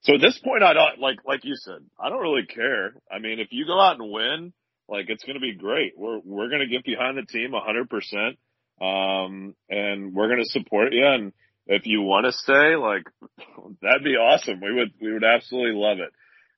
So 0.01 0.15
at 0.15 0.21
this 0.21 0.39
point, 0.39 0.63
I 0.63 0.73
don't 0.73 0.99
like, 0.99 1.19
like 1.25 1.43
you 1.43 1.55
said, 1.55 1.83
I 1.99 2.09
don't 2.09 2.21
really 2.21 2.45
care. 2.45 2.93
I 3.11 3.19
mean, 3.19 3.39
if 3.39 3.49
you 3.51 3.65
go 3.65 3.79
out 3.79 3.99
and 3.99 4.11
win, 4.11 4.53
like 4.89 5.05
it's 5.09 5.23
going 5.23 5.35
to 5.35 5.41
be 5.41 5.55
great. 5.55 5.93
We're 5.97 6.19
we're 6.23 6.49
going 6.49 6.61
to 6.61 6.67
get 6.67 6.83
behind 6.83 7.17
the 7.17 7.25
team 7.25 7.51
100%. 7.51 8.37
Um 8.81 9.55
and 9.69 10.13
we're 10.13 10.27
going 10.27 10.43
to 10.43 10.49
support 10.49 10.93
you 10.93 11.05
and 11.05 11.33
if 11.67 11.85
you 11.85 12.01
want 12.01 12.25
to 12.25 12.31
stay, 12.31 12.75
like 12.75 13.03
that'd 13.81 14.03
be 14.03 14.15
awesome. 14.15 14.59
We 14.61 14.73
would 14.73 14.93
we 15.01 15.13
would 15.13 15.23
absolutely 15.23 15.79
love 15.79 15.99
it. 15.99 16.11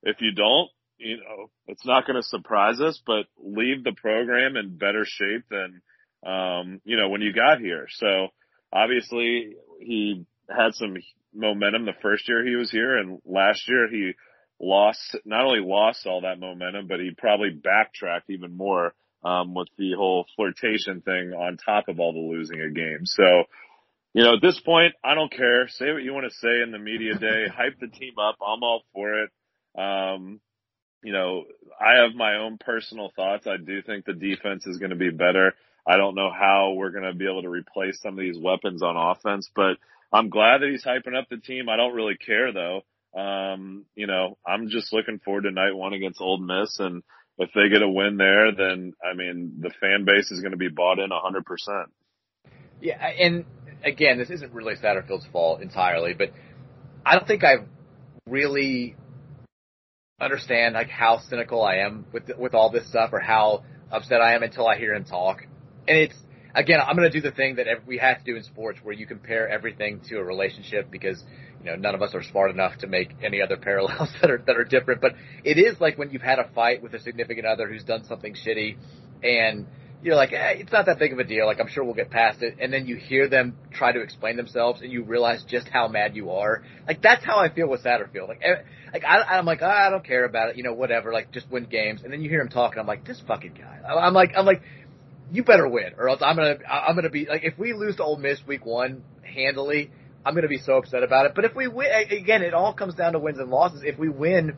If 0.04 0.18
you 0.22 0.32
don't, 0.32 0.70
you 0.98 1.18
know, 1.18 1.50
it's 1.68 1.86
not 1.86 2.08
going 2.08 2.16
to 2.16 2.28
surprise 2.28 2.80
us, 2.80 3.02
but 3.06 3.26
leave 3.38 3.84
the 3.84 3.94
program 3.94 4.56
in 4.56 4.78
better 4.78 5.04
shape 5.06 5.46
than 5.50 5.82
um, 6.26 6.82
you 6.86 6.98
know, 6.98 7.10
when 7.10 7.22
you 7.22 7.34
got 7.34 7.60
here. 7.60 7.88
So 7.90 8.28
obviously 8.72 9.56
he 9.80 10.26
had 10.50 10.74
some 10.74 10.96
momentum 11.34 11.86
the 11.86 11.94
first 12.02 12.28
year 12.28 12.46
he 12.46 12.56
was 12.56 12.72
here 12.72 12.98
and 12.98 13.20
last 13.26 13.68
year 13.68 13.90
he 13.90 14.12
lost 14.62 15.18
not 15.26 15.46
only 15.46 15.60
lost 15.60 16.06
all 16.06 16.22
that 16.22 16.40
momentum, 16.40 16.88
but 16.88 17.00
he 17.00 17.12
probably 17.18 17.50
backtracked 17.50 18.30
even 18.30 18.56
more 18.56 18.94
um, 19.24 19.54
with 19.54 19.68
the 19.78 19.94
whole 19.94 20.26
flirtation 20.36 21.02
thing 21.02 21.34
on 21.34 21.58
top 21.58 21.88
of 21.88 22.00
all 22.00 22.14
the 22.14 22.20
losing 22.20 22.62
a 22.62 22.70
game. 22.70 23.06
So 23.06 23.44
you 24.14 24.24
know, 24.24 24.36
at 24.36 24.42
this 24.42 24.60
point, 24.60 24.94
I 25.04 25.16
don't 25.16 25.32
care. 25.32 25.68
Say 25.70 25.92
what 25.94 26.04
you 26.04 26.14
want 26.14 26.30
to 26.30 26.38
say 26.38 26.62
in 26.62 26.72
the 26.72 26.80
media 26.80 27.16
day. 27.16 27.48
Hype 27.56 27.80
the 27.80 27.88
team 27.88 28.14
up. 28.20 28.38
I'm 28.46 28.62
all 28.62 28.84
for 28.94 29.24
it. 29.24 29.30
Um, 29.78 30.42
you 31.02 31.14
know, 31.14 31.46
I 31.80 32.02
have 32.02 32.14
my 32.14 32.36
own 32.36 32.58
personal 32.60 33.12
thoughts. 33.16 33.48
I 33.48 33.58
do 33.58 33.82
think 33.82 34.06
the 34.06 34.14
defense 34.14 34.68
is 34.68 34.78
going 34.78 34.90
to 34.90 34.98
be 34.98 35.12
better. 35.12 35.54
I 35.88 35.98
don't 35.98 36.16
know 36.16 36.30
how 36.32 36.74
we're 36.74 36.92
going 36.92 37.06
to 37.06 37.14
be 37.14 37.26
able 37.26 37.42
to 37.42 37.50
replace 37.50 38.00
some 38.02 38.14
of 38.14 38.20
these 38.20 38.38
weapons 38.38 38.84
on 38.84 38.96
offense, 38.98 39.50
but 39.56 39.78
I'm 40.14 40.30
glad 40.30 40.62
that 40.62 40.70
he's 40.70 40.84
hyping 40.84 41.18
up 41.18 41.30
the 41.30 41.38
team. 41.38 41.70
I 41.70 41.78
don't 41.78 41.96
really 41.96 42.18
care 42.18 42.52
though. 42.52 42.82
Um, 43.18 43.86
you 43.96 44.08
know, 44.08 44.38
I'm 44.48 44.70
just 44.70 44.94
looking 44.94 45.20
forward 45.20 45.44
to 45.44 45.52
night 45.52 45.76
one 45.76 45.94
against 45.94 46.22
Ole 46.22 46.40
Miss 46.40 46.80
and 46.80 47.04
if 47.38 47.50
they 47.56 47.70
get 47.70 47.82
a 47.82 47.90
win 47.90 48.18
there, 48.18 48.52
then 48.56 48.94
I 49.04 49.16
mean, 49.16 49.54
the 49.60 49.72
fan 49.82 50.06
base 50.06 50.32
is 50.32 50.42
going 50.42 50.52
to 50.52 50.58
be 50.58 50.70
bought 50.70 51.00
in 51.00 51.10
100%. 51.10 51.86
Yeah, 52.82 53.04
and 53.04 53.46
again, 53.84 54.18
this 54.18 54.30
isn't 54.30 54.54
really 54.54 54.76
Satterfield's 54.76 55.26
fault 55.32 55.62
entirely, 55.62 56.14
but 56.14 56.32
I 57.06 57.16
don't 57.16 57.28
think 57.28 57.44
I 57.44 57.66
really 58.28 58.96
understand 60.20 60.76
like 60.76 60.90
how 60.90 61.20
cynical 61.30 61.64
I 61.64 61.78
am 61.78 62.06
with 62.14 62.30
with 62.38 62.54
all 62.54 62.70
this 62.70 62.88
stuff 62.88 63.10
or 63.12 63.20
how 63.20 63.64
upset 63.92 64.22
I 64.22 64.36
am 64.36 64.44
until 64.44 64.68
I 64.68 64.78
hear 64.78 64.94
him 64.94 65.04
talk. 65.04 65.42
And 65.88 65.98
it's 65.98 66.16
again, 66.54 66.80
I'm 66.80 66.96
going 66.96 67.12
to 67.12 67.22
do 67.22 67.28
the 67.28 67.36
thing 67.36 67.56
that 67.56 67.66
we 67.88 67.98
have 67.98 68.20
to 68.20 68.24
do 68.24 68.36
in 68.36 68.44
sports 68.44 68.80
where 68.84 68.94
you 68.94 69.08
compare 69.08 69.50
everything 69.50 70.02
to 70.10 70.18
a 70.18 70.24
relationship 70.24 70.92
because 70.92 71.24
you 71.64 71.72
know 71.72 71.76
none 71.76 71.96
of 71.96 72.02
us 72.02 72.14
are 72.14 72.24
smart 72.24 72.52
enough 72.52 72.78
to 72.80 72.88
make 72.88 73.12
any 73.24 73.42
other 73.42 73.58
parallels 73.58 74.10
that 74.22 74.32
are 74.32 74.38
that 74.46 74.58
are 74.58 74.64
different. 74.64 75.02
But 75.02 75.14
it 75.44 75.58
is 75.58 75.80
like 75.80 75.98
when 75.98 76.12
you've 76.12 76.22
had 76.22 76.40
a 76.40 76.50
fight 76.54 76.82
with 76.82 76.94
a 76.94 77.00
significant 77.00 77.46
other 77.46 77.68
who's 77.68 77.84
done 77.84 78.04
something 78.06 78.36
shitty, 78.36 78.78
and 79.24 79.68
you're 80.04 80.16
like, 80.16 80.34
eh, 80.34 80.56
it's 80.58 80.72
not 80.72 80.88
that 80.88 80.98
big 80.98 81.14
of 81.14 81.20
a 81.20 81.24
deal. 81.24 81.46
Like 81.46 81.60
I'm 81.60 81.68
sure 81.68 81.84
we'll 81.84 81.94
get 81.94 82.10
past 82.10 82.42
it. 82.42 82.58
And 82.60 82.74
then 82.74 82.88
you 82.88 82.96
hear 82.96 83.30
them 83.30 83.56
try 83.72 83.92
to 83.92 84.02
explain 84.02 84.38
themselves, 84.38 84.82
and 84.82 84.92
you 84.92 85.04
realize 85.04 85.44
just 85.48 85.68
how 85.68 85.88
mad 85.88 86.16
you 86.16 86.32
are. 86.32 86.64
Like 86.88 87.02
that's 87.02 87.24
how 87.24 87.38
I 87.38 87.54
feel 87.54 87.68
with 87.68 87.84
Satterfield. 87.84 88.28
Like, 88.28 88.42
eh, 88.42 88.64
like 88.94 89.04
I, 89.04 89.22
I'm 89.22 89.46
like, 89.46 89.62
oh, 89.62 89.68
I 89.68 89.90
don't 89.90 90.04
care 90.04 90.26
about 90.26 90.50
it. 90.50 90.58
You 90.58 90.64
know, 90.64 90.74
whatever. 90.74 91.14
Like 91.14 91.32
just 91.32 91.50
win 91.52 91.66
games. 91.66 92.02
And 92.04 92.12
then 92.12 92.22
you 92.22 92.30
hear 92.30 92.42
him 92.42 92.50
talking. 92.50 92.80
I'm 92.80 92.88
like, 92.88 93.06
this 93.06 93.22
fucking 93.28 93.54
guy. 93.54 93.82
I'm 93.88 94.14
like, 94.14 94.32
I'm 94.36 94.46
like, 94.46 94.64
you 95.32 95.44
better 95.44 95.68
win, 95.68 95.94
or 95.98 96.10
else 96.10 96.22
I'm 96.22 96.36
gonna, 96.36 96.58
I'm 96.70 96.96
gonna 96.96 97.10
be 97.10 97.26
like, 97.26 97.44
if 97.44 97.58
we 97.58 97.74
lose 97.74 97.96
to 97.98 98.04
Ole 98.04 98.18
Miss 98.18 98.40
week 98.46 98.66
one 98.66 99.04
handily, 99.24 99.92
I'm 100.26 100.36
gonna 100.36 100.48
be 100.48 100.60
so 100.60 100.78
upset 100.78 101.04
about 101.04 101.26
it. 101.26 101.34
But 101.36 101.46
if 101.46 101.56
we 101.56 101.68
win, 101.68 101.88
again, 102.10 102.42
it 102.44 102.54
all 102.54 102.74
comes 102.74 102.96
down 102.96 103.14
to 103.14 103.20
wins 103.20 103.40
and 103.40 103.50
losses. 103.50 103.82
If 103.84 103.98
we 103.98 104.10
win 104.10 104.56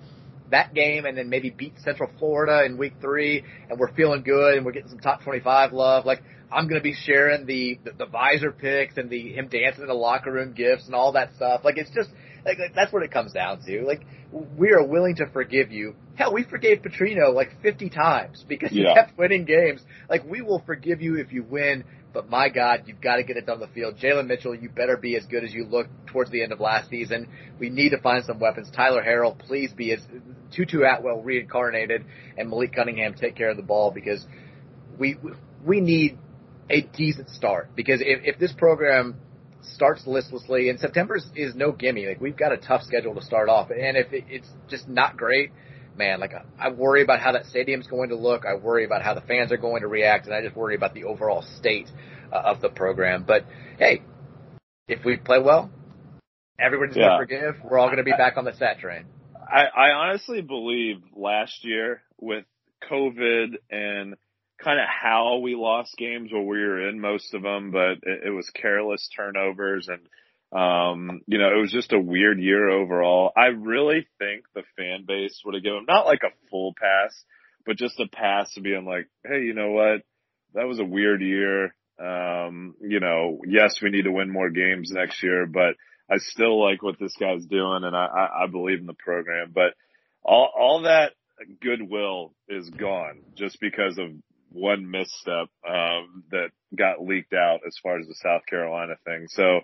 that 0.51 0.73
game 0.73 1.05
and 1.05 1.17
then 1.17 1.29
maybe 1.29 1.49
beat 1.49 1.73
Central 1.83 2.09
Florida 2.19 2.63
in 2.65 2.77
week 2.77 2.93
three 3.01 3.43
and 3.69 3.79
we're 3.79 3.93
feeling 3.93 4.21
good 4.21 4.55
and 4.55 4.65
we're 4.65 4.71
getting 4.71 4.89
some 4.89 4.99
top 4.99 5.23
25 5.23 5.73
love, 5.73 6.05
like 6.05 6.21
I'm 6.51 6.67
going 6.67 6.79
to 6.79 6.83
be 6.83 6.93
sharing 6.93 7.45
the, 7.45 7.79
the, 7.83 7.91
the 7.91 8.05
visor 8.05 8.51
picks 8.51 8.97
and 8.97 9.09
the, 9.09 9.33
him 9.33 9.47
dancing 9.47 9.81
in 9.81 9.87
the 9.87 9.93
locker 9.93 10.31
room 10.31 10.53
gifts 10.53 10.85
and 10.85 10.95
all 10.95 11.13
that 11.13 11.33
stuff. 11.35 11.61
Like 11.63 11.77
it's 11.77 11.89
just, 11.89 12.09
like, 12.45 12.59
like 12.59 12.75
that's 12.75 12.93
what 12.93 13.03
it 13.03 13.11
comes 13.11 13.33
down 13.33 13.61
to. 13.65 13.83
Like 13.85 14.05
we 14.57 14.71
are 14.71 14.85
willing 14.85 15.15
to 15.17 15.25
forgive 15.33 15.71
you. 15.71 15.95
Hell, 16.15 16.33
we 16.33 16.43
forgave 16.43 16.83
Petrino 16.83 17.33
like 17.33 17.61
50 17.61 17.89
times 17.89 18.45
because 18.47 18.69
he 18.69 18.83
yeah. 18.83 18.93
kept 18.93 19.17
winning 19.17 19.45
games. 19.45 19.81
Like 20.09 20.23
we 20.23 20.41
will 20.41 20.61
forgive 20.65 21.01
you 21.01 21.15
if 21.15 21.33
you 21.33 21.43
win, 21.43 21.83
but 22.13 22.29
my 22.29 22.49
God, 22.49 22.83
you've 22.85 23.01
got 23.01 23.15
to 23.15 23.23
get 23.23 23.37
it 23.37 23.49
on 23.49 23.59
the 23.59 23.67
field. 23.67 23.97
Jalen 23.97 24.27
Mitchell, 24.27 24.53
you 24.53 24.69
better 24.69 24.97
be 24.97 25.15
as 25.15 25.25
good 25.25 25.43
as 25.43 25.53
you 25.53 25.65
look 25.65 25.87
towards 26.07 26.29
the 26.29 26.43
end 26.43 26.51
of 26.51 26.59
last 26.59 26.89
season. 26.89 27.27
We 27.59 27.69
need 27.69 27.89
to 27.89 27.99
find 27.99 28.23
some 28.23 28.39
weapons. 28.39 28.69
Tyler 28.75 29.03
Harrell, 29.03 29.37
please 29.37 29.73
be 29.73 29.91
as 29.91 29.99
Tutu 30.55 30.83
Atwell 30.83 31.21
reincarnated, 31.21 32.05
and 32.37 32.49
Malik 32.49 32.73
Cunningham 32.75 33.15
take 33.15 33.35
care 33.35 33.49
of 33.49 33.57
the 33.57 33.63
ball 33.63 33.91
because 33.91 34.25
we 34.97 35.17
we 35.65 35.81
need 35.81 36.17
a 36.69 36.81
decent 36.81 37.29
start. 37.29 37.75
Because 37.75 38.01
if, 38.01 38.21
if 38.23 38.39
this 38.39 38.53
program 38.53 39.15
starts 39.61 40.05
listlessly, 40.05 40.69
and 40.69 40.79
September 40.79 41.15
is, 41.15 41.25
is 41.35 41.55
no 41.55 41.71
gimme. 41.71 42.05
Like 42.05 42.21
we've 42.21 42.37
got 42.37 42.51
a 42.51 42.57
tough 42.57 42.83
schedule 42.83 43.15
to 43.15 43.21
start 43.21 43.49
off, 43.49 43.69
and 43.71 43.97
if 43.97 44.13
it, 44.13 44.25
it's 44.29 44.49
just 44.69 44.87
not 44.87 45.17
great, 45.17 45.51
man, 45.97 46.19
like 46.19 46.33
I, 46.59 46.69
worry 46.69 47.03
about 47.03 47.19
how 47.19 47.33
that 47.33 47.45
stadium's 47.47 47.87
going 47.87 48.09
to 48.09 48.15
look. 48.15 48.45
I 48.45 48.55
worry 48.55 48.85
about 48.85 49.01
how 49.01 49.13
the 49.13 49.21
fans 49.21 49.51
are 49.51 49.57
going 49.57 49.81
to 49.81 49.87
react, 49.87 50.25
and 50.25 50.35
I 50.35 50.41
just 50.41 50.55
worry 50.55 50.75
about 50.75 50.93
the 50.93 51.05
overall 51.05 51.43
state 51.59 51.89
uh, 52.31 52.37
of 52.37 52.61
the 52.61 52.69
program. 52.69 53.23
But 53.27 53.45
hey, 53.77 54.01
if 54.87 55.05
we 55.05 55.17
play 55.17 55.39
well, 55.39 55.71
everybody's 56.59 56.95
yeah. 56.95 57.03
going 57.03 57.11
to 57.11 57.23
forgive. 57.23 57.63
We're 57.63 57.79
all 57.79 57.87
going 57.87 57.97
to 57.97 58.03
be 58.03 58.11
back 58.11 58.37
on 58.37 58.45
the 58.45 58.53
set 58.53 58.79
train. 58.79 59.05
I, 59.35 59.65
I 59.65 59.91
honestly 59.91 60.41
believe 60.41 60.97
last 61.15 61.63
year 61.63 62.01
with 62.19 62.45
COVID 62.89 63.55
and 63.69 64.15
kind 64.63 64.79
of 64.79 64.87
how 64.87 65.39
we 65.39 65.55
lost 65.55 65.95
games 65.97 66.31
where 66.31 66.41
we 66.41 66.59
were 66.59 66.87
in 66.87 66.99
most 66.99 67.33
of 67.33 67.41
them, 67.41 67.71
but 67.71 67.99
it, 68.03 68.23
it 68.25 68.29
was 68.29 68.49
careless 68.49 69.09
turnovers 69.15 69.89
and 69.89 69.99
um, 70.53 71.21
you 71.25 71.39
know, 71.39 71.47
it 71.47 71.59
was 71.59 71.71
just 71.71 71.93
a 71.93 71.99
weird 71.99 72.39
year 72.39 72.69
overall. 72.69 73.31
I 73.35 73.47
really 73.47 74.07
think 74.19 74.45
the 74.53 74.63
fan 74.77 75.05
base 75.07 75.41
would 75.43 75.55
have 75.55 75.63
given 75.63 75.79
him 75.79 75.85
not 75.87 76.05
like 76.05 76.21
a 76.23 76.35
full 76.51 76.73
pass, 76.79 77.23
but 77.65 77.77
just 77.77 77.99
a 77.99 78.07
pass 78.07 78.53
to 78.53 78.61
being 78.61 78.85
like, 78.85 79.07
hey, 79.25 79.41
you 79.41 79.53
know 79.53 79.71
what? 79.71 80.01
That 80.53 80.67
was 80.67 80.79
a 80.79 80.85
weird 80.85 81.21
year. 81.21 81.73
Um, 81.99 82.75
you 82.81 82.99
know, 82.99 83.39
yes, 83.47 83.79
we 83.81 83.89
need 83.89 84.03
to 84.03 84.11
win 84.11 84.31
more 84.31 84.49
games 84.49 84.91
next 84.91 85.23
year, 85.23 85.47
but 85.47 85.75
I 86.09 86.17
still 86.17 86.63
like 86.63 86.83
what 86.83 86.99
this 86.99 87.15
guy's 87.19 87.45
doing 87.45 87.83
and 87.83 87.95
I, 87.95 88.05
I, 88.05 88.43
I 88.43 88.47
believe 88.47 88.79
in 88.79 88.85
the 88.85 88.93
program. 88.93 89.51
But 89.55 89.73
all, 90.23 90.51
all 90.55 90.81
that 90.83 91.13
goodwill 91.61 92.33
is 92.47 92.69
gone 92.69 93.21
just 93.35 93.59
because 93.59 93.97
of 93.97 94.09
one 94.51 94.89
misstep 94.89 95.49
um, 95.67 96.23
that 96.29 96.49
got 96.75 97.03
leaked 97.03 97.33
out 97.33 97.61
as 97.65 97.75
far 97.81 97.99
as 97.99 98.07
the 98.07 98.15
South 98.21 98.45
Carolina 98.47 98.93
thing. 99.03 99.25
So, 99.29 99.61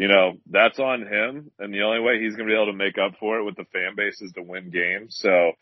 you 0.00 0.08
know, 0.08 0.38
that's 0.50 0.78
on 0.78 1.02
him, 1.02 1.50
and 1.58 1.74
the 1.74 1.82
only 1.82 2.00
way 2.00 2.18
he's 2.22 2.34
going 2.34 2.48
to 2.48 2.52
be 2.54 2.56
able 2.56 2.72
to 2.72 2.78
make 2.78 2.96
up 2.96 3.18
for 3.20 3.38
it 3.38 3.44
with 3.44 3.56
the 3.56 3.66
fan 3.70 3.94
base 3.96 4.18
is 4.22 4.32
to 4.32 4.42
win 4.42 4.70
games. 4.70 5.18
So, 5.20 5.52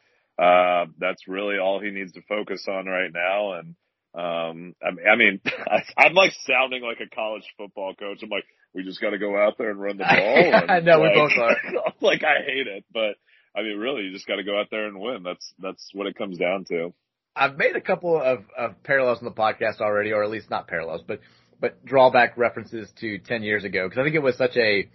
uh, 0.40 0.86
that's 0.96 1.26
really 1.26 1.58
all 1.58 1.80
he 1.80 1.90
needs 1.90 2.12
to 2.12 2.22
focus 2.28 2.64
on 2.68 2.86
right 2.86 3.10
now. 3.12 3.54
And 3.54 3.74
um, 4.14 4.76
I 4.86 5.16
mean, 5.16 5.40
I 5.44 6.06
am 6.06 6.14
like 6.14 6.34
sounding 6.46 6.82
like 6.82 7.00
a 7.00 7.12
college 7.12 7.42
football 7.56 7.94
coach. 7.94 8.20
I'm 8.22 8.28
like, 8.28 8.44
we 8.72 8.84
just 8.84 9.00
got 9.00 9.10
to 9.10 9.18
go 9.18 9.36
out 9.36 9.58
there 9.58 9.70
and 9.70 9.80
run 9.80 9.96
the 9.96 10.04
ball. 10.08 10.54
I 10.68 10.78
know 10.80 11.00
like, 11.00 11.14
we 11.14 11.20
both 11.20 11.32
are. 11.36 11.56
like 12.00 12.22
I 12.22 12.44
hate 12.46 12.68
it, 12.68 12.84
but 12.94 13.16
I 13.56 13.62
mean, 13.62 13.76
really, 13.76 14.04
you 14.04 14.12
just 14.12 14.28
got 14.28 14.36
to 14.36 14.44
go 14.44 14.56
out 14.60 14.68
there 14.70 14.86
and 14.86 15.00
win. 15.00 15.24
That's 15.24 15.52
that's 15.58 15.90
what 15.94 16.06
it 16.06 16.16
comes 16.16 16.38
down 16.38 16.64
to. 16.68 16.94
I've 17.34 17.56
made 17.56 17.74
a 17.74 17.80
couple 17.80 18.20
of, 18.20 18.44
of 18.56 18.82
parallels 18.84 19.18
in 19.20 19.24
the 19.24 19.32
podcast 19.32 19.80
already, 19.80 20.12
or 20.12 20.22
at 20.22 20.30
least 20.30 20.50
not 20.50 20.68
parallels, 20.68 21.02
but 21.06 21.20
but 21.60 21.84
drawback 21.84 22.36
references 22.36 22.90
to 23.00 23.18
ten 23.18 23.42
years 23.42 23.64
ago 23.64 23.86
because 23.86 24.00
I 24.00 24.04
think 24.04 24.14
it 24.14 24.22
was 24.22 24.36
such 24.36 24.56
a 24.56 24.88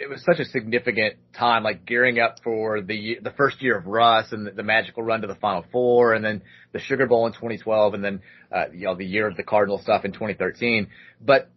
it 0.00 0.08
was 0.08 0.22
such 0.24 0.40
a 0.40 0.44
significant 0.44 1.16
time, 1.32 1.62
like 1.62 1.86
gearing 1.86 2.18
up 2.18 2.36
for 2.42 2.80
the 2.80 3.18
the 3.22 3.30
first 3.30 3.62
year 3.62 3.78
of 3.78 3.86
Russ 3.86 4.32
and 4.32 4.46
the, 4.46 4.50
the 4.50 4.62
magical 4.62 5.02
run 5.02 5.22
to 5.22 5.26
the 5.26 5.34
Final 5.36 5.64
Four, 5.72 6.14
and 6.14 6.24
then 6.24 6.42
the 6.72 6.80
Sugar 6.80 7.06
Bowl 7.06 7.26
in 7.26 7.32
2012, 7.32 7.94
and 7.94 8.04
then 8.04 8.20
uh, 8.52 8.64
you 8.72 8.86
know 8.86 8.94
the 8.94 9.06
year 9.06 9.26
of 9.26 9.36
the 9.36 9.42
Cardinal 9.42 9.78
stuff 9.78 10.04
in 10.04 10.12
2013. 10.12 10.88
But 11.20 11.50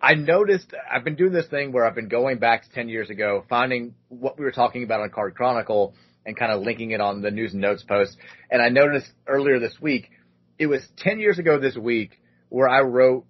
I 0.00 0.14
noticed 0.14 0.72
I've 0.90 1.04
been 1.04 1.16
doing 1.16 1.32
this 1.32 1.46
thing 1.46 1.72
where 1.72 1.86
I've 1.86 1.94
been 1.94 2.08
going 2.08 2.38
back 2.38 2.64
to 2.64 2.70
10 2.70 2.88
years 2.88 3.10
ago, 3.10 3.44
finding 3.48 3.94
what 4.08 4.38
we 4.38 4.44
were 4.44 4.52
talking 4.52 4.84
about 4.84 5.00
on 5.00 5.10
Card 5.10 5.34
Chronicle 5.34 5.94
and 6.24 6.36
kind 6.36 6.52
of 6.52 6.62
linking 6.62 6.90
it 6.90 7.00
on 7.00 7.22
the 7.22 7.30
news 7.30 7.52
and 7.52 7.62
notes 7.62 7.82
post. 7.82 8.16
And 8.50 8.60
I 8.60 8.68
noticed 8.68 9.10
earlier 9.26 9.58
this 9.58 9.80
week, 9.80 10.10
it 10.58 10.66
was 10.66 10.86
10 10.98 11.20
years 11.20 11.38
ago 11.38 11.58
this 11.58 11.76
week 11.76 12.10
where 12.48 12.68
I 12.68 12.80
wrote 12.80 13.24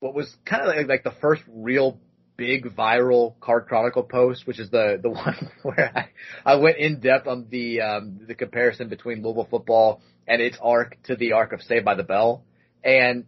what 0.00 0.14
was 0.14 0.34
kind 0.44 0.62
of 0.62 0.68
like, 0.68 0.88
like 0.88 1.04
the 1.04 1.18
first 1.20 1.42
real 1.48 1.98
big 2.36 2.64
viral 2.74 3.38
Card 3.40 3.66
Chronicle 3.66 4.02
post, 4.02 4.46
which 4.46 4.58
is 4.58 4.70
the 4.70 4.98
the 5.00 5.10
one 5.10 5.50
where 5.62 5.92
I, 6.44 6.52
I 6.52 6.56
went 6.56 6.78
in 6.78 7.00
depth 7.00 7.26
on 7.26 7.46
the 7.50 7.82
um, 7.82 8.20
the 8.26 8.34
comparison 8.34 8.88
between 8.88 9.22
Louisville 9.22 9.48
football 9.50 10.00
and 10.26 10.40
its 10.40 10.58
arc 10.60 10.96
to 11.04 11.16
the 11.16 11.32
arc 11.32 11.52
of 11.52 11.62
Saved 11.62 11.84
by 11.84 11.94
the 11.94 12.02
Bell, 12.02 12.42
and 12.82 13.26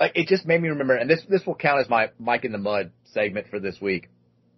like 0.00 0.12
it 0.14 0.26
just 0.26 0.46
made 0.46 0.60
me 0.60 0.70
remember. 0.70 0.96
And 0.96 1.08
this 1.08 1.22
this 1.28 1.46
will 1.46 1.54
count 1.54 1.80
as 1.80 1.88
my 1.88 2.10
Mike 2.18 2.44
in 2.44 2.52
the 2.52 2.58
Mud 2.58 2.92
segment 3.04 3.48
for 3.50 3.60
this 3.60 3.80
week, 3.80 4.08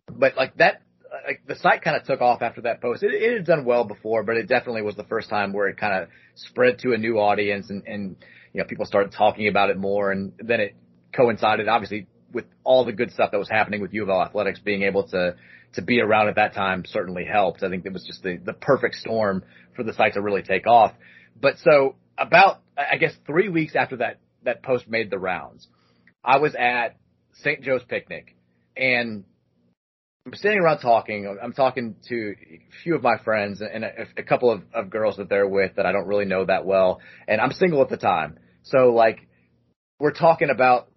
but 0.08 0.36
like 0.36 0.56
that 0.56 0.82
like 1.26 1.42
the 1.46 1.56
site 1.56 1.82
kind 1.82 1.96
of 1.96 2.04
took 2.04 2.20
off 2.20 2.42
after 2.42 2.62
that 2.62 2.80
post. 2.80 3.02
It, 3.02 3.12
it 3.12 3.32
had 3.38 3.46
done 3.46 3.64
well 3.64 3.84
before, 3.84 4.22
but 4.22 4.36
it 4.36 4.48
definitely 4.48 4.82
was 4.82 4.96
the 4.96 5.04
first 5.04 5.28
time 5.28 5.52
where 5.52 5.68
it 5.68 5.76
kind 5.76 6.02
of 6.02 6.08
spread 6.34 6.78
to 6.80 6.92
a 6.92 6.98
new 6.98 7.18
audience 7.18 7.70
and, 7.70 7.86
and, 7.86 8.16
you 8.52 8.60
know, 8.60 8.64
people 8.66 8.84
started 8.84 9.12
talking 9.12 9.48
about 9.48 9.70
it 9.70 9.76
more. 9.76 10.10
And 10.10 10.32
then 10.38 10.60
it 10.60 10.74
coincided, 11.14 11.68
obviously, 11.68 12.06
with 12.32 12.46
all 12.64 12.84
the 12.84 12.92
good 12.92 13.12
stuff 13.12 13.30
that 13.30 13.38
was 13.38 13.48
happening 13.48 13.80
with 13.80 13.92
U 13.92 14.02
of 14.02 14.08
L 14.08 14.22
athletics 14.22 14.58
being 14.58 14.82
able 14.82 15.06
to, 15.08 15.36
to 15.74 15.82
be 15.82 16.00
around 16.00 16.28
at 16.28 16.36
that 16.36 16.54
time 16.54 16.84
certainly 16.86 17.24
helped. 17.24 17.62
I 17.62 17.70
think 17.70 17.86
it 17.86 17.92
was 17.92 18.04
just 18.04 18.22
the, 18.22 18.36
the 18.36 18.52
perfect 18.52 18.96
storm 18.96 19.44
for 19.76 19.84
the 19.84 19.92
site 19.92 20.14
to 20.14 20.20
really 20.20 20.42
take 20.42 20.66
off. 20.66 20.92
But 21.40 21.54
so 21.62 21.96
about, 22.18 22.60
I 22.76 22.96
guess 22.96 23.12
three 23.26 23.48
weeks 23.48 23.74
after 23.76 23.96
that, 23.98 24.18
that 24.44 24.62
post 24.62 24.88
made 24.88 25.10
the 25.10 25.18
rounds, 25.18 25.66
I 26.24 26.38
was 26.38 26.54
at 26.54 26.96
St. 27.34 27.62
Joe's 27.62 27.84
picnic 27.84 28.36
and 28.76 29.24
I'm 30.26 30.34
standing 30.34 30.60
around 30.60 30.78
talking. 30.78 31.36
I'm 31.42 31.52
talking 31.52 31.96
to 32.08 32.34
a 32.40 32.60
few 32.82 32.94
of 32.94 33.02
my 33.02 33.18
friends 33.24 33.60
and 33.60 33.84
a, 33.84 34.06
a 34.16 34.22
couple 34.22 34.50
of, 34.50 34.62
of 34.72 34.88
girls 34.88 35.18
that 35.18 35.28
they're 35.28 35.46
with 35.46 35.76
that 35.76 35.84
I 35.84 35.92
don't 35.92 36.06
really 36.06 36.24
know 36.24 36.46
that 36.46 36.64
well. 36.64 37.00
And 37.28 37.40
I'm 37.40 37.52
single 37.52 37.82
at 37.82 37.90
the 37.90 37.98
time. 37.98 38.38
So 38.62 38.94
like, 38.94 39.28
we're 40.00 40.12
talking 40.12 40.48
about 40.50 40.88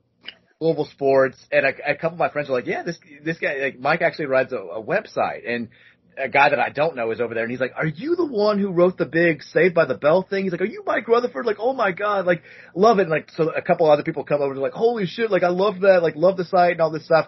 Global 0.60 0.86
Sports, 0.86 1.38
and 1.51 1.66
a, 1.66 1.91
a 1.91 1.95
couple 1.95 2.16
of 2.16 2.20
my 2.20 2.30
friends 2.30 2.49
were 2.49 2.55
like, 2.55 2.66
"Yeah, 2.66 2.84
this 2.84 2.97
this 3.24 3.38
guy, 3.38 3.58
like 3.58 3.80
Mike, 3.80 4.01
actually 4.01 4.26
runs 4.26 4.51
a, 4.53 4.58
a 4.58 4.84
website, 4.84 5.47
and 5.47 5.70
a 6.18 6.28
guy 6.28 6.49
that 6.49 6.60
I 6.60 6.70
don't 6.70 6.95
know 6.95 7.12
is 7.12 7.22
over 7.22 7.36
there, 7.36 7.43
and 7.43 7.51
he's 7.51 7.60
like, 7.60 7.74
"Are 7.76 7.86
you 7.86 8.16
the 8.16 8.26
one 8.26 8.58
who 8.58 8.72
wrote 8.72 8.97
the 8.97 9.05
big 9.05 9.43
Saved 9.43 9.76
by 9.76 9.86
the 9.86 9.93
Bell 9.93 10.24
thing?" 10.24 10.43
He's 10.43 10.51
like, 10.51 10.62
"Are 10.62 10.66
you 10.66 10.84
Mike 10.84 11.08
Rutherford?" 11.08 11.45
Like, 11.45 11.58
"Oh 11.60 11.74
my 11.74 11.91
god!" 11.91 12.26
Like, 12.26 12.41
love 12.74 12.97
it. 12.97 13.03
And 13.03 13.12
like, 13.12 13.30
so 13.36 13.49
a 13.49 13.62
couple 13.62 13.89
other 13.89 14.01
people 14.01 14.24
come 14.24 14.41
over 14.41 14.53
and 14.53 14.62
like, 14.62 14.74
"Holy 14.74 15.05
shit!" 15.05 15.30
Like, 15.30 15.43
I 15.43 15.49
love 15.49 15.82
that. 15.82 16.01
Like, 16.01 16.16
love 16.16 16.38
the 16.38 16.45
site 16.45 16.72
and 16.72 16.82
all 16.82 16.91
this 16.91 17.05
stuff. 17.05 17.28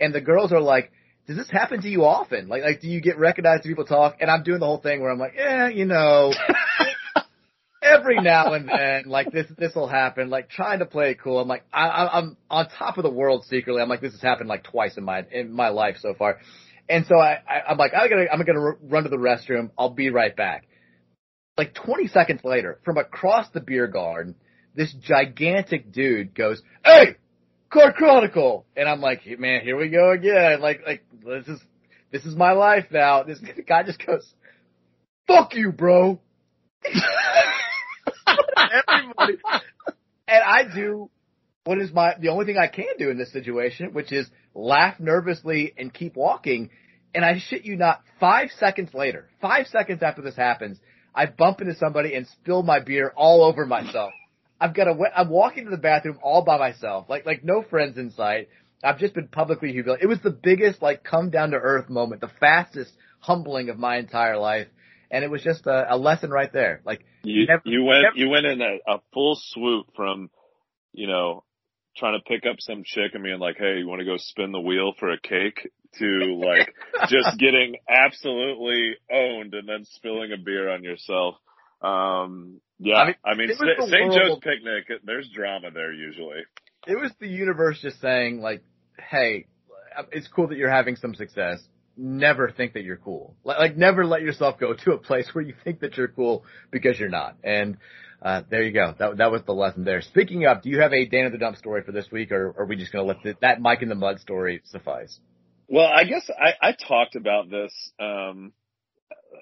And 0.00 0.12
the 0.12 0.20
girls 0.20 0.52
are 0.52 0.60
like, 0.60 0.90
"Does 1.28 1.36
this 1.36 1.50
happen 1.50 1.80
to 1.82 1.88
you 1.88 2.04
often? 2.04 2.48
Like, 2.48 2.64
like, 2.64 2.80
do 2.80 2.88
you 2.88 3.00
get 3.00 3.18
recognized? 3.18 3.62
Do 3.62 3.68
people 3.68 3.86
talk?" 3.86 4.16
And 4.20 4.28
I'm 4.28 4.42
doing 4.42 4.58
the 4.58 4.66
whole 4.66 4.80
thing 4.80 5.00
where 5.00 5.12
I'm 5.12 5.18
like, 5.18 5.34
"Yeah, 5.36 5.68
you 5.68 5.84
know." 5.84 6.32
every 7.84 8.20
now 8.20 8.54
and 8.54 8.68
then, 8.68 9.04
like 9.06 9.30
this, 9.30 9.46
this 9.58 9.74
will 9.74 9.86
happen. 9.86 10.30
Like 10.30 10.48
trying 10.48 10.78
to 10.78 10.86
play 10.86 11.10
it 11.10 11.20
cool. 11.22 11.38
I'm 11.38 11.48
like, 11.48 11.64
I, 11.72 12.08
I'm 12.12 12.36
on 12.50 12.68
top 12.78 12.96
of 12.96 13.04
the 13.04 13.10
world 13.10 13.44
secretly. 13.48 13.82
I'm 13.82 13.88
like, 13.88 14.00
this 14.00 14.12
has 14.12 14.22
happened 14.22 14.48
like 14.48 14.64
twice 14.64 14.96
in 14.96 15.04
my 15.04 15.24
in 15.30 15.52
my 15.52 15.68
life 15.68 15.96
so 16.00 16.14
far. 16.14 16.38
And 16.88 17.06
so 17.06 17.16
I, 17.16 17.38
I 17.48 17.60
I'm 17.68 17.78
like, 17.78 17.94
I 17.94 18.08
gotta, 18.08 18.26
I'm 18.32 18.42
gonna 18.42 18.72
run 18.82 19.04
to 19.04 19.08
the 19.08 19.16
restroom. 19.16 19.70
I'll 19.78 19.90
be 19.90 20.10
right 20.10 20.34
back. 20.34 20.66
Like 21.56 21.74
20 21.74 22.08
seconds 22.08 22.40
later, 22.42 22.80
from 22.84 22.98
across 22.98 23.48
the 23.50 23.60
beer 23.60 23.86
garden, 23.86 24.34
this 24.74 24.92
gigantic 24.92 25.92
dude 25.92 26.34
goes, 26.34 26.60
"Hey, 26.84 27.16
Card 27.70 27.94
Chronicle," 27.94 28.66
and 28.76 28.88
I'm 28.88 29.00
like, 29.00 29.20
"Man, 29.38 29.60
here 29.60 29.76
we 29.76 29.88
go 29.88 30.10
again." 30.10 30.60
Like, 30.60 30.80
like 30.84 31.04
this 31.24 31.46
is 31.46 31.60
this 32.10 32.24
is 32.24 32.34
my 32.34 32.52
life 32.52 32.86
now. 32.90 33.22
This 33.22 33.38
guy 33.68 33.84
just 33.84 34.04
goes, 34.04 34.28
"Fuck 35.28 35.54
you, 35.54 35.70
bro." 35.70 36.18
Everybody, 38.74 39.38
and 40.26 40.42
I 40.44 40.64
do 40.74 41.10
what 41.64 41.78
is 41.78 41.92
my 41.92 42.14
the 42.20 42.28
only 42.28 42.44
thing 42.44 42.58
I 42.58 42.66
can 42.66 42.96
do 42.98 43.10
in 43.10 43.18
this 43.18 43.32
situation, 43.32 43.92
which 43.92 44.12
is 44.12 44.28
laugh 44.54 44.98
nervously 44.98 45.72
and 45.78 45.92
keep 45.92 46.16
walking. 46.16 46.70
And 47.14 47.24
I 47.24 47.38
shit 47.38 47.64
you 47.64 47.76
not, 47.76 48.02
five 48.18 48.48
seconds 48.58 48.92
later, 48.92 49.28
five 49.40 49.68
seconds 49.68 50.02
after 50.02 50.20
this 50.20 50.34
happens, 50.34 50.80
I 51.14 51.26
bump 51.26 51.60
into 51.60 51.76
somebody 51.76 52.14
and 52.14 52.26
spill 52.26 52.64
my 52.64 52.80
beer 52.80 53.12
all 53.14 53.44
over 53.44 53.64
myself. 53.66 54.12
I've 54.60 54.74
got 54.74 54.88
a, 54.88 54.96
I'm 55.16 55.28
walking 55.28 55.64
to 55.64 55.70
the 55.70 55.76
bathroom 55.76 56.18
all 56.22 56.42
by 56.42 56.58
myself, 56.58 57.06
like, 57.08 57.24
like 57.24 57.44
no 57.44 57.62
friends 57.62 57.98
in 57.98 58.10
sight. 58.10 58.48
I've 58.82 58.98
just 58.98 59.14
been 59.14 59.28
publicly 59.28 59.70
humiliated. 59.70 60.04
It 60.04 60.08
was 60.08 60.20
the 60.22 60.30
biggest, 60.30 60.82
like, 60.82 61.04
come 61.04 61.30
down 61.30 61.50
to 61.52 61.56
earth 61.56 61.88
moment, 61.88 62.20
the 62.20 62.30
fastest 62.40 62.90
humbling 63.20 63.68
of 63.68 63.78
my 63.78 63.96
entire 63.98 64.36
life. 64.36 64.66
And 65.14 65.24
it 65.24 65.30
was 65.30 65.42
just 65.42 65.66
a, 65.66 65.94
a 65.94 65.96
lesson 65.96 66.30
right 66.30 66.52
there. 66.52 66.80
Like, 66.84 67.04
you, 67.22 67.46
never, 67.46 67.62
you 67.64 67.84
went, 67.84 68.02
never, 68.02 68.16
you 68.16 68.28
went 68.28 68.46
in 68.46 68.60
a, 68.60 68.94
a 68.94 69.00
full 69.12 69.38
swoop 69.40 69.86
from, 69.94 70.28
you 70.92 71.06
know, 71.06 71.44
trying 71.96 72.18
to 72.18 72.24
pick 72.24 72.44
up 72.50 72.56
some 72.58 72.82
chick 72.84 73.12
and 73.14 73.22
being 73.22 73.38
like, 73.38 73.56
"Hey, 73.56 73.78
you 73.78 73.86
want 73.86 74.00
to 74.00 74.04
go 74.04 74.16
spin 74.16 74.52
the 74.52 74.60
wheel 74.60 74.92
for 74.98 75.12
a 75.12 75.20
cake?" 75.20 75.70
to 75.98 76.40
like 76.44 76.74
just 77.08 77.38
getting 77.38 77.76
absolutely 77.88 78.96
owned 79.12 79.54
and 79.54 79.68
then 79.68 79.84
spilling 79.84 80.32
a 80.32 80.36
beer 80.36 80.70
on 80.70 80.82
yourself. 80.82 81.36
Um, 81.80 82.60
yeah, 82.78 82.96
I 82.96 83.06
mean, 83.06 83.14
I 83.24 83.34
mean 83.34 83.48
St. 83.54 84.12
Joe's 84.12 84.38
picnic. 84.40 85.00
There's 85.04 85.28
drama 85.34 85.70
there 85.72 85.92
usually. 85.92 86.40
It 86.86 87.00
was 87.00 87.12
the 87.20 87.28
universe 87.28 87.80
just 87.80 88.00
saying 88.00 88.40
like, 88.40 88.62
"Hey, 88.98 89.46
it's 90.12 90.28
cool 90.28 90.48
that 90.48 90.58
you're 90.58 90.70
having 90.70 90.96
some 90.96 91.14
success." 91.14 91.62
Never 91.96 92.50
think 92.50 92.72
that 92.74 92.82
you're 92.82 92.96
cool. 92.96 93.36
Like, 93.44 93.58
like 93.58 93.76
never 93.76 94.04
let 94.04 94.22
yourself 94.22 94.58
go 94.58 94.74
to 94.74 94.92
a 94.92 94.98
place 94.98 95.28
where 95.32 95.44
you 95.44 95.54
think 95.64 95.80
that 95.80 95.96
you're 95.96 96.08
cool 96.08 96.44
because 96.70 96.98
you're 96.98 97.08
not. 97.08 97.36
And 97.44 97.76
uh, 98.20 98.42
there 98.48 98.62
you 98.62 98.72
go. 98.72 98.94
That 98.98 99.18
that 99.18 99.30
was 99.30 99.42
the 99.42 99.52
lesson 99.52 99.84
there. 99.84 100.00
Speaking 100.00 100.46
of, 100.46 100.62
do 100.62 100.70
you 100.70 100.80
have 100.80 100.92
a 100.92 101.04
Dan 101.04 101.26
of 101.26 101.32
the 101.32 101.38
Dump 101.38 101.56
story 101.56 101.82
for 101.82 101.92
this 101.92 102.10
week, 102.10 102.32
or 102.32 102.54
are 102.58 102.64
we 102.64 102.76
just 102.76 102.90
going 102.90 103.06
to 103.06 103.08
let 103.12 103.22
the, 103.22 103.36
that 103.42 103.60
Mike 103.60 103.82
in 103.82 103.88
the 103.88 103.94
Mud 103.94 104.18
story 104.20 104.62
suffice? 104.64 105.18
Well, 105.68 105.86
I 105.86 106.04
guess 106.04 106.28
I, 106.30 106.68
I 106.68 106.72
talked 106.72 107.16
about 107.16 107.50
this 107.50 107.72
um, 108.00 108.52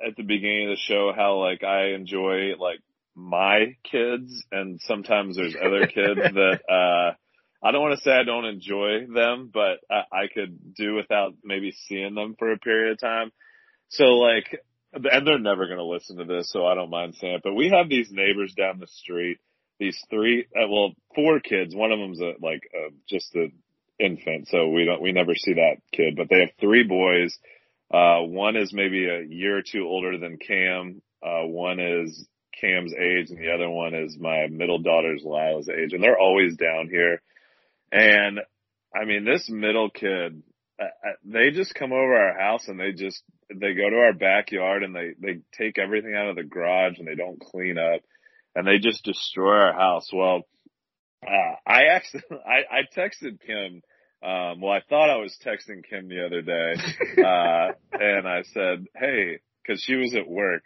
at 0.07 0.17
the 0.17 0.23
beginning 0.23 0.71
of 0.71 0.71
the 0.71 0.81
show. 0.81 1.13
How 1.15 1.39
like 1.39 1.63
I 1.63 1.95
enjoy 1.95 2.57
like 2.59 2.81
my 3.15 3.77
kids, 3.91 4.45
and 4.51 4.81
sometimes 4.83 5.37
there's 5.37 5.55
other 5.55 5.87
kids 5.87 6.21
that 6.35 6.61
uh, 6.69 7.15
I 7.63 7.71
don't 7.71 7.83
want 7.83 7.97
to 7.99 8.03
say 8.03 8.11
I 8.11 8.25
don't 8.25 8.45
enjoy 8.45 9.07
them, 9.07 9.51
but 9.53 9.79
I, 9.91 10.03
I 10.13 10.27
could 10.33 10.75
do 10.75 10.95
without 10.95 11.35
maybe 11.45 11.73
seeing 11.87 12.15
them 12.15 12.35
for 12.39 12.53
a 12.53 12.59
period 12.59 12.93
of 12.93 13.01
time. 13.01 13.31
So 13.89 14.05
like 14.05 14.59
and 14.93 15.27
they're 15.27 15.39
never 15.39 15.67
going 15.67 15.79
to 15.79 15.85
listen 15.85 16.19
to 16.19 16.25
this, 16.25 16.51
so 16.51 16.67
I 16.67 16.75
don't 16.75 16.91
mind 16.91 17.15
saying 17.15 17.35
it. 17.35 17.41
But 17.43 17.55
we 17.55 17.71
have 17.71 17.89
these 17.89 18.11
neighbors 18.11 18.55
down 18.55 18.79
the 18.79 18.87
street. 18.87 19.39
These 19.79 19.99
three, 20.11 20.47
uh, 20.55 20.69
well, 20.69 20.93
four 21.15 21.41
kids. 21.41 21.75
One 21.75 21.93
of 21.93 21.99
them's 21.99 22.21
a, 22.21 22.35
like 22.41 22.63
a, 22.75 22.91
just 23.09 23.35
an 23.35 23.53
infant, 23.99 24.49
so 24.49 24.69
we 24.69 24.85
don't 24.85 25.01
we 25.01 25.13
never 25.13 25.35
see 25.35 25.55
that 25.55 25.77
kid. 25.93 26.15
But 26.17 26.29
they 26.29 26.41
have 26.41 26.51
three 26.61 26.85
boys. 26.85 27.37
Uh, 27.93 28.21
one 28.21 28.57
is 28.57 28.73
maybe 28.73 29.09
a 29.09 29.23
year 29.23 29.59
or 29.59 29.63
two 29.63 29.87
older 29.87 30.19
than 30.19 30.39
Cam. 30.39 31.01
Uh, 31.23 31.47
one 31.47 31.81
is 31.81 32.27
Cam's 32.61 32.93
age, 32.93 33.31
and 33.31 33.39
the 33.39 33.53
other 33.53 33.69
one 33.69 33.95
is 33.95 34.17
my 34.19 34.47
middle 34.49 34.79
daughter's 34.79 35.23
Lila's 35.25 35.69
age, 35.69 35.95
and 35.95 36.03
they're 36.03 36.19
always 36.19 36.57
down 36.57 36.89
here. 36.91 37.23
And 37.93 38.41
I 38.95 39.05
mean, 39.05 39.25
this 39.25 39.49
middle 39.49 39.91
kid, 39.91 40.43
they 41.25 41.51
just 41.51 41.75
come 41.75 41.93
over 41.93 42.15
our 42.15 42.39
house 42.39 42.67
and 42.67 42.81
they 42.81 42.93
just 42.93 43.23
they 43.49 43.75
go 43.75 43.91
to 43.91 43.97
our 43.97 44.15
backyard 44.15 44.83
and 44.83 44.95
they 44.95 45.13
they 45.21 45.41
take 45.57 45.79
everything 45.79 46.15
out 46.15 46.29
of 46.29 46.37
the 46.37 46.43
garage 46.43 46.99
and 46.99 47.07
they 47.07 47.15
don't 47.15 47.41
clean 47.41 47.79
up 47.79 48.01
and 48.55 48.67
they 48.67 48.79
just 48.79 49.05
destroy 49.05 49.57
our 49.57 49.73
house. 49.73 50.11
Well, 50.13 50.43
uh, 51.27 51.55
I 51.67 51.85
actually 51.93 52.23
I, 52.31 52.79
I 52.79 52.81
texted 52.97 53.41
Kim. 53.47 53.83
Um, 54.25 54.61
well, 54.61 54.73
I 54.73 54.81
thought 54.89 55.11
I 55.11 55.17
was 55.17 55.37
texting 55.45 55.83
Kim 55.89 56.09
the 56.09 56.25
other 56.25 56.43
day, 56.43 56.75
uh, 57.25 57.73
and 57.93 58.29
I 58.29 58.43
said, 58.55 58.87
"Hey," 58.97 59.41
because 59.63 59.83
she 59.83 59.97
was 59.97 60.15
at 60.15 60.29
work, 60.29 60.63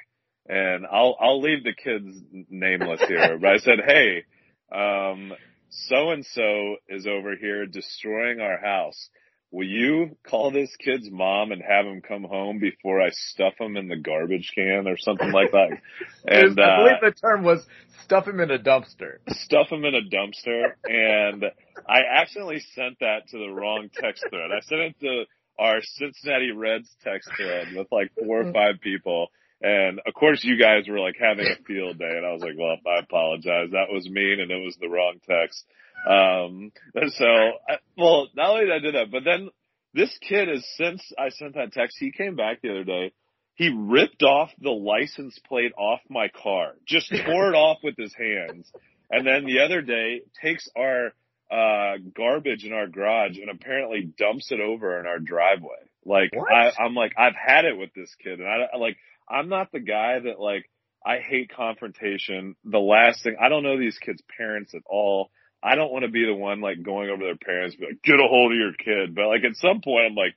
and 0.47 0.87
I'll 0.87 1.17
I'll 1.19 1.41
leave 1.41 1.65
the 1.65 1.75
kids 1.75 2.19
nameless 2.51 3.01
here, 3.09 3.39
but 3.41 3.51
I 3.51 3.57
said, 3.57 3.79
"Hey, 3.87 4.25
um, 4.71 5.33
so 5.69 6.11
and 6.11 6.25
so 6.25 6.77
is 6.89 7.07
over 7.07 7.37
here 7.37 7.67
destroying 7.67 8.41
our 8.41 8.59
house." 8.59 9.09
will 9.51 9.67
you 9.67 10.17
call 10.29 10.51
this 10.51 10.75
kid's 10.77 11.11
mom 11.11 11.53
and 11.53 11.63
have 11.63 11.87
him 11.87 12.03
come 12.07 12.25
home 12.25 12.59
before 12.59 13.01
I 13.01 13.11
stuff 13.11 13.55
him 13.59 13.77
in 13.77 13.89
the 13.89 13.97
garbage 13.97 14.53
can 14.55 14.87
or 14.87 14.97
something 14.97 15.31
like 15.33 15.53
that? 15.53 15.69
And 16.29 16.61
I 16.61 16.77
believe 16.77 16.97
uh, 17.03 17.11
the 17.11 17.13
term 17.13 17.45
was 17.45 17.65
stuff 18.03 18.27
him 18.27 18.41
in 18.41 18.51
a 18.51 18.59
dumpster. 18.59 19.19
Stuff 19.29 19.69
him 19.71 19.85
in 19.85 19.95
a 19.95 20.03
dumpster. 20.03 20.73
And 20.85 21.45
I 21.89 22.01
accidentally 22.21 22.61
sent 22.75 22.99
that 22.99 23.29
to 23.29 23.39
the 23.39 23.49
wrong 23.49 23.89
text 23.95 24.25
thread. 24.29 24.51
I 24.51 24.61
sent 24.61 24.81
it 24.81 25.01
to 25.01 25.25
our 25.59 25.79
Cincinnati 25.83 26.51
Reds 26.51 26.95
text 27.05 27.31
thread 27.37 27.69
with 27.77 27.87
like 27.93 28.11
four 28.19 28.41
or 28.41 28.53
five 28.53 28.81
people. 28.81 29.29
And 29.63 30.01
of 30.07 30.13
course 30.15 30.45
you 30.45 30.59
guys 30.59 30.87
were 30.89 31.01
like 31.01 31.17
having 31.19 31.47
a 31.47 31.63
field 31.65 31.99
day 31.99 32.15
and 32.17 32.27
I 32.27 32.33
was 32.33 32.43
like, 32.43 32.59
well, 32.59 32.77
I 32.87 33.01
apologize. 33.01 33.71
That 33.73 33.91
was 33.91 34.09
mean 34.09 34.41
and 34.41 34.51
it 34.51 34.63
was 34.63 34.77
the 34.81 34.89
wrong 34.89 35.15
text. 35.29 35.65
Um, 36.07 36.73
so, 37.17 37.25
I, 37.25 37.79
well, 37.97 38.29
not 38.35 38.51
only 38.51 38.67
did 38.67 38.75
I 38.75 38.79
do 38.79 38.93
that, 38.93 39.11
but 39.11 39.25
then 39.25 39.49
this 39.95 40.17
kid 40.21 40.49
has 40.49 40.65
since 40.77 41.03
I 41.19 41.31
sent 41.31 41.55
that 41.55 41.73
text, 41.73 41.97
he 41.99 42.13
came 42.13 42.37
back 42.37 42.61
the 42.63 42.71
other 42.71 42.85
day. 42.85 43.13
He 43.55 43.75
ripped 43.75 44.23
off 44.23 44.51
the 44.61 44.71
license 44.71 45.39
plate 45.49 45.73
off 45.79 46.01
my 46.11 46.29
car, 46.29 46.75
just 46.87 47.09
tore 47.27 47.49
it 47.49 47.57
off 47.57 47.79
with 47.83 47.97
his 47.97 48.15
hands. 48.15 48.71
And 49.11 49.27
then 49.27 49.47
the 49.47 49.61
other 49.61 49.81
day 49.81 50.21
takes 50.43 50.69
our, 50.77 51.13
uh, 51.51 51.99
garbage 52.15 52.65
in 52.65 52.73
our 52.73 52.89
garage 52.89 53.39
and 53.39 53.49
apparently 53.49 54.13
dumps 54.19 54.51
it 54.51 54.61
over 54.61 55.01
in 55.01 55.07
our 55.07 55.21
driveway. 55.21 55.79
Like, 56.05 56.31
I, 56.35 56.73
I'm 56.79 56.95
like, 56.95 57.13
I've 57.17 57.35
had 57.35 57.65
it 57.65 57.79
with 57.79 57.95
this 57.95 58.15
kid 58.23 58.41
and 58.41 58.49
I, 58.49 58.77
like, 58.77 58.97
I'm 59.29 59.49
not 59.49 59.73
the 59.73 59.81
guy 59.81 60.19
that 60.21 60.41
like, 60.41 60.71
I 61.05 61.19
hate 61.19 61.51
confrontation. 61.55 62.57
The 62.65 62.79
last 62.79 63.23
thing, 63.23 63.37
I 63.41 63.49
don't 63.49 63.63
know 63.63 63.79
these 63.79 63.99
kids' 63.99 64.23
parents 64.37 64.75
at 64.75 64.83
all. 64.87 65.31
I 65.63 65.75
don't 65.75 65.93
want 65.93 66.05
to 66.05 66.11
be 66.11 66.25
the 66.25 66.35
one 66.35 66.61
like 66.61 66.83
going 66.83 67.11
over 67.11 67.23
their 67.23 67.37
parents, 67.37 67.77
be 67.77 67.87
like, 67.87 68.03
get 68.03 68.15
a 68.15 68.29
hold 68.29 68.53
of 68.53 68.59
your 68.59 68.73
kid. 68.73 69.15
But 69.15 69.29
like 69.29 69.45
at 69.45 69.57
some 69.57 69.81
point, 69.81 70.07
I'm 70.07 70.15
like, 70.15 70.35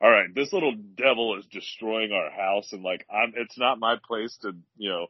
all 0.00 0.10
right, 0.10 0.34
this 0.34 0.52
little 0.52 0.74
devil 0.74 1.38
is 1.38 1.46
destroying 1.46 2.12
our 2.12 2.30
house, 2.30 2.72
and 2.72 2.82
like, 2.82 3.06
I'm. 3.10 3.32
It's 3.34 3.58
not 3.58 3.78
my 3.78 3.96
place 4.06 4.36
to, 4.42 4.52
you 4.76 4.90
know, 4.90 5.06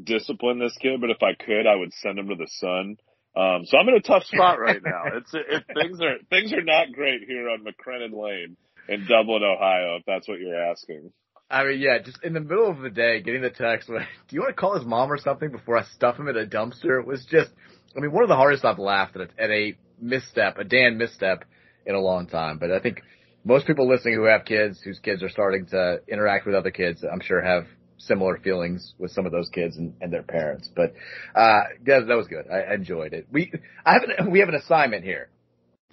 discipline 0.00 0.60
this 0.60 0.76
kid. 0.80 1.00
But 1.00 1.10
if 1.10 1.22
I 1.22 1.34
could, 1.34 1.66
I 1.66 1.74
would 1.74 1.92
send 1.94 2.18
him 2.18 2.28
to 2.28 2.36
the 2.36 2.48
sun. 2.48 2.96
Um, 3.36 3.64
so 3.64 3.78
I'm 3.78 3.88
in 3.88 3.96
a 3.96 4.00
tough 4.00 4.24
spot 4.24 4.60
right 4.60 4.82
now. 4.82 5.04
It's 5.16 5.34
it, 5.34 5.64
things 5.74 6.00
are 6.00 6.16
things 6.30 6.52
are 6.52 6.62
not 6.62 6.92
great 6.92 7.22
here 7.26 7.48
on 7.48 7.64
McCrennan 7.64 8.12
Lane 8.12 8.56
in 8.88 9.06
Dublin, 9.06 9.42
Ohio. 9.42 9.96
If 9.96 10.04
that's 10.06 10.28
what 10.28 10.38
you're 10.40 10.70
asking. 10.70 11.12
I 11.50 11.64
mean, 11.64 11.80
yeah, 11.80 11.98
just 11.98 12.22
in 12.22 12.32
the 12.32 12.40
middle 12.40 12.70
of 12.70 12.78
the 12.78 12.90
day, 12.90 13.20
getting 13.20 13.42
the 13.42 13.50
text, 13.50 13.88
like, 13.88 14.06
do 14.28 14.36
you 14.36 14.40
want 14.40 14.54
to 14.54 14.60
call 14.60 14.76
his 14.76 14.86
mom 14.86 15.10
or 15.10 15.18
something 15.18 15.50
before 15.50 15.78
I 15.78 15.84
stuff 15.94 16.16
him 16.16 16.28
in 16.28 16.36
a 16.36 16.46
dumpster? 16.46 17.00
It 17.00 17.06
was 17.06 17.26
just, 17.28 17.50
I 17.96 18.00
mean, 18.00 18.12
one 18.12 18.22
of 18.22 18.28
the 18.28 18.36
hardest 18.36 18.64
I've 18.64 18.78
laughed 18.78 19.16
at, 19.16 19.22
a, 19.22 19.42
at 19.42 19.50
a 19.50 19.76
misstep, 20.00 20.58
a 20.58 20.64
Dan 20.64 20.96
misstep 20.96 21.44
in 21.86 21.94
a 21.94 22.00
long 22.00 22.28
time. 22.28 22.58
But 22.58 22.70
I 22.70 22.78
think 22.78 23.02
most 23.44 23.66
people 23.66 23.88
listening 23.88 24.14
who 24.14 24.24
have 24.24 24.44
kids, 24.44 24.80
whose 24.82 25.00
kids 25.00 25.22
are 25.22 25.28
starting 25.28 25.66
to 25.66 26.00
interact 26.08 26.46
with 26.46 26.54
other 26.54 26.70
kids, 26.70 27.02
I'm 27.10 27.20
sure 27.20 27.42
have 27.42 27.66
similar 27.98 28.38
feelings 28.38 28.94
with 28.98 29.10
some 29.10 29.26
of 29.26 29.32
those 29.32 29.48
kids 29.50 29.76
and, 29.76 29.94
and 30.00 30.12
their 30.12 30.22
parents. 30.22 30.70
But 30.74 30.94
uh, 31.34 31.62
that, 31.86 32.06
that 32.06 32.16
was 32.16 32.28
good. 32.28 32.46
I, 32.50 32.60
I 32.60 32.74
enjoyed 32.74 33.12
it. 33.12 33.26
We 33.30 33.52
I 33.84 33.94
have 33.94 34.02
an, 34.04 34.30
we 34.30 34.38
have 34.38 34.48
an 34.48 34.54
assignment 34.54 35.04
here. 35.04 35.28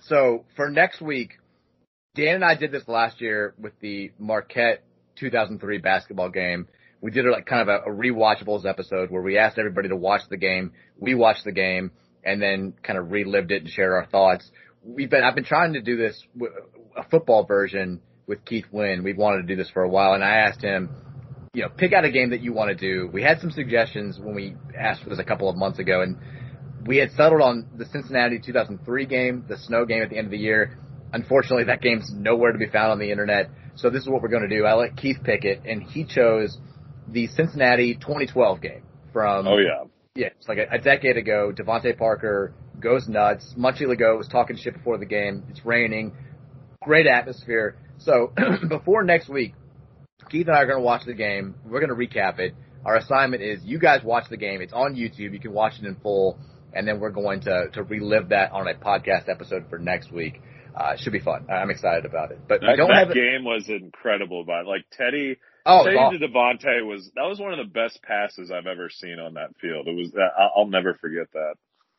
So 0.01 0.45
for 0.55 0.69
next 0.69 1.01
week, 1.01 1.39
Dan 2.15 2.35
and 2.35 2.45
I 2.45 2.55
did 2.55 2.71
this 2.71 2.87
last 2.87 3.21
year 3.21 3.53
with 3.59 3.73
the 3.79 4.11
Marquette 4.19 4.83
2003 5.19 5.77
basketball 5.79 6.29
game. 6.29 6.67
We 7.01 7.11
did 7.11 7.25
like 7.25 7.45
kind 7.45 7.61
of 7.61 7.67
a, 7.67 7.91
a 7.91 7.93
rewatchables 7.93 8.65
episode 8.65 9.11
where 9.11 9.21
we 9.21 9.37
asked 9.37 9.57
everybody 9.57 9.89
to 9.89 9.95
watch 9.95 10.21
the 10.29 10.37
game. 10.37 10.71
We 10.99 11.13
watched 11.13 11.43
the 11.43 11.51
game 11.51 11.91
and 12.23 12.41
then 12.41 12.73
kind 12.83 12.97
of 12.97 13.11
relived 13.11 13.51
it 13.51 13.63
and 13.63 13.69
shared 13.69 13.93
our 13.93 14.05
thoughts. 14.07 14.49
We've 14.83 15.09
been, 15.09 15.23
I've 15.23 15.35
been 15.35 15.43
trying 15.43 15.73
to 15.73 15.81
do 15.81 15.95
this, 15.97 16.21
a 16.95 17.03
football 17.09 17.45
version 17.45 18.01
with 18.25 18.43
Keith 18.45 18.65
Wynn. 18.71 19.03
We've 19.03 19.17
wanted 19.17 19.43
to 19.43 19.47
do 19.47 19.55
this 19.55 19.69
for 19.69 19.83
a 19.83 19.89
while 19.89 20.13
and 20.13 20.23
I 20.23 20.37
asked 20.37 20.61
him, 20.61 20.89
you 21.53 21.63
know, 21.63 21.69
pick 21.69 21.93
out 21.93 22.05
a 22.05 22.11
game 22.11 22.31
that 22.31 22.41
you 22.41 22.53
want 22.53 22.69
to 22.69 22.75
do. 22.75 23.09
We 23.11 23.23
had 23.23 23.39
some 23.39 23.51
suggestions 23.51 24.19
when 24.19 24.35
we 24.35 24.55
asked 24.77 25.03
for 25.03 25.09
this 25.09 25.19
a 25.19 25.23
couple 25.23 25.49
of 25.49 25.55
months 25.55 25.79
ago 25.79 26.01
and 26.01 26.17
we 26.87 26.97
had 26.97 27.11
settled 27.11 27.41
on 27.41 27.67
the 27.75 27.85
Cincinnati 27.85 28.39
2003 28.39 29.05
game, 29.05 29.45
the 29.47 29.57
snow 29.57 29.85
game 29.85 30.01
at 30.01 30.09
the 30.09 30.17
end 30.17 30.27
of 30.27 30.31
the 30.31 30.37
year. 30.37 30.77
Unfortunately, 31.13 31.65
that 31.65 31.81
game's 31.81 32.11
nowhere 32.13 32.51
to 32.51 32.57
be 32.57 32.67
found 32.67 32.91
on 32.91 32.99
the 32.99 33.11
internet. 33.11 33.49
So 33.77 33.89
this 33.89 34.03
is 34.03 34.09
what 34.09 34.21
we're 34.21 34.29
going 34.29 34.47
to 34.47 34.55
do. 34.55 34.65
I 34.65 34.73
let 34.73 34.97
Keith 34.97 35.17
pick 35.23 35.45
it, 35.45 35.61
and 35.65 35.81
he 35.83 36.03
chose 36.03 36.57
the 37.07 37.27
Cincinnati 37.27 37.93
2012 37.95 38.61
game 38.61 38.83
from. 39.13 39.47
Oh 39.47 39.57
yeah. 39.57 39.85
Yeah, 40.15 40.29
it's 40.35 40.47
like 40.47 40.57
a, 40.57 40.75
a 40.75 40.79
decade 40.79 41.15
ago. 41.15 41.53
DeVante 41.55 41.95
Parker 41.95 42.53
goes 42.79 43.07
nuts. 43.07 43.53
Munchie 43.55 43.83
Legaux 43.83 44.17
was 44.17 44.27
talking 44.27 44.57
shit 44.57 44.73
before 44.73 44.97
the 44.97 45.05
game. 45.05 45.43
It's 45.49 45.63
raining. 45.63 46.15
Great 46.83 47.05
atmosphere. 47.05 47.77
So 47.99 48.33
before 48.67 49.03
next 49.03 49.29
week, 49.29 49.53
Keith 50.31 50.47
and 50.47 50.55
I 50.55 50.61
are 50.61 50.65
going 50.65 50.79
to 50.79 50.83
watch 50.83 51.05
the 51.05 51.13
game. 51.13 51.53
We're 51.63 51.85
going 51.85 51.95
to 51.95 51.95
recap 51.95 52.39
it. 52.39 52.55
Our 52.83 52.95
assignment 52.95 53.43
is 53.43 53.63
you 53.63 53.77
guys 53.79 54.03
watch 54.03 54.25
the 54.29 54.37
game. 54.37 54.61
It's 54.61 54.73
on 54.73 54.95
YouTube. 54.95 55.33
You 55.33 55.39
can 55.39 55.53
watch 55.53 55.73
it 55.79 55.85
in 55.85 55.95
full, 55.97 56.39
and 56.73 56.87
then 56.87 56.99
we're 56.99 57.11
going 57.11 57.41
to 57.41 57.69
to 57.73 57.83
relive 57.83 58.29
that 58.29 58.51
on 58.51 58.67
a 58.67 58.73
podcast 58.73 59.29
episode 59.29 59.65
for 59.69 59.77
next 59.77 60.11
week. 60.11 60.41
Uh, 60.77 60.93
it 60.93 60.99
should 60.99 61.13
be 61.13 61.19
fun. 61.19 61.47
I'm 61.49 61.71
excited 61.71 62.05
about 62.05 62.31
it. 62.31 62.39
But 62.47 62.61
that, 62.61 62.75
don't 62.77 62.89
that 62.89 63.07
have 63.07 63.13
game 63.13 63.43
was 63.43 63.67
incredible. 63.67 64.43
But 64.45 64.67
like 64.67 64.85
Teddy, 64.91 65.37
oh, 65.65 65.83
Teddy 65.83 65.97
awesome. 65.97 66.19
to 66.19 66.85
was 66.85 67.09
that 67.15 67.23
was 67.23 67.39
one 67.39 67.51
of 67.51 67.57
the 67.57 67.71
best 67.73 67.99
passes 68.03 68.51
I've 68.51 68.67
ever 68.67 68.89
seen 68.89 69.17
on 69.17 69.33
that 69.35 69.57
field. 69.59 69.87
It 69.87 69.95
was 69.95 70.11
I'll 70.55 70.67
never 70.67 70.93
forget 70.93 71.31
that. 71.33 71.55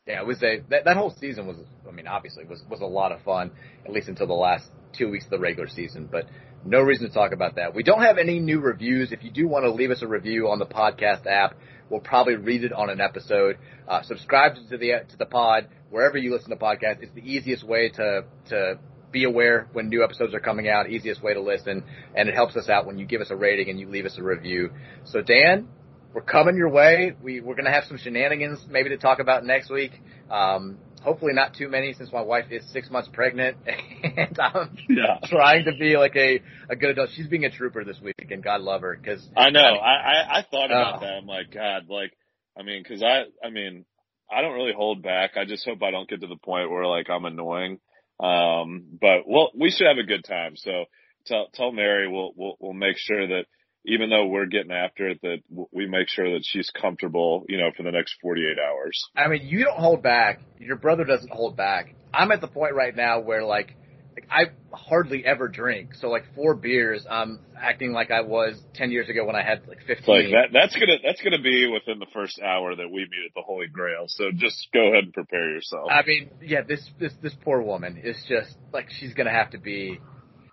Yeah, 0.07 0.21
it 0.21 0.27
was 0.27 0.41
a 0.45 0.63
that, 0.71 0.85
that 0.85 0.97
whole 0.97 1.11
season 1.11 1.47
was. 1.49 1.57
I 1.89 1.91
mean, 1.91 2.07
obviously 2.07 2.45
was 2.45 2.63
was 2.71 2.81
a 2.81 2.87
lot 2.87 3.11
of 3.11 3.21
fun, 3.23 3.51
at 3.85 3.91
least 3.91 4.09
until 4.09 4.29
the 4.29 4.33
last 4.33 4.71
two 4.97 5.11
weeks 5.11 5.25
of 5.25 5.31
the 5.31 5.41
regular 5.41 5.69
season. 5.69 6.09
But 6.11 6.27
no 6.65 6.81
reason 6.81 7.09
to 7.09 7.13
talk 7.13 7.33
about 7.33 7.57
that. 7.57 7.75
We 7.75 7.83
don't 7.83 8.03
have 8.03 8.17
any 8.17 8.39
new 8.39 8.61
reviews. 8.61 9.11
If 9.11 9.25
you 9.25 9.31
do 9.31 9.49
want 9.49 9.65
to 9.65 9.73
leave 9.73 9.91
us 9.91 10.03
a 10.03 10.07
review 10.07 10.49
on 10.49 10.61
the 10.61 10.67
podcast 10.67 11.27
app, 11.27 11.57
we'll 11.91 12.01
probably 12.01 12.37
read 12.37 12.65
it 12.65 12.73
on 12.73 12.91
an 12.91 13.01
episode. 13.01 13.59
Uh, 13.87 14.03
subscribe 14.03 14.55
to 14.71 14.77
the 14.77 14.93
to 15.09 15.17
the 15.19 15.27
pod 15.27 15.69
wherever 15.91 16.17
you 16.17 16.33
listen 16.33 16.51
to 16.51 16.57
podcasts. 16.57 17.03
It's 17.03 17.15
the 17.15 17.23
easiest 17.23 17.65
way 17.65 17.89
to 17.91 18.25
to 18.49 18.79
be 19.11 19.25
aware 19.25 19.69
when 19.73 19.89
new 19.89 20.05
episodes 20.05 20.35
are 20.35 20.41
coming 20.41 20.69
out. 20.69 20.91
Easiest 20.91 21.23
way 21.23 21.35
to 21.35 21.41
listen, 21.41 21.85
and 22.15 22.29
it 22.29 22.35
helps 22.35 22.57
us 22.57 22.69
out 22.69 22.87
when 22.87 22.99
you 22.99 23.07
give 23.07 23.21
us 23.21 23.31
a 23.31 23.37
rating 23.37 23.71
and 23.71 23.81
you 23.81 23.89
leave 23.89 24.07
us 24.07 24.19
a 24.19 24.23
review. 24.23 24.71
So 25.05 25.23
Dan, 25.23 25.69
we're 26.13 26.23
coming 26.23 26.57
your 26.57 26.69
way. 26.69 27.15
We 27.23 27.41
we're 27.41 27.57
gonna 27.57 27.73
have 27.73 27.85
some 27.85 27.99
shenanigans 27.99 28.67
maybe 28.69 28.91
to 28.91 28.99
talk 28.99 29.19
about 29.19 29.45
next 29.45 29.71
week. 29.71 29.93
Um, 30.31 30.79
hopefully 31.03 31.33
not 31.33 31.55
too 31.55 31.69
many 31.69 31.93
since 31.93 32.13
my 32.13 32.21
wife 32.21 32.47
is 32.51 32.63
six 32.73 32.91
months 32.91 33.09
pregnant 33.13 33.57
and 33.67 34.39
I'm 34.39 34.77
yeah. 34.89 35.19
trying 35.25 35.65
to 35.65 35.73
be 35.79 35.97
like 35.97 36.17
a, 36.17 36.41
a 36.69 36.77
good 36.77 36.91
adult. 36.91 37.11
She's 37.15 37.27
being 37.27 37.45
a 37.45 37.51
trooper 37.51 37.85
this 37.85 37.99
week 38.03 38.15
and 38.31 38.43
God 38.43 38.61
love 38.61 38.83
her 38.83 38.99
because 39.01 39.27
I 39.37 39.51
know 39.51 39.61
I, 39.61 39.93
I, 39.93 40.39
I 40.39 40.47
thought 40.51 40.67
about 40.67 40.97
uh, 40.97 41.01
that. 41.01 41.13
I'm 41.15 41.27
like, 41.27 41.53
God, 41.53 41.89
like, 41.89 42.13
I 42.59 42.63
mean, 42.63 42.85
cause 42.85 43.03
I, 43.03 43.25
I 43.45 43.51
mean, 43.51 43.85
I 44.31 44.43
don't 44.43 44.55
really 44.55 44.75
hold 44.75 45.03
back. 45.03 45.33
I 45.37 45.45
just 45.45 45.65
hope 45.65 45.83
I 45.83 45.91
don't 45.91 46.09
get 46.09 46.21
to 46.21 46.27
the 46.27 46.37
point 46.37 46.71
where 46.71 46.87
like 46.87 47.09
I'm 47.11 47.25
annoying. 47.25 47.81
Um, 48.21 48.99
but 49.01 49.23
well, 49.27 49.51
we 49.59 49.71
should 49.71 49.87
have 49.87 49.99
a 49.99 50.07
good 50.07 50.25
time. 50.25 50.57
So 50.57 50.85
tell, 51.27 51.49
tell 51.55 51.73
Mary 51.73 52.09
we'll, 52.09 52.33
we'll, 52.37 52.57
we'll 52.61 52.73
make 52.73 52.97
sure 52.99 53.27
that 53.27 53.45
even 53.89 54.11
though 54.11 54.27
we're 54.27 54.47
getting 54.47 54.71
after 54.71 55.09
it, 55.09 55.21
that 55.23 55.39
we 55.73 55.87
make 55.87 56.09
sure 56.09 56.35
that 56.35 56.45
she's 56.45 56.71
comfortable, 56.71 57.45
you 57.49 57.59
know, 57.59 57.71
for 57.77 57.83
the 57.83 57.91
next 57.91 58.17
48 58.23 58.59
hours. 58.59 59.09
I 59.17 59.29
mean, 59.29 59.47
you 59.47 59.65
don't 59.65 59.79
hold 59.79 60.03
back. 60.03 60.41
Your 60.59 60.77
brother 60.77 61.05
doesn't 61.05 61.33
hold 61.33 61.57
back. 61.57 61.95
I'm 62.13 62.31
at 62.31 62.41
the 62.41 62.49
point 62.49 62.75
right 62.75 62.95
now 62.95 63.21
where 63.21 63.45
like, 63.45 63.75
like 64.15 64.29
I 64.31 64.77
hardly 64.77 65.25
ever 65.25 65.49
drink. 65.49 65.95
So 65.95 66.09
like 66.09 66.25
four 66.35 66.55
beers, 66.55 67.07
I'm 67.09 67.41
acting 67.57 67.93
like 67.93 68.11
I 68.11 68.21
was 68.21 68.61
10 68.75 68.91
years 68.91 69.09
ago 69.09 69.25
when 69.25 69.37
I 69.37 69.43
had 69.43 69.67
like 69.67 69.79
15. 69.87 70.07
Like 70.07 70.25
that, 70.33 70.49
that's 70.53 70.75
gonna, 70.75 70.99
that's 71.03 71.23
gonna 71.23 71.41
be 71.43 71.67
within 71.67 71.99
the 71.99 72.09
first 72.13 72.41
hour 72.41 72.75
that 72.77 72.89
we 72.89 73.01
meet 73.01 73.27
at 73.27 73.35
the 73.35 73.43
Holy 73.43 73.69
Grail. 73.69 74.05
So 74.09 74.31
just 74.35 74.69
go 74.75 74.91
ahead 74.93 75.05
and 75.05 75.13
prepare 75.15 75.51
yourself. 75.51 75.89
I 75.91 76.05
mean, 76.07 76.31
yeah, 76.43 76.61
this, 76.67 76.87
this, 77.01 77.13
this 77.23 77.35
poor 77.43 77.63
woman 77.63 78.01
is 78.03 78.17
just 78.29 78.55
like, 78.73 78.91
she's 78.91 79.15
gonna 79.15 79.33
have 79.33 79.51
to 79.51 79.59
be, 79.59 79.99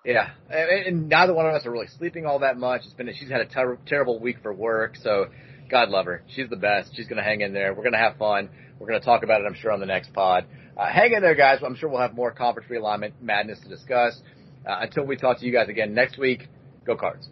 yeah, 0.06 0.30
and, 0.49 0.86
and 0.86 1.10
neither 1.10 1.34
one 1.34 1.47
of 1.47 1.53
us 1.53 1.66
are 1.66 1.72
really 1.72 1.88
sleeping 1.97 2.26
all 2.26 2.39
that 2.39 2.58
much. 2.58 2.82
It's 2.86 2.93
been 2.93 3.12
she's 3.18 3.30
had 3.30 3.41
a 3.41 3.45
ter- 3.45 3.80
terrible 3.88 4.20
week 4.20 4.38
for 4.41 4.53
work, 4.53 4.95
so 5.01 5.28
God 5.70 5.89
love 5.89 6.06
her. 6.06 6.24
She's 6.28 6.49
the 6.49 6.56
best. 6.56 6.91
She's 6.95 7.08
gonna 7.08 7.24
hang 7.24 7.41
in 7.41 7.53
there. 7.53 7.74
We're 7.74 7.84
gonna 7.84 7.97
have 7.97 8.18
fun. 8.18 8.49
We're 8.80 8.88
gonna 8.88 8.99
talk 8.99 9.24
about 9.24 9.41
it, 9.41 9.45
I'm 9.45 9.56
sure, 9.56 9.72
on 9.72 9.80
the 9.80 9.86
next 9.86 10.14
pod. 10.14 10.45
Uh, 10.78 10.88
hang 10.88 11.14
in 11.14 11.22
there, 11.22 11.36
guys. 11.36 11.60
I'm 11.66 11.76
sure 11.76 11.89
we'll 11.89 12.01
have 12.01 12.14
more 12.14 12.32
conference 12.32 12.70
realignment 12.70 13.14
madness 13.22 13.60
to 13.62 13.70
discuss. 13.70 14.20
Uh, 14.68 14.78
until 14.82 15.06
we 15.06 15.16
talk 15.16 15.39
to 15.39 15.45
you 15.45 15.51
guys 15.51 15.70
again 15.70 15.93
next 15.93 16.18
week, 16.18 16.47
go 16.86 16.95
cards. 16.95 17.30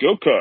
Go 0.00 0.16
cards. 0.22 0.40